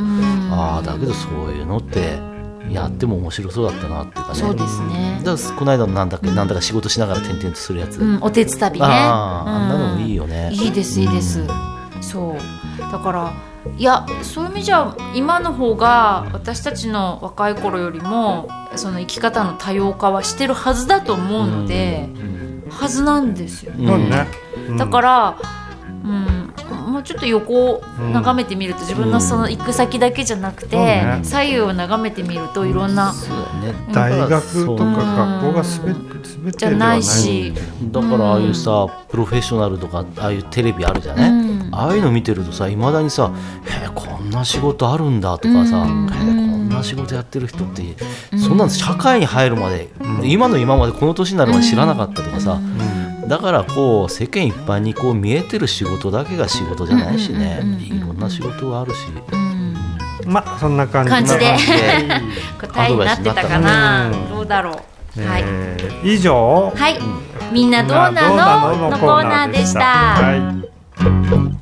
[0.51, 2.19] ああだけどそういうのって
[2.71, 4.39] やっても面白そうだったなっていうかね。
[4.39, 8.87] そうですね、だからこの間のなんだっけ、なんだか仕事しながら転々とするやつ、うん、おてつたびね。
[8.87, 10.51] ああんなのもいいよね。
[10.53, 11.45] いいですいいです、
[12.01, 12.81] そう。
[12.93, 13.33] だから
[13.79, 22.09] いやそういう意味じゃ今の方が私たちの若い頃よりもその生き方の多様化はしてるはずだと思うので、
[22.71, 23.87] はずなんですよね。
[23.87, 24.27] そうね、
[24.71, 24.77] うん。
[24.77, 25.37] だから、
[26.05, 31.21] うん、もうちょっと横を眺めてみると自分のその行く先だけじゃなくて、ね。
[31.23, 35.93] 左右を眺めてみるといろんな、そうだね大学とか学校がすべ
[36.25, 37.55] すべてではなじゃないいし、
[37.91, 41.75] だからああいうさ、プロフェッショナルとかああいうテレビあるじゃね、うん。
[41.75, 43.33] ああいうの見てるとさいまだにさ
[43.65, 46.07] 「へえこんな仕事あるんだ」とかさ「うん。
[46.09, 47.83] へえこんな仕事やってる人って、
[48.37, 49.89] そんなん社会に入るまで、
[50.25, 52.59] 今の今までこの年になるまで知らなかったとかさ、
[53.27, 59.07] だからこう世間一般にこう見えてる仕事だけが仕事じゃないしね、いろんな仕事があるし。
[59.33, 59.75] うん。
[60.27, 61.41] まあそんな感じ感じで。
[61.41, 61.57] で。
[62.61, 64.11] 答えになってたかな。
[64.11, 64.29] うん。
[64.29, 64.71] どうだろ
[65.17, 66.73] う、はい、えー以上。
[66.75, 66.99] はい、
[67.53, 68.11] みんなどうな
[68.77, 68.91] の？
[68.91, 69.81] のコーナーでした。
[69.81, 71.62] はい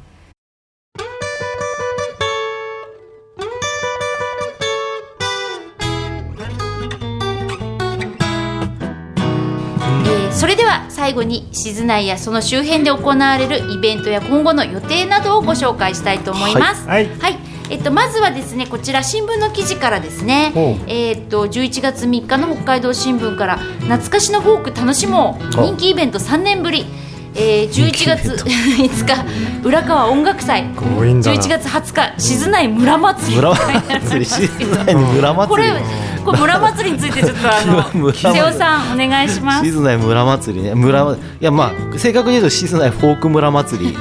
[10.70, 16.86] は最後に静内やその周辺で行われるイベントや今後の予定などをご紹介したいと思います。
[16.86, 17.08] はい。
[17.18, 17.38] はい。
[17.70, 20.52] えっと、まずはですねこちら新聞の記事からですね。
[20.86, 26.86] えーっと11月3日の北海道新聞から懐かしのフォーク楽しもうあ人気イベント3年ぶり、
[27.34, 29.24] えー、11月5日
[29.64, 30.64] 浦川音楽祭。
[30.76, 31.36] 強引だな。
[31.36, 33.36] 11月20日静内村祭り。
[33.36, 34.48] 村祭り静
[34.84, 36.22] 内に村これ祭り。
[36.24, 39.64] これ村祭りについてちょっとあの 瀬尾さんお願いします。
[39.64, 40.74] 静内村祭りね。
[40.74, 43.96] 村いやまあ正確に言うと静内フォーク村祭り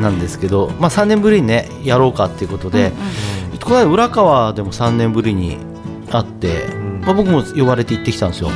[0.00, 2.92] なんですけど、まあ、3年ぶりにねやろうかっていうことで、
[3.62, 5.58] この間浦川でも3年ぶりに
[6.10, 6.66] 会って、
[7.04, 8.50] まあ、僕も呼ばれて行ってきたんですよ。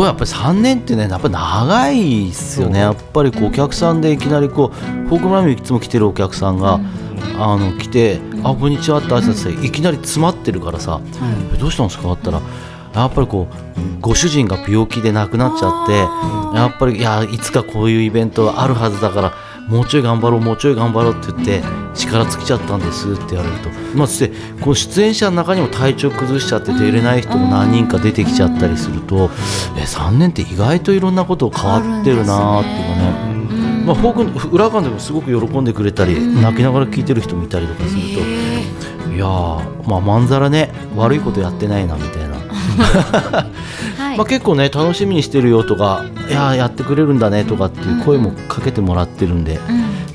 [0.00, 2.78] とやっぱり3年ってねやっぱり長いですよね。
[2.80, 6.80] やっぱりこうお客さんでいきなりこうフォーク村にいつも来てるお客さんが、
[7.38, 11.00] あの来て「あこんにちは」って挨拶していきなり詰まってるからさ
[11.54, 15.92] 「えどうしたんですか?」って言ったらやっぱりこうご主人が病気で亡くなっちゃって
[16.56, 19.32] やっぱりいやいつかこういうイベントがあるはずだから
[19.70, 21.62] もうちょい頑張ろうもうちょい頑張ろうって言って
[21.94, 29.30] 力尽きちゃったんですって言われると、まあ、そしてこの出演者の中にも体調崩しちゃって出れない人も何人か出てきちゃったりすると
[29.76, 33.30] え3年って意外といろんなこと変わってるなーっていうかね。
[33.80, 42.29] まあ、フォーク裏側でもすごく喜んでくれたり、泣きながら聞いてる人もいたりとかすると、いやー、まあ、まんざらね悪いことやってないなみたいな、はい
[44.16, 49.58] まあ、結構ね楽しみにしてるよとかいやーやってくれるんだねとかっていう声もかけてもらってるんで、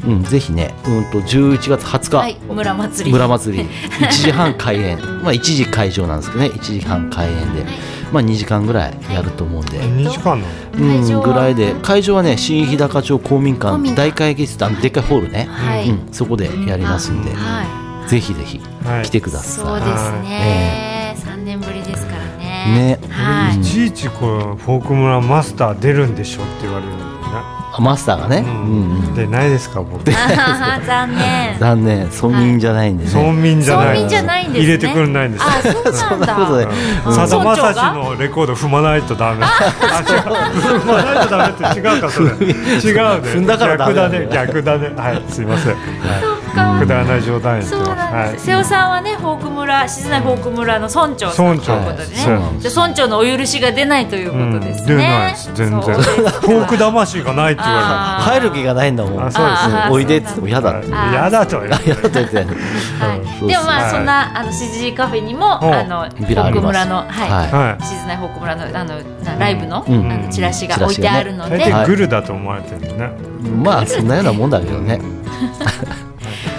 [0.06, 0.24] うん。
[0.24, 3.12] ぜひね、うん、と11月20日、はい村祭り。
[3.12, 3.64] 村祭り。
[4.00, 4.98] 1時半開演。
[5.24, 7.66] まあ1時会場なんですけどね1時半開演で、
[8.12, 9.80] まあ、2時間ぐらいやると思うんで。
[9.80, 10.46] 2時間の？
[10.78, 11.74] うん、ぐらいで。
[11.82, 15.90] 会場はね新日高町公民館大会議室あのでっかいホールね、はい。
[15.90, 17.64] うん、そこでやりますんで、は
[18.08, 18.10] い。
[18.10, 19.04] ぜひぜひはい。
[19.04, 21.05] 来てください、そうですね、三年ぶりですから
[22.66, 23.00] ね。
[23.00, 23.60] ねはい。
[23.60, 27.16] いちいちこうフォーク村マスター出るんでしょって言われるんだよ
[27.78, 29.16] あマスターがね、ね、うんうん。
[29.16, 30.06] でないですか僕。
[30.10, 31.56] 残念。
[31.60, 32.08] 残念。
[32.08, 35.94] 村民じゃないんでね、村民じゃない村民じゃないんですね入れてくれないんですあそうなんだ。
[35.94, 36.68] そんなことで
[37.06, 37.14] うん。
[37.14, 39.44] さだまさしのレコード踏まないとダメ。
[39.44, 39.50] あ、
[40.08, 40.80] 違う。
[40.80, 42.30] 踏まないとダメって違うかそれ。
[42.30, 42.50] 違うね。
[42.82, 44.30] 踏んだから逆だね。
[44.32, 44.92] 逆だね。
[44.96, 45.74] はい、すいません。
[45.74, 46.35] はい、
[46.80, 47.96] くだらない冗談言ってそうます。
[47.96, 55.52] なんです、瀬尾さんはねフォーク村静内フォーク村の村長さんという村長ことでねじゃあ村長のお許しが出ないということですね、出ないです。
[55.54, 55.82] 全然。
[55.82, 58.24] フォーク魂がないって言わあー。
[58.24, 59.26] 入る気がないんだもん。
[59.26, 59.60] あそうです。
[59.64, 60.88] あーおいでって言っても嫌だって。
[60.88, 63.48] 嫌だとは言って 嫌だって言ってはい。
[63.48, 65.66] でもまあ、はいそんなあの CG カフェにもう。
[65.66, 67.84] んあのフォーク村のはい。
[67.84, 70.12] 静内フォーク村のあのなライブの,、うん。
[70.12, 73.10] あのチラシが置いてあるので、グルだと思われてるね。
[73.64, 75.00] まあそんなようなもんだけどね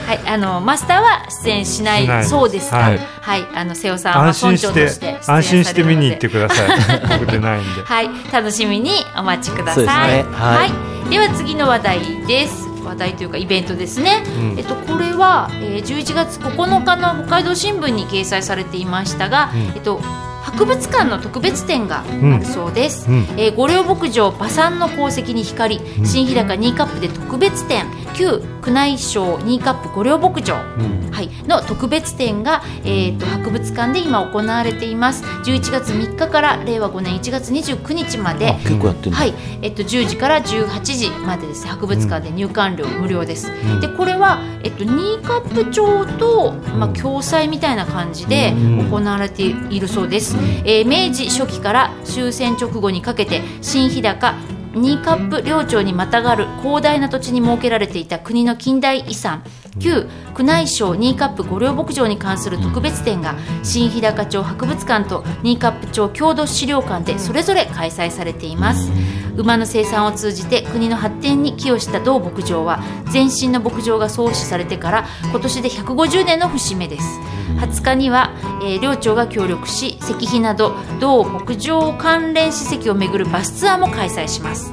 [0.07, 2.85] はい、あのマスターは出演しないそうですが、は
[3.21, 7.01] はいい、あの瀬尾さんは安村心して長として安心して見に行ってくください。
[7.19, 7.83] 僕出ないんで。
[7.83, 9.85] はい、楽しみにお待ちください。
[9.85, 12.67] ねはいい、では次の話題です。
[12.85, 14.23] 話題というかイベントですね。
[14.25, 20.01] うんえっとこれは、えー、11月9日の北海道新聞に掲載されていましたが、うんえっと
[20.47, 23.11] 博物館の特別展があるそうです。
[23.11, 23.17] うん。
[23.37, 31.11] えー五稜牧場馬産の功績に光、新日高2カップで特別展旧宮内省2カップ五稜牧場、うん。
[31.11, 35.23] はい、の特別展が、えー、と博物館で今行われています。
[35.25, 38.51] 11月3日から令和5年1月29日まで。
[38.51, 39.35] あ結構やってるはい。
[39.63, 41.65] えっと、10時から18時までです。
[41.65, 43.81] ね博物館で入館料無料です、ん。
[43.81, 48.91] でこれは、えっと、新カップ町と、まあ、共催みたいな感じでうん。
[48.91, 54.35] 行われているそうです、えー明治初期から終戦直後にかけて新日高
[54.75, 59.43] 新カップ領町にまたがる広大な土地に設けられていた国の近代遺産
[59.79, 60.09] 旧
[60.39, 68.91] 宮内省ニーカップ御陵牧場に関する特別展が新日高町博物館とニーカップ町郷土資料館でそれぞれ開催されています。
[69.37, 72.81] 馬の生産を通じて国の発展に寄与した同牧場は
[73.13, 77.21] 前身の牧場が創始されてから今年で150年の節目です。
[77.59, 78.33] 20日には、
[78.63, 84.73] えー両庁が協力し石碑など同牧場関連史跡を巡るバスツアーも開催します。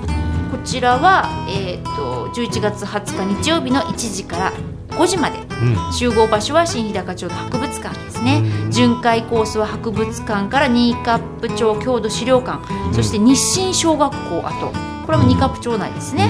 [0.52, 4.54] こちらは、えー、と11月20日日曜日の1時から
[4.98, 5.38] 5時まで。
[5.40, 5.94] うん。
[5.94, 8.44] 集合場所は新日高町の博物館ですね。
[8.72, 12.60] 巡回コースは博物館から新カップ町郷土資料館。
[12.94, 14.72] そして日清小学校跡。
[15.06, 16.30] これも新カップ町内ですね、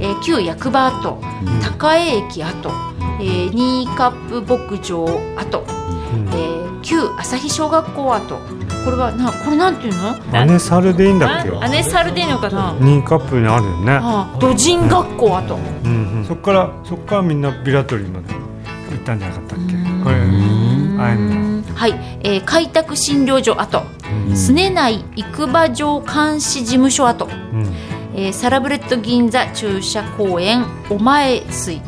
[0.00, 1.20] えー旧役場跡。
[1.62, 2.70] 高江駅跡、
[3.20, 5.04] えー、新カップ牧場
[5.36, 5.64] 跡、
[6.32, 8.38] えー旧旭小学校跡
[8.84, 10.16] これはなこれなんていうの？
[10.32, 11.50] アネサルでいいんだっけ？
[11.50, 12.74] アネサルでいいのかな？
[12.80, 19.74] ニーカップにあるよね、ああ土人学校跡うんうん、そっからそっからみんなビラトリまで行ったんじゃなかったっけ？
[20.02, 20.16] これ
[20.98, 21.92] ああはい、
[22.22, 23.82] えー開拓診療所跡。
[24.34, 27.66] すね内育馬場監視事務所跡、うん。
[28.14, 30.64] えーサラブレッド銀座駐車公園。
[30.90, 31.80] お前水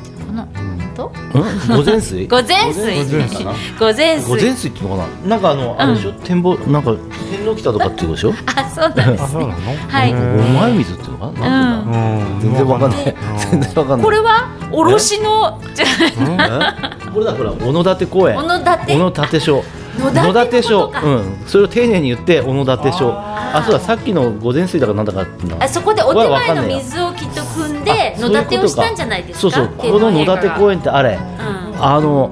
[1.06, 1.72] っていうのかな、と？
[1.74, 1.78] うん？
[1.78, 2.27] 午前水？
[2.27, 2.81] 午前水。
[2.81, 3.52] 午前水かな。
[3.78, 4.28] 午前水。
[4.28, 5.28] 午前水っていうのかな？
[5.28, 6.12] なんかあのあれでしょ？
[6.12, 6.94] 展望なんか
[7.31, 8.35] 天皇北とかっていうでしょ？
[8.56, 9.55] あそうなんですあそうなの？
[9.55, 10.10] はい。
[10.10, 11.78] へおー前水っていうのかな？
[11.81, 12.40] うん。
[12.40, 13.05] 全然わかんない。
[13.05, 13.39] うん。
[13.39, 14.05] 全然わかんない。
[14.05, 14.48] これは？
[14.72, 17.10] 卸のじゃえ？
[17.10, 18.36] これだほら小野立公園。
[18.36, 18.68] 小野立。
[18.93, 19.64] 小野立署
[19.99, 21.07] 野野立立署のことか。
[21.07, 21.43] うん。
[21.47, 25.27] それを丁寧に言って小野立署ああそうださっきの午前水だかなんだか
[25.59, 29.41] あそこでお手前の水をきっと汲んであ野立てをしたんじゃないですか？
[29.41, 29.69] そうそう。
[29.77, 31.15] この野立公園ってあれ。
[31.15, 31.85] うん。
[31.85, 32.31] あの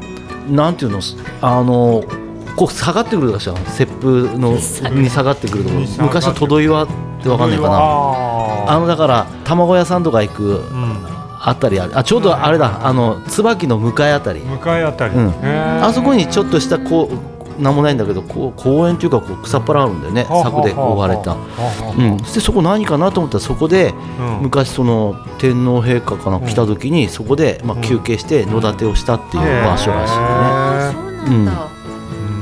[0.49, 1.01] なんていうの？
[1.41, 2.05] あの
[2.57, 4.53] こう下がってくるでしょ雪風の
[4.93, 5.81] に下がってくるところ。
[6.05, 6.89] 昔のトド岩っ
[7.23, 7.77] てわかんないかな。
[7.77, 11.19] ああのだから卵屋さんとか行くうん。
[11.41, 11.97] あたりある。
[11.97, 12.85] あちょうどあれだ。
[12.85, 14.41] あの椿の向かいあたり。
[14.41, 15.33] 向かいあたり、うん。
[15.83, 21.31] あそこにちょっとしたこうなんもないんだけどこう公園っていうかこう草っぱらあるんだよねはあ柵で覆われた。
[21.31, 21.47] はあは
[21.81, 22.13] あはあ。
[22.13, 24.43] うん、そしてそこ何かなと思ったらそこでうん。
[24.43, 27.83] 昔その天皇陛下かな来た時にそこでまあうん。
[27.83, 31.09] 休憩して野立てをしたっていう場所らしいよね。
[31.27, 31.69] うなんだ、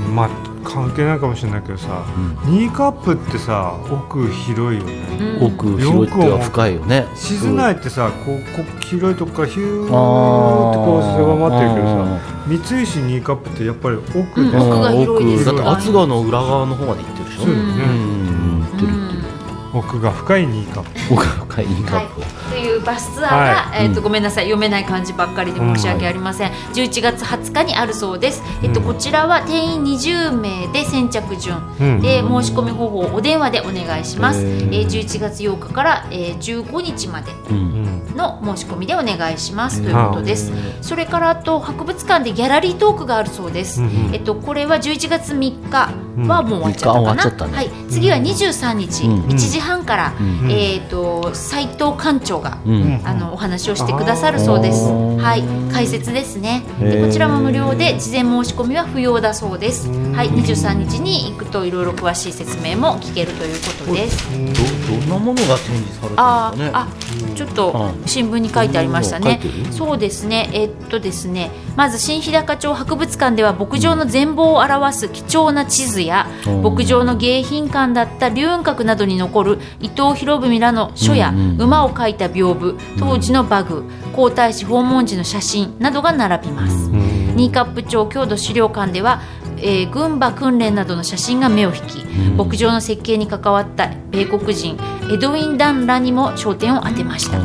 [0.07, 0.15] うん。
[0.15, 0.31] まあ
[0.65, 2.05] 関係ないかもしれないけどさ、
[2.45, 5.47] ニーカップってさ奥広いよね、うん。
[5.47, 7.07] 奥広いっていうか深いよね。
[7.15, 14.49] 静内ってさこうこう広いとこからヒューってこう狭まってるけどさ三石ニーカップってやっぱり奥で。
[14.49, 14.61] うん。
[14.61, 17.43] 奥が広いですだって厚川の裏側の方まで行ってるでしょ。
[17.45, 19.79] そうよね、うん、行ってるうん。
[19.79, 21.15] 奥が深いニーカップ。
[21.15, 22.27] 奥が深いいいカはいップ。、と
[22.67, 23.37] いうバスツアーが、
[23.71, 23.85] はい。
[23.85, 24.03] えっとうん。
[24.05, 24.45] ごめんなさい。
[24.45, 32.01] 読めない漢字ばっかりで申し訳ありません、11月20日にあるそうです、えっとうんこちらは定員20名で先着順、うん。
[32.01, 37.57] で申し込み方法をお電話でお願いします、へえーー11月8日から、えー15日までうん。
[37.57, 40.53] うんの申し込みでお願いします、ということです。
[40.81, 44.15] それからあと博物館でギャラリートークがあるそうです、うんうん。
[44.15, 45.91] えっと、これは11月3日
[46.27, 47.57] はもう終わっちゃったかうんな、ね。
[47.57, 49.21] はい、次は23日、うん。
[49.25, 50.51] 1時半から、うん。
[50.51, 52.73] えっと斉藤館長が、うん。
[52.75, 54.89] うんあのお話をしてくださるそうです。
[54.89, 55.43] はい、
[55.73, 56.63] 解説ですね。
[56.81, 59.89] でこちらも無料で事前申し込みは不要だそうです。
[59.89, 60.13] うん。
[60.13, 64.27] はい、23日に行くといろいろ詳しい説明も聞けるということです。
[64.31, 66.71] どどんなものが展示されてるんですかね？
[66.73, 66.89] あ、
[67.35, 69.41] ちょっとうん新聞に書いてありましたね。
[69.71, 70.49] そうですね。
[70.53, 76.63] えっとですね、まず新日高町博物館では牧場の全貌を表す貴重な地図や、うん。
[76.63, 83.83] 牧場の迎賓館だった龍雲閣などに残る伊藤博文らの書や、馬を描いた屏風、当時の馬具、
[84.15, 86.91] 皇太子訪問時の写真などが並びます。
[87.37, 89.21] 新カップ町郷土資料館では、
[89.59, 92.37] えー軍馬訓練などの写真が目を引き、ん。
[92.37, 94.79] 牧場の設計に関わった米国人
[95.11, 97.39] エドウィン・ダンらにも焦点を当てました。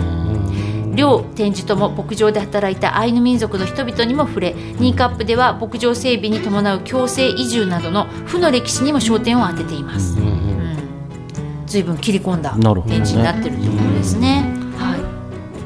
[0.94, 10.78] 両展示とも牧場で働いたアイヌ民族の人々にも触れニーカップでは牧場整備に伴う強制移住などの負の歴史にも焦点を当てています、うん、
[11.66, 14.52] 随分切り込んだ展示になってるとことですね。
[14.54, 14.61] はい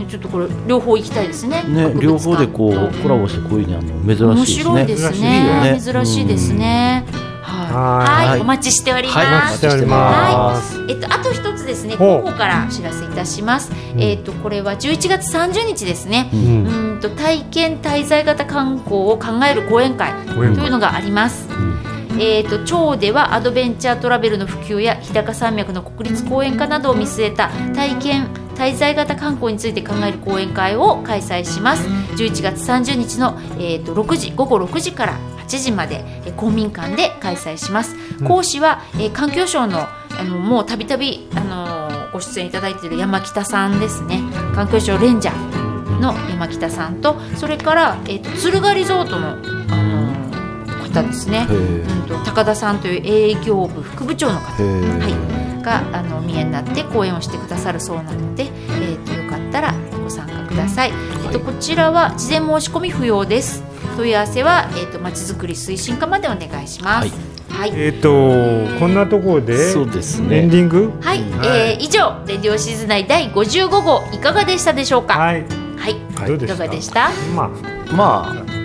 [0.08, 1.64] ちょっとこれ両方行きたいですね。
[1.64, 4.64] ね両方でことうコラボしてこういうのやるの珍面しいですね。
[4.64, 5.82] 白いです珍しいねよね。
[5.82, 7.06] 珍しいですね、
[7.44, 8.42] はい。
[8.42, 13.72] お待ちしております、はいお待ちしております、えっと、あと一つですね、広報からお知らせいたします。
[13.98, 16.30] えっと、これは11月30日ですね。
[16.34, 16.40] うう
[16.98, 21.48] んと体験滞在型観光を考える講演会というのがあります。
[22.18, 31.88] えー、と町ではアドベンチャートラベルの普及や日高山脈の国立公園化などを見据えた体験滞在型観光について考える講演会を開催します。
[32.16, 37.96] 11月30日の、えー、と6時午後6時から8時までえー公民館で開催します。
[38.26, 39.88] 講師は、えー環境省の
[40.18, 44.22] あのもうたびたびあのーご出演いただいている山北さんですね。
[44.54, 50.26] 環境省レンジャーの山北さんとそれから、えー、と鶴ヶリゾートの、あのー
[50.96, 51.46] 方ですね。
[51.50, 54.64] うん、と高田さんという営業部副部長の方。
[54.64, 59.74] はいがあのお見えになって講演をしてくださるそうなので、えー、とよかったら
[60.04, 60.92] ご参加ください、
[61.26, 63.64] えっとこちらは事前申し込み不要です。
[63.98, 67.12] 問い合わせは、えー、とまちづくり推進課までお願いします。
[67.50, 68.10] はい、えっ、と
[68.80, 70.94] こんなところでそうですエンねディング？
[71.02, 75.14] はい、はいえー以上レディオシズ内第55号いかがでしたでしょうか？
[75.18, 75.46] はい。
[75.80, 76.54] はい、どうでした？
[76.54, 77.10] いかがでした？
[77.36, 77.50] まあ。
[77.94, 78.65] まあ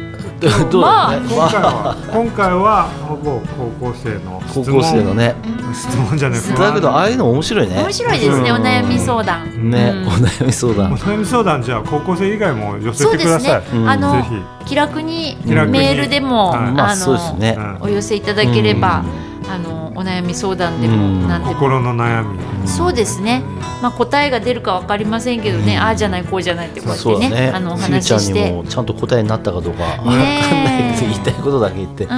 [0.81, 1.29] まあね。
[1.29, 3.41] 今回は今回はほぼ
[3.81, 4.81] 高校生の高質問。
[4.81, 5.35] 校生のね
[5.75, 6.37] 質問じゃな。
[6.37, 7.77] いだけどああいうの面白いね。
[7.77, 9.71] 面白いですね、うんお悩み相談。
[9.71, 13.89] ね、うんお悩み相お談悩み相談じゃあ高校生以外も寄せそうですねてください、うん。
[13.89, 14.25] あのぜ
[14.67, 15.73] 気楽に気楽に。
[15.79, 17.57] メールでも、ああそうですね。
[17.59, 17.79] うん。
[17.83, 19.05] お寄せいただければ、
[19.53, 21.29] あのお悩み相談でもうん。
[21.29, 22.39] 何でも、心の悩み。
[22.69, 23.43] そうですね、
[23.83, 27.51] まあ、答えが出るか分かりませんけどね、ああじゃないこうじゃないってこうやってねね。
[27.55, 28.53] あのおしずちゃんに話しして。
[28.53, 29.83] もちゃんと答えになったかどうか。
[29.83, 32.05] わかんないねえけど言いたいことだけ言って。
[32.05, 32.11] うん。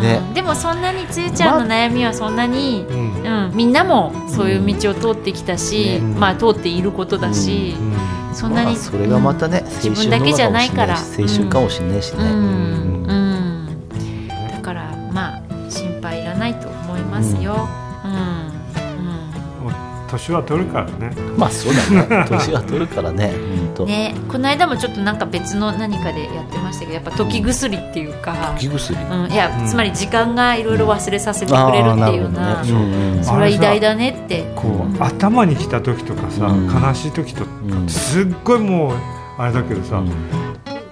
[0.00, 0.20] ね。
[0.34, 7.74] でもそんなにつゆちゃんの悩みはそんなに、うんうん、みんなもそういう道を通ってきたし、ねまあ通っていることだし、
[8.32, 10.96] そんなに、まあそれがまたね、自分だけじゃないから。
[10.96, 12.97] 青春かもしれないし青春かもしれないしね、
[17.18, 17.68] ますよ。
[18.04, 18.52] うん、
[20.08, 21.12] 年は取るからね。
[21.36, 22.26] まあそうだね。
[22.28, 23.32] 年が取るからね。
[23.86, 28.54] ね、この間もちょっとなんか別の何かでやってましたけど、やっぱ時薬っていうか。
[28.58, 28.98] 気薬。
[28.98, 29.66] うん、いや、うん。
[29.66, 32.64] つまり時間がいろいろ忘れさせてくれるっていうな
[33.22, 34.52] それは偉大だねって。
[34.56, 36.66] こう頭にきた時とかさ、うん。
[36.66, 38.96] 悲しい時とうんすっごいもう
[39.38, 40.02] あれだけどさ、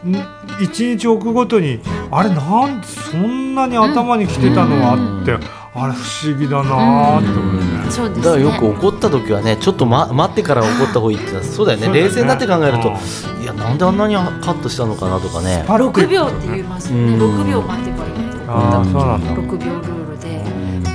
[0.06, 0.26] うんん
[0.60, 1.80] 一日置くごとに
[2.10, 5.32] あれなんそんなに頭にきてたのはあって、
[5.74, 8.24] あれ不思議だなーって思うね、そうですね。
[8.24, 11.84] だからよく怒った時はねちょっと、ま、待ってから怒った方がいいってそうだよね。
[11.86, 12.08] そうだよね。
[12.08, 13.42] 冷静になって考えるとうん。
[13.42, 15.64] いやなんであんなにカットしたのかなとかね。
[15.66, 17.44] パッて6秒って言いますよね、うん。
[17.44, 20.42] 6秒待ってからってああそうなんだ6秒ルールで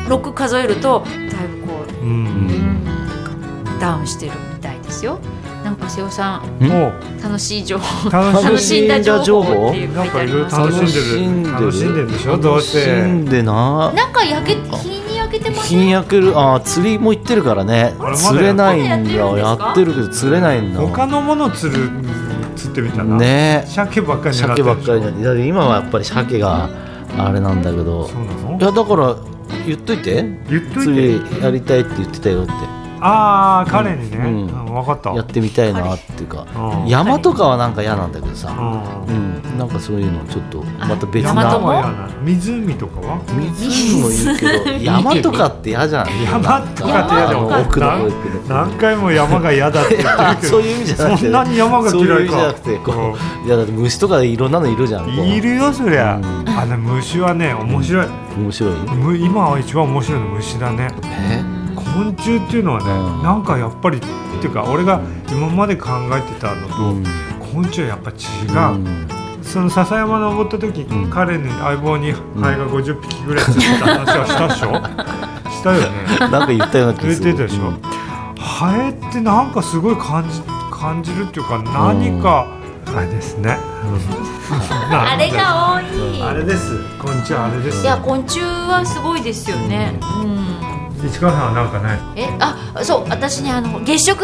[0.08, 3.80] 6数えるとだいぶこう、うん、うん。
[3.80, 5.20] ダウンしてるみたいですよ
[5.72, 6.60] なんか瀬尾さん
[7.24, 9.70] 楽しい情報楽しんだ情報？
[9.70, 11.54] っていう書ないんかいろいろてあります楽しけんでる。
[11.54, 12.38] 楽しんでるでしょ？
[12.38, 16.38] どうせ楽しんでなどなんか焼け日に焼けてます日に焼ける？
[16.38, 17.94] あー釣りも行ってるからね。
[18.16, 21.90] 釣れないんだやってるけど釣れないんだ他のもの釣る
[22.58, 23.64] 釣ってみたなね。
[23.66, 26.70] 鮭ばっかり狙って鮭ばっかりだだって今はやっぱり鮭が
[27.18, 28.04] あれなんだけど。
[28.04, 28.58] ょそうなの？
[28.60, 29.16] いやだから
[29.66, 30.22] 言っといて。
[30.50, 31.02] 言っとい釣て
[31.38, 32.52] りやりたいって言ってたよって
[33.02, 34.26] ああ彼にね、うん。
[34.46, 35.12] うん分かった。
[35.12, 38.50] やってみたいなっていうかうん山とかはなんか嫌なんだけどさ。
[39.08, 39.42] ううん。
[39.58, 42.10] なんかそういうのちょっとまたん、別山ともな。
[42.24, 43.20] 湖とかは？
[43.28, 58.08] 湖もいいけど山とかって嫌じゃん山とかって嫌だあも奥の方行くの何回も山が嫌だって言ってるけどそういう意味じゃなくてそんなに山がそういう嫌いか意味じゃなくてこういやだって虫とかいろんなのいるじゃんいるよそりゃ、うんあの虫はね面白い、
[58.38, 61.44] 面白いむ今は一番面白いの虫だねえ
[61.94, 63.24] 昆虫っていうのはね、うん。
[63.24, 64.02] なんかやっぱりっ
[64.40, 67.04] ていうか俺が今まで考えてたのと、うん。
[67.54, 68.14] 昆虫はやっぱ違
[68.74, 69.08] う、うん。
[69.44, 71.10] その笹山登った時、うん。
[71.10, 75.52] 彼に相棒にハエが50匹ぐらいついた話はしたでしょ？
[75.52, 75.88] したよね。
[76.20, 77.34] なんか言ったような気言っがする。
[77.34, 77.74] てたでしょ、
[78.40, 80.42] ハエってなんかすごい感じ
[80.72, 82.48] 感じるっていうか何か、
[82.96, 83.58] あれですね、
[84.92, 86.24] あれが多い。
[86.24, 86.80] あれです。
[87.00, 90.00] 昆虫はあれですいや昆虫はすごいですよね。
[90.24, 90.71] うん
[91.08, 94.24] 市川さんはなんかないえあそう私ねあの月食。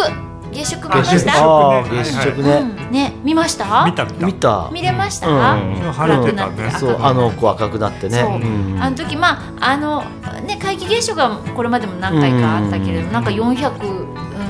[0.49, 2.91] 月食見ま月食した月食うねん。
[2.91, 3.85] ね見ました？
[3.85, 4.25] 見た見た。
[4.25, 4.69] 見た。
[4.71, 5.91] 見れました、うん。
[5.91, 8.77] 晴れてたねそうあのこう赤くなってねそううん。
[8.81, 10.03] あの時まああの
[10.47, 13.11] ね皆既月食がこれまでも何回かあったけれど、うん。
[13.11, 13.23] なん。
[13.25, 13.71] か400、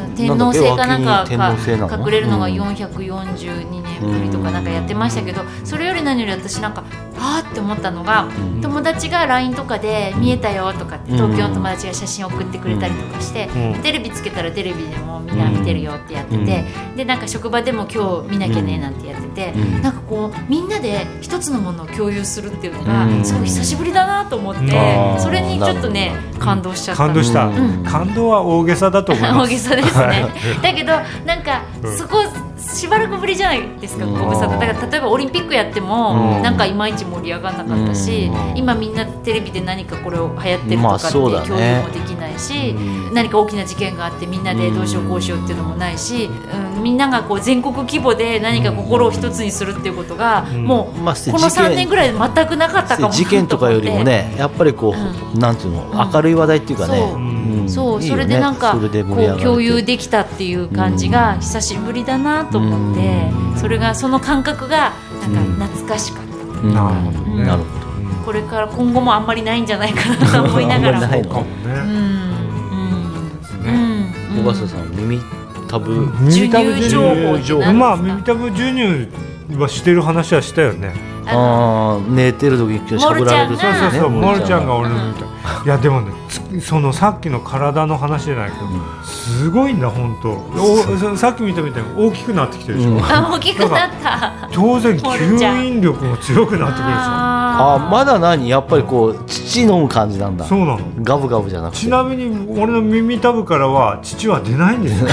[0.08, 1.04] うん、天王星かなん。
[1.04, 2.54] かが隠れるのがうん。
[2.54, 4.64] 442年ぶりとかなん。
[4.64, 6.74] かやってましたけど、それより何より私なん。
[6.74, 6.84] か
[7.19, 8.61] あーって思ったのが、うん。
[8.61, 11.18] 友達が LINE とかで見えたよとかってうん。
[11.18, 13.81] 東京の友達が写真送ってくれたりとかして、うん。
[13.81, 16.65] テレビつけたらテレビでもみんな見てるよってやってて、
[16.95, 19.81] でなんか職場でも今日見なきゃねなんてやってて、うん。
[19.81, 23.26] なんかこうみんなで一つのものを共有するっていうのがうん。
[23.26, 27.03] すごい久しぶりだなと思って、それにちょっとね感動しちゃった。
[27.03, 27.84] 感動した、うん。
[27.84, 29.48] 感動は大げさだと思います。
[29.48, 30.26] 大げさですね。
[30.61, 30.94] だけど
[31.26, 31.98] なんかうん。
[31.98, 32.18] そこ
[32.57, 34.14] しばらくぶりじゃないですかうん。
[34.14, 34.60] ご無沙汰。
[34.60, 36.41] だから例えばオリンピックやってもうん。
[36.41, 38.58] なんかいまいち盛り上がらなかったしうん。
[38.58, 43.14] 今みんなテレビで何かこれを流行ってるとまかって共有もできないしうん。
[43.14, 50.66] 何か大きな事件があってみんなでどうしようこうしようっていうのもないしうんみんながこう全国規模で何か心を一つにするっていうことがうん。
[50.66, 53.08] もうこの3事件年ぐらい全くなかったかも。
[53.10, 56.12] な事件とかよりもね やっぱりこう、うなんていうの、うん。
[56.14, 58.02] 明るい話題っていうかね、そう。
[58.02, 63.58] それでなんかこう共有できたっていう感じが久しぶりだなと思ってうん。
[63.58, 64.94] それがその感覚が
[65.34, 66.22] なんか懐かしかった。
[66.22, 66.27] うん
[66.64, 67.44] なるほどね。
[67.46, 67.78] なるほ
[68.26, 71.00] これから今後もあんまりないんじゃないかなと思いながら。
[71.08, 71.78] ないものかもね、うん。
[71.78, 73.64] うん。
[73.64, 74.12] ね。
[74.36, 74.44] うん。
[74.44, 75.22] ど小笠さん耳
[75.70, 76.12] たぶ。
[76.20, 79.08] 耳たぶ授乳情報まあ耳たぶ授乳
[79.56, 80.94] はしてる話はしたよね。
[81.30, 85.26] あのあー寝てる時にしゃぶられるそうそうそう、ねモルちゃんが俺の耳た。
[85.26, 85.28] ぶ
[85.65, 88.65] いやでもねつそのさっきの体の話じゃないけど、
[89.03, 90.32] すごいんだ本当。
[90.32, 93.03] おそさっき見たみたいに大きくなってきてるでしょ、うん。
[93.03, 94.49] あ大きくなった。
[94.53, 98.48] 当然吸引力も強くなってくるでしああまだ何？
[98.48, 100.45] やっぱりこう乳飲む感じなんだ。
[100.45, 100.80] ょそうなの。
[101.02, 101.80] ガブガブじゃなくて。
[101.82, 105.10] ちなみに俺の耳たぶからは乳は出ないんですよ。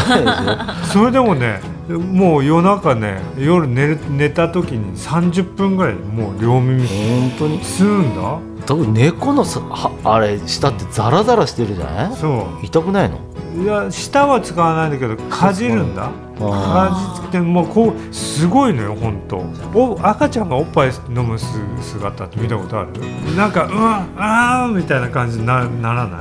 [0.93, 6.87] それでもねもう夜中ね夜寝る寝た時に30分ぐらいでもう両耳。
[6.87, 7.61] 本当に？
[7.61, 8.39] 吸うんだ。
[8.67, 12.17] 多分猫のさはあれ舌ってザラザラしてるじゃない？
[12.17, 13.19] そ痛くないの？
[13.57, 16.11] ういや舌は使わないんだけどかじるんだ。
[16.37, 19.37] あかじってもうこうすごいのよ本当。
[19.79, 21.47] お赤ちゃんがおっぱい飲むす
[21.83, 22.93] 姿って見たことある？
[23.37, 26.21] なんかうわあーみたいな感じになならない？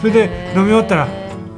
[0.00, 1.06] それで飲み終わったら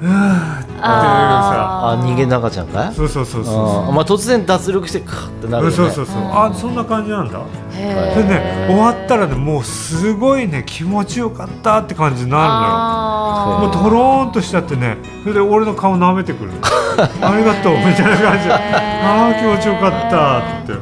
[0.09, 2.95] ーってさあ人間の赤ちゃんかい？
[2.95, 5.77] そうそうそうそうまあ突然脱力してカーってなるよね。
[5.77, 7.41] そうそうそうあそんな感じなんだ。
[7.73, 13.73] へでね終わったらねもうすごいね気持ちよかったって感じになあるのよ。
[13.73, 16.53] もうとろーんとしちゃってねそれで俺の顔舐めてくる。
[16.97, 18.45] ありがとうみたいな感じ。
[18.47, 20.75] でああ気持ちよかったって。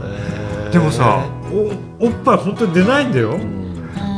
[0.72, 1.26] でもさ
[2.00, 3.32] おおっぱい本当に出ないんだよ。
[3.32, 3.61] うん。
[3.61, 3.61] で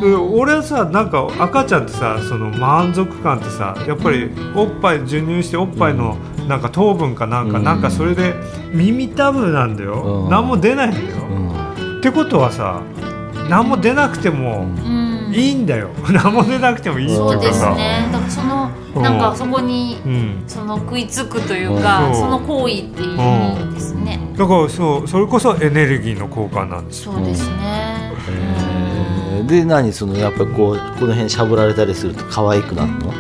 [0.03, 6.17] 俺はさなんか赤ちゃんってさその満足感ってさやっぱりおっぱい授乳しておっぱいの
[6.49, 7.65] なんか糖分かなんか、うん。
[7.65, 8.35] なんかそれで
[8.73, 10.31] 耳たぶなんだよ、うん。
[10.31, 11.99] 何も出ないんだよ、うん。
[11.99, 12.83] ってことはさ
[13.49, 15.15] 何も出なくてもうん。
[15.35, 15.91] いいんだよ。
[16.13, 18.09] 何も出なくてもいいっていうそうですかさね。
[18.13, 19.03] だからそのうん。
[19.03, 20.45] なんかそこにうん。
[20.47, 22.15] その食いつくというかうん。
[22.15, 24.21] その行為っていいですね。
[24.37, 27.13] だからそうそれこそエネルギーの交換なんですよ。
[27.13, 28.13] そうですね。
[28.29, 28.64] えー
[29.47, 33.13] で何そのやっぱりこうこの辺しゃぶられたりすると可愛くなるの？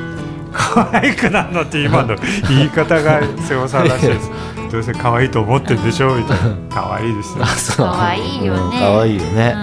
[0.52, 2.16] 可愛くなるのって今の
[2.48, 4.30] 言い方が瀬尾さんらしいです。
[4.70, 6.14] どうせ可愛いと思ってるでしょ？
[6.14, 6.56] みたいな。
[6.70, 7.44] 可愛いですよ。
[7.44, 7.86] あそう。
[7.86, 8.60] 可愛いよね。
[8.60, 9.54] うん可愛いよね。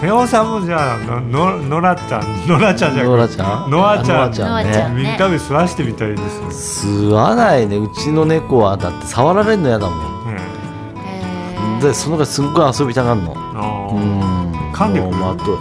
[0.00, 3.70] 瀬尾さんもじゃあのののらちゃんのらちゃんじゃなくノラちゃん？
[3.70, 4.18] ノアちゃん。
[4.18, 5.02] ノアちゃんノアちゃんね。
[5.04, 6.16] 耳たぶ吸わしてみたいで
[6.50, 7.78] す、吸わないね。
[7.78, 9.98] うちの猫はだって触られるの嫌だもん。
[10.34, 11.82] へー。
[11.82, 13.32] でそのがすっごい遊びたがるの。
[13.32, 14.52] うん。
[14.74, 15.12] 噛んでくる？
[15.16, 15.58] もうまと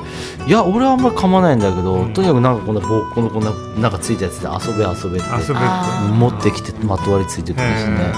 [0.48, 2.14] いや俺はあんまり噛まないんだけど、うん。
[2.14, 3.52] とにかくなんかこんな棒このこんな
[3.82, 8.14] なんかついたやつで遊べ遊べって遊べっあ持ってきてまとわりついてくるしね、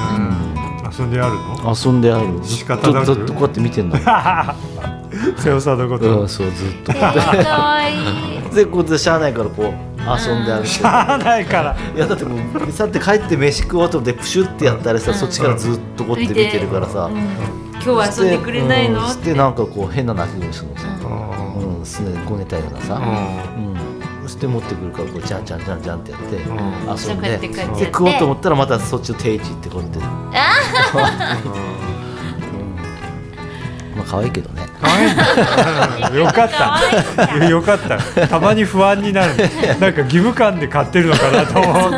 [0.86, 1.34] へて遊んでやる
[1.64, 1.72] の？
[1.72, 2.28] うん遊んである。
[2.28, 3.06] ずっと仕方なく。
[3.06, 3.96] ずっとこうやって見てんの
[5.38, 11.76] 瀬尾 さんのこと、うんそうずっとえー可愛いでこうやってしゃあないからこう遊んであげてしゃあないから。
[11.96, 12.36] いやだっても
[12.68, 15.18] うさって帰って飯食おうと思ってプシュってやったらさ、うん。
[15.18, 19.02] そっちからずっとこうやって見てるからさ、うん今日は遊んでくれないの？
[19.02, 20.88] うんしてなんかこう変な鳴き声するのさ、
[21.58, 23.02] ううん、すねこねたようなさ、ん。
[23.02, 23.06] う
[23.74, 23.78] ん。
[24.24, 26.40] そして持ってくるからこうジャンジャンジャンジャンってやって、ん。
[27.14, 27.38] 遊んで。
[27.38, 27.54] で
[27.86, 30.32] 食おうと思ったらまたそっちの定位置行ってこうやって、ま
[34.02, 34.68] あ可愛いけどね。
[34.82, 35.12] 可愛い。
[35.14, 35.16] ん
[36.14, 36.82] だよかった。
[37.48, 38.28] よかった。
[38.28, 39.36] たまに不安になる。
[39.80, 41.92] なんか義務感で買ってるのかなと思う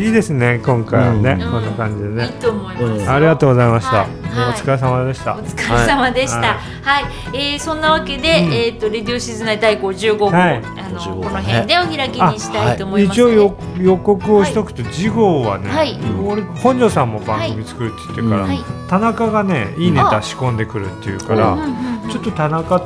[0.00, 1.50] いいですね今回はね、うん。
[1.52, 3.12] こんな感じでいいね、と思いますよ。
[3.12, 4.08] ありがとうございました、はい。
[4.08, 6.40] お疲れ様でした、お疲れ様でした。
[6.40, 7.36] ははい。
[7.36, 10.56] い、えーそんなわけで、えっ、とレディオシズナイ第55号、はい。
[10.56, 15.98] あの55この辺でお開きにしたいと思います、一応よ予告をしとくと、次号はね、はい。
[16.26, 18.58] 俺本庄さんも番組作るって言ってるから、はい。
[18.88, 21.58] 田中がねいいネタ仕込んでくるっていうから、
[22.10, 22.80] ちょっと田中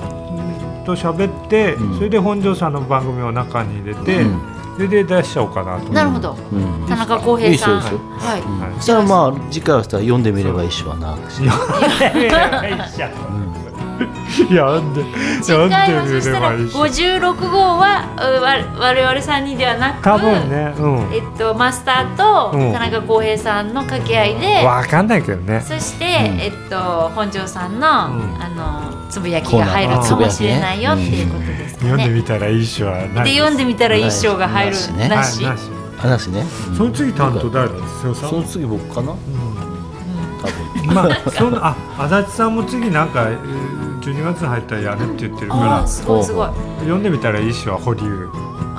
[0.85, 1.97] と喋って、うん。
[1.97, 5.92] それで本庄さんの番組を中に入れて、うんそれで出しちゃおうかなと。
[5.92, 6.36] なるほど。
[6.52, 6.86] うん。
[6.88, 7.76] 田中康平さん。
[7.76, 8.01] いいですよ。
[8.18, 8.40] はい。
[8.40, 8.60] うん。
[8.60, 11.55] はいそしたらまあ次回はさ読んでみればいいしはないやなんで次な
[13.30, 13.64] ん
[14.48, 20.98] 回はで見そしたらればいいし56号はうわ我々三人ではなく、多分ねうん。
[21.12, 22.72] えっとマスターとうん。
[22.72, 24.64] 田中康平さんの掛け合いで。
[24.64, 25.60] わかんないけどね。
[25.60, 26.09] そして、ん。
[26.40, 27.90] えっと本庄さんの、ん。
[28.40, 31.90] あのつぶやきが入るかもしれないよっていうことですかね。
[31.90, 35.44] 読んでみたらいいしはないで読んでみたら一生が入るなしねなし。
[35.44, 35.55] はい。
[35.55, 38.30] なし話ね、うんその次担当誰だ瀬尾さん？
[38.30, 39.12] その次僕かな？
[40.42, 40.46] 多
[40.86, 40.94] 分。
[40.94, 45.82] まあそのあ足立さんも次なんかえー12月に入ったらやるって言ってるかあら。
[45.82, 46.48] あすごいすごい。
[46.81, 48.28] 読んでみたらいいしは保留。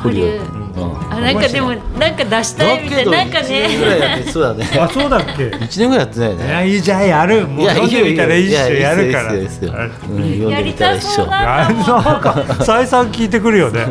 [0.03, 0.23] 保留。
[0.23, 0.65] うん。
[1.11, 4.31] あなんかでもなんか出したいみたいななんか1年ぐらいね。
[4.31, 4.69] そうだね。
[4.79, 7.47] あそうだっけ？1年ぐらいやってないよいねやいいじゃあやる。
[7.47, 9.33] もう読んでみたらいいっしょやるから。
[9.33, 11.69] やりたそうな。
[11.69, 13.87] んか再三聞いてくるよね。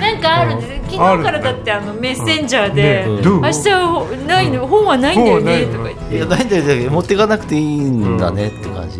[0.00, 6.16] なんかあるんです昨日からだってあのメッセンジャーで明日はないの本はないんだよねとか言って。
[6.16, 8.98] いやないんだよ持っていかなくていいんだねって感じ、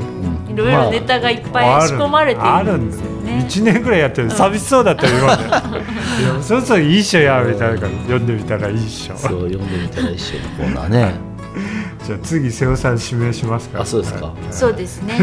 [0.58, 3.46] ろいろネタがいっぱい仕込まれているんですよね。
[3.48, 5.44] 1年ぐらいやってる寂しそうだったよ今まで。
[5.44, 7.80] いやそろそろいいっしょやみたいな。
[7.80, 9.16] から読んでみたらいいっしょ。
[9.16, 11.14] そう読んでみたら一緒のコーナーね。
[12.06, 13.78] じゃあ次瀬尾さん指名しますか。
[13.78, 14.32] らあそうですか。
[14.50, 15.14] そうですね。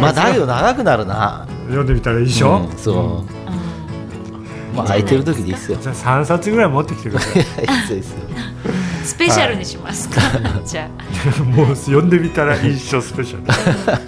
[0.00, 1.46] まあだけど長くなるな。
[1.66, 3.35] 読んでみたらいいっしょ、うんそう、
[4.76, 5.78] まあ空いてる時でいいっすよ。
[5.80, 7.42] じゃあ3冊ぐらい持ってきてください。
[7.42, 8.10] いやいいっすよいいっす。
[8.10, 8.16] よ
[9.04, 10.20] スペシャルにしますか。
[10.66, 10.88] じゃ
[11.44, 13.42] もう読んでみたらいいっしょスペシャル。
[13.46, 14.00] あ、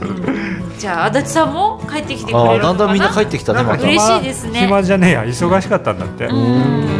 [0.79, 2.85] じゃあ足立さんも帰ってきてくあれるのかな？
[2.85, 3.85] あだんだんみんな帰ってきたねまた。
[3.85, 4.61] 嬉しいですね。
[4.61, 5.25] 暇じゃねえや。
[5.25, 6.98] 忙しかったんだって、うん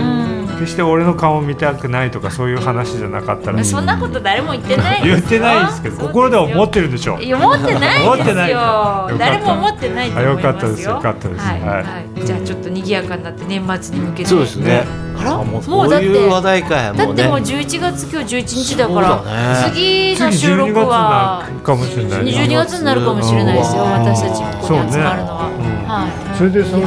[0.59, 3.65] 決して俺の顔見たくないとかそういう話じゃなかったらうん。
[3.65, 5.17] そんなこと誰も言ってないですよ。
[5.17, 8.49] 言ってないですけど心では思ってるでしょいや思ってない思ってない。
[8.49, 9.11] ですよか。
[9.19, 10.51] 誰も思ってないと思いますよ。
[10.51, 10.83] あよかったです。
[10.83, 11.41] よかったです。
[11.47, 11.83] はい、はい。
[11.83, 12.27] はい。
[12.27, 14.29] じゃあちょっと賑やかになって年末に向けて。
[14.29, 14.85] そうですね。
[15.19, 15.37] あら？
[15.43, 17.07] もうだって話題かやもうね。
[17.07, 19.73] だってもう11月今日11日だからそうだね。
[19.75, 22.25] 次の次12収録月はなかもしれない。
[22.25, 23.91] ね12月になるかもしれないですようん。
[23.93, 25.89] 私たちここに集まるのは、そうねうん。
[25.89, 26.37] はい。
[26.37, 26.83] それでそれ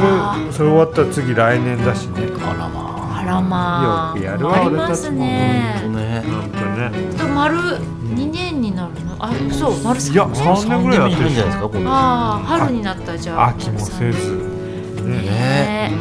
[0.52, 2.28] それ終わったら次来年だしね。
[2.42, 2.91] あらまあ
[3.22, 5.74] らまあよくやるわありますね。
[5.76, 6.22] あ本当ね。
[6.22, 6.56] なんか
[6.90, 9.16] ねと丸2年になるの？
[9.18, 14.36] あそう丸3いや年3年ぐらいやってるんじゃないですかああ春になったじゃあ秋もせず。
[15.04, 15.22] ね。
[15.22, 15.92] ね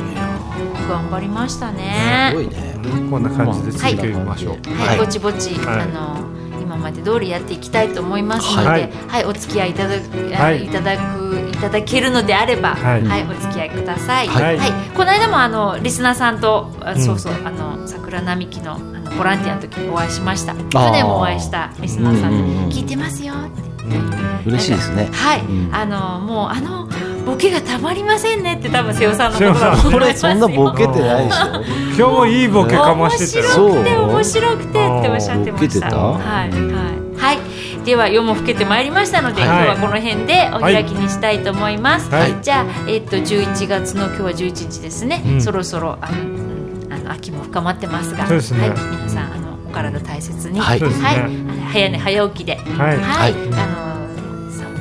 [0.90, 2.72] 頑張りましたすねごいね。
[3.10, 4.54] こんな感じで続けましょう。
[4.76, 5.82] はい、はいぼちぼち、はい。
[5.82, 6.31] あの
[6.72, 10.66] 今まで通りやっていきたいと思いますので、ははいい、お付き合いいただく、はい。
[10.66, 14.28] い、ただくいただけるのであれば、ははいい、お付き合いください。
[14.28, 14.60] はい。
[14.96, 17.02] この間もあのリスナーさんと、あん。
[17.02, 20.56] そうそうあの桜並木のあのボランティアの時にお会いしました。
[20.56, 22.70] 去年もお会いしたリスナーさんで、うんうんうん。
[22.70, 24.50] 聞いてますよって。
[24.50, 25.10] 嬉しいですね。
[25.12, 25.76] はい、うん。
[25.76, 26.88] あのもうあの
[27.26, 30.32] ボケがたまりませんねって多分瀬尾さんのことこれ思いますよ。
[30.32, 31.64] そんなボケてないでしょ？
[31.96, 33.72] 今日もいいボケかましてたよそう。
[33.72, 35.60] 面白くて面白くてっておっしゃってました。
[35.60, 36.50] ボケてたはい。
[36.50, 37.18] はい。
[37.18, 37.38] はい。
[37.86, 39.50] では夜も更けてまいりましたので、はい。
[39.50, 42.10] 今日はこの辺でお開きにしたいと思います。
[42.10, 42.36] はい。
[42.42, 45.24] じゃあえっと11月の今日は11日ですね。
[45.26, 45.42] うん。
[45.42, 48.36] そろそろあの、うんあの秋も深まってますが、ね。
[48.36, 48.40] はい。
[48.40, 50.82] 皆さんあのお体大切に、はい。
[50.82, 50.88] ね。
[50.88, 51.72] はい。
[51.72, 52.98] 早寝早起きで、はい。
[52.98, 53.91] はい、あの寒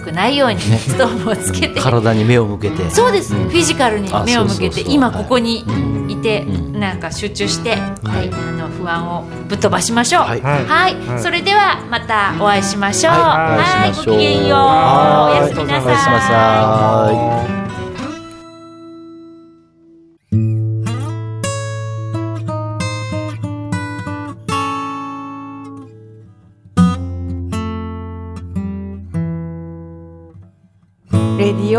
[0.01, 1.81] くないようにストーブをつけて。
[1.81, 2.91] 体に目を向けて。
[2.91, 3.49] そうです、うん。
[3.49, 4.35] フィジカルに目を向けて。
[4.35, 4.85] あそうそうそう。
[4.93, 5.73] 今ここにう
[6.07, 10.23] んいて、うんなんか集中して、はい、あの不安をぶっ飛ばしましょう。
[10.23, 10.39] は、はい。
[10.39, 10.65] いはい。
[10.65, 10.95] はい。
[10.95, 11.23] はい。
[11.23, 13.13] それではまたお会いしましょう。
[13.13, 13.21] はい。
[13.23, 14.15] はいお会いしましょう。
[14.15, 14.59] ごきげんよう。
[14.59, 15.43] はい。
[15.43, 17.60] おやすみなさい。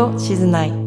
[0.02, 0.81] レディオ静内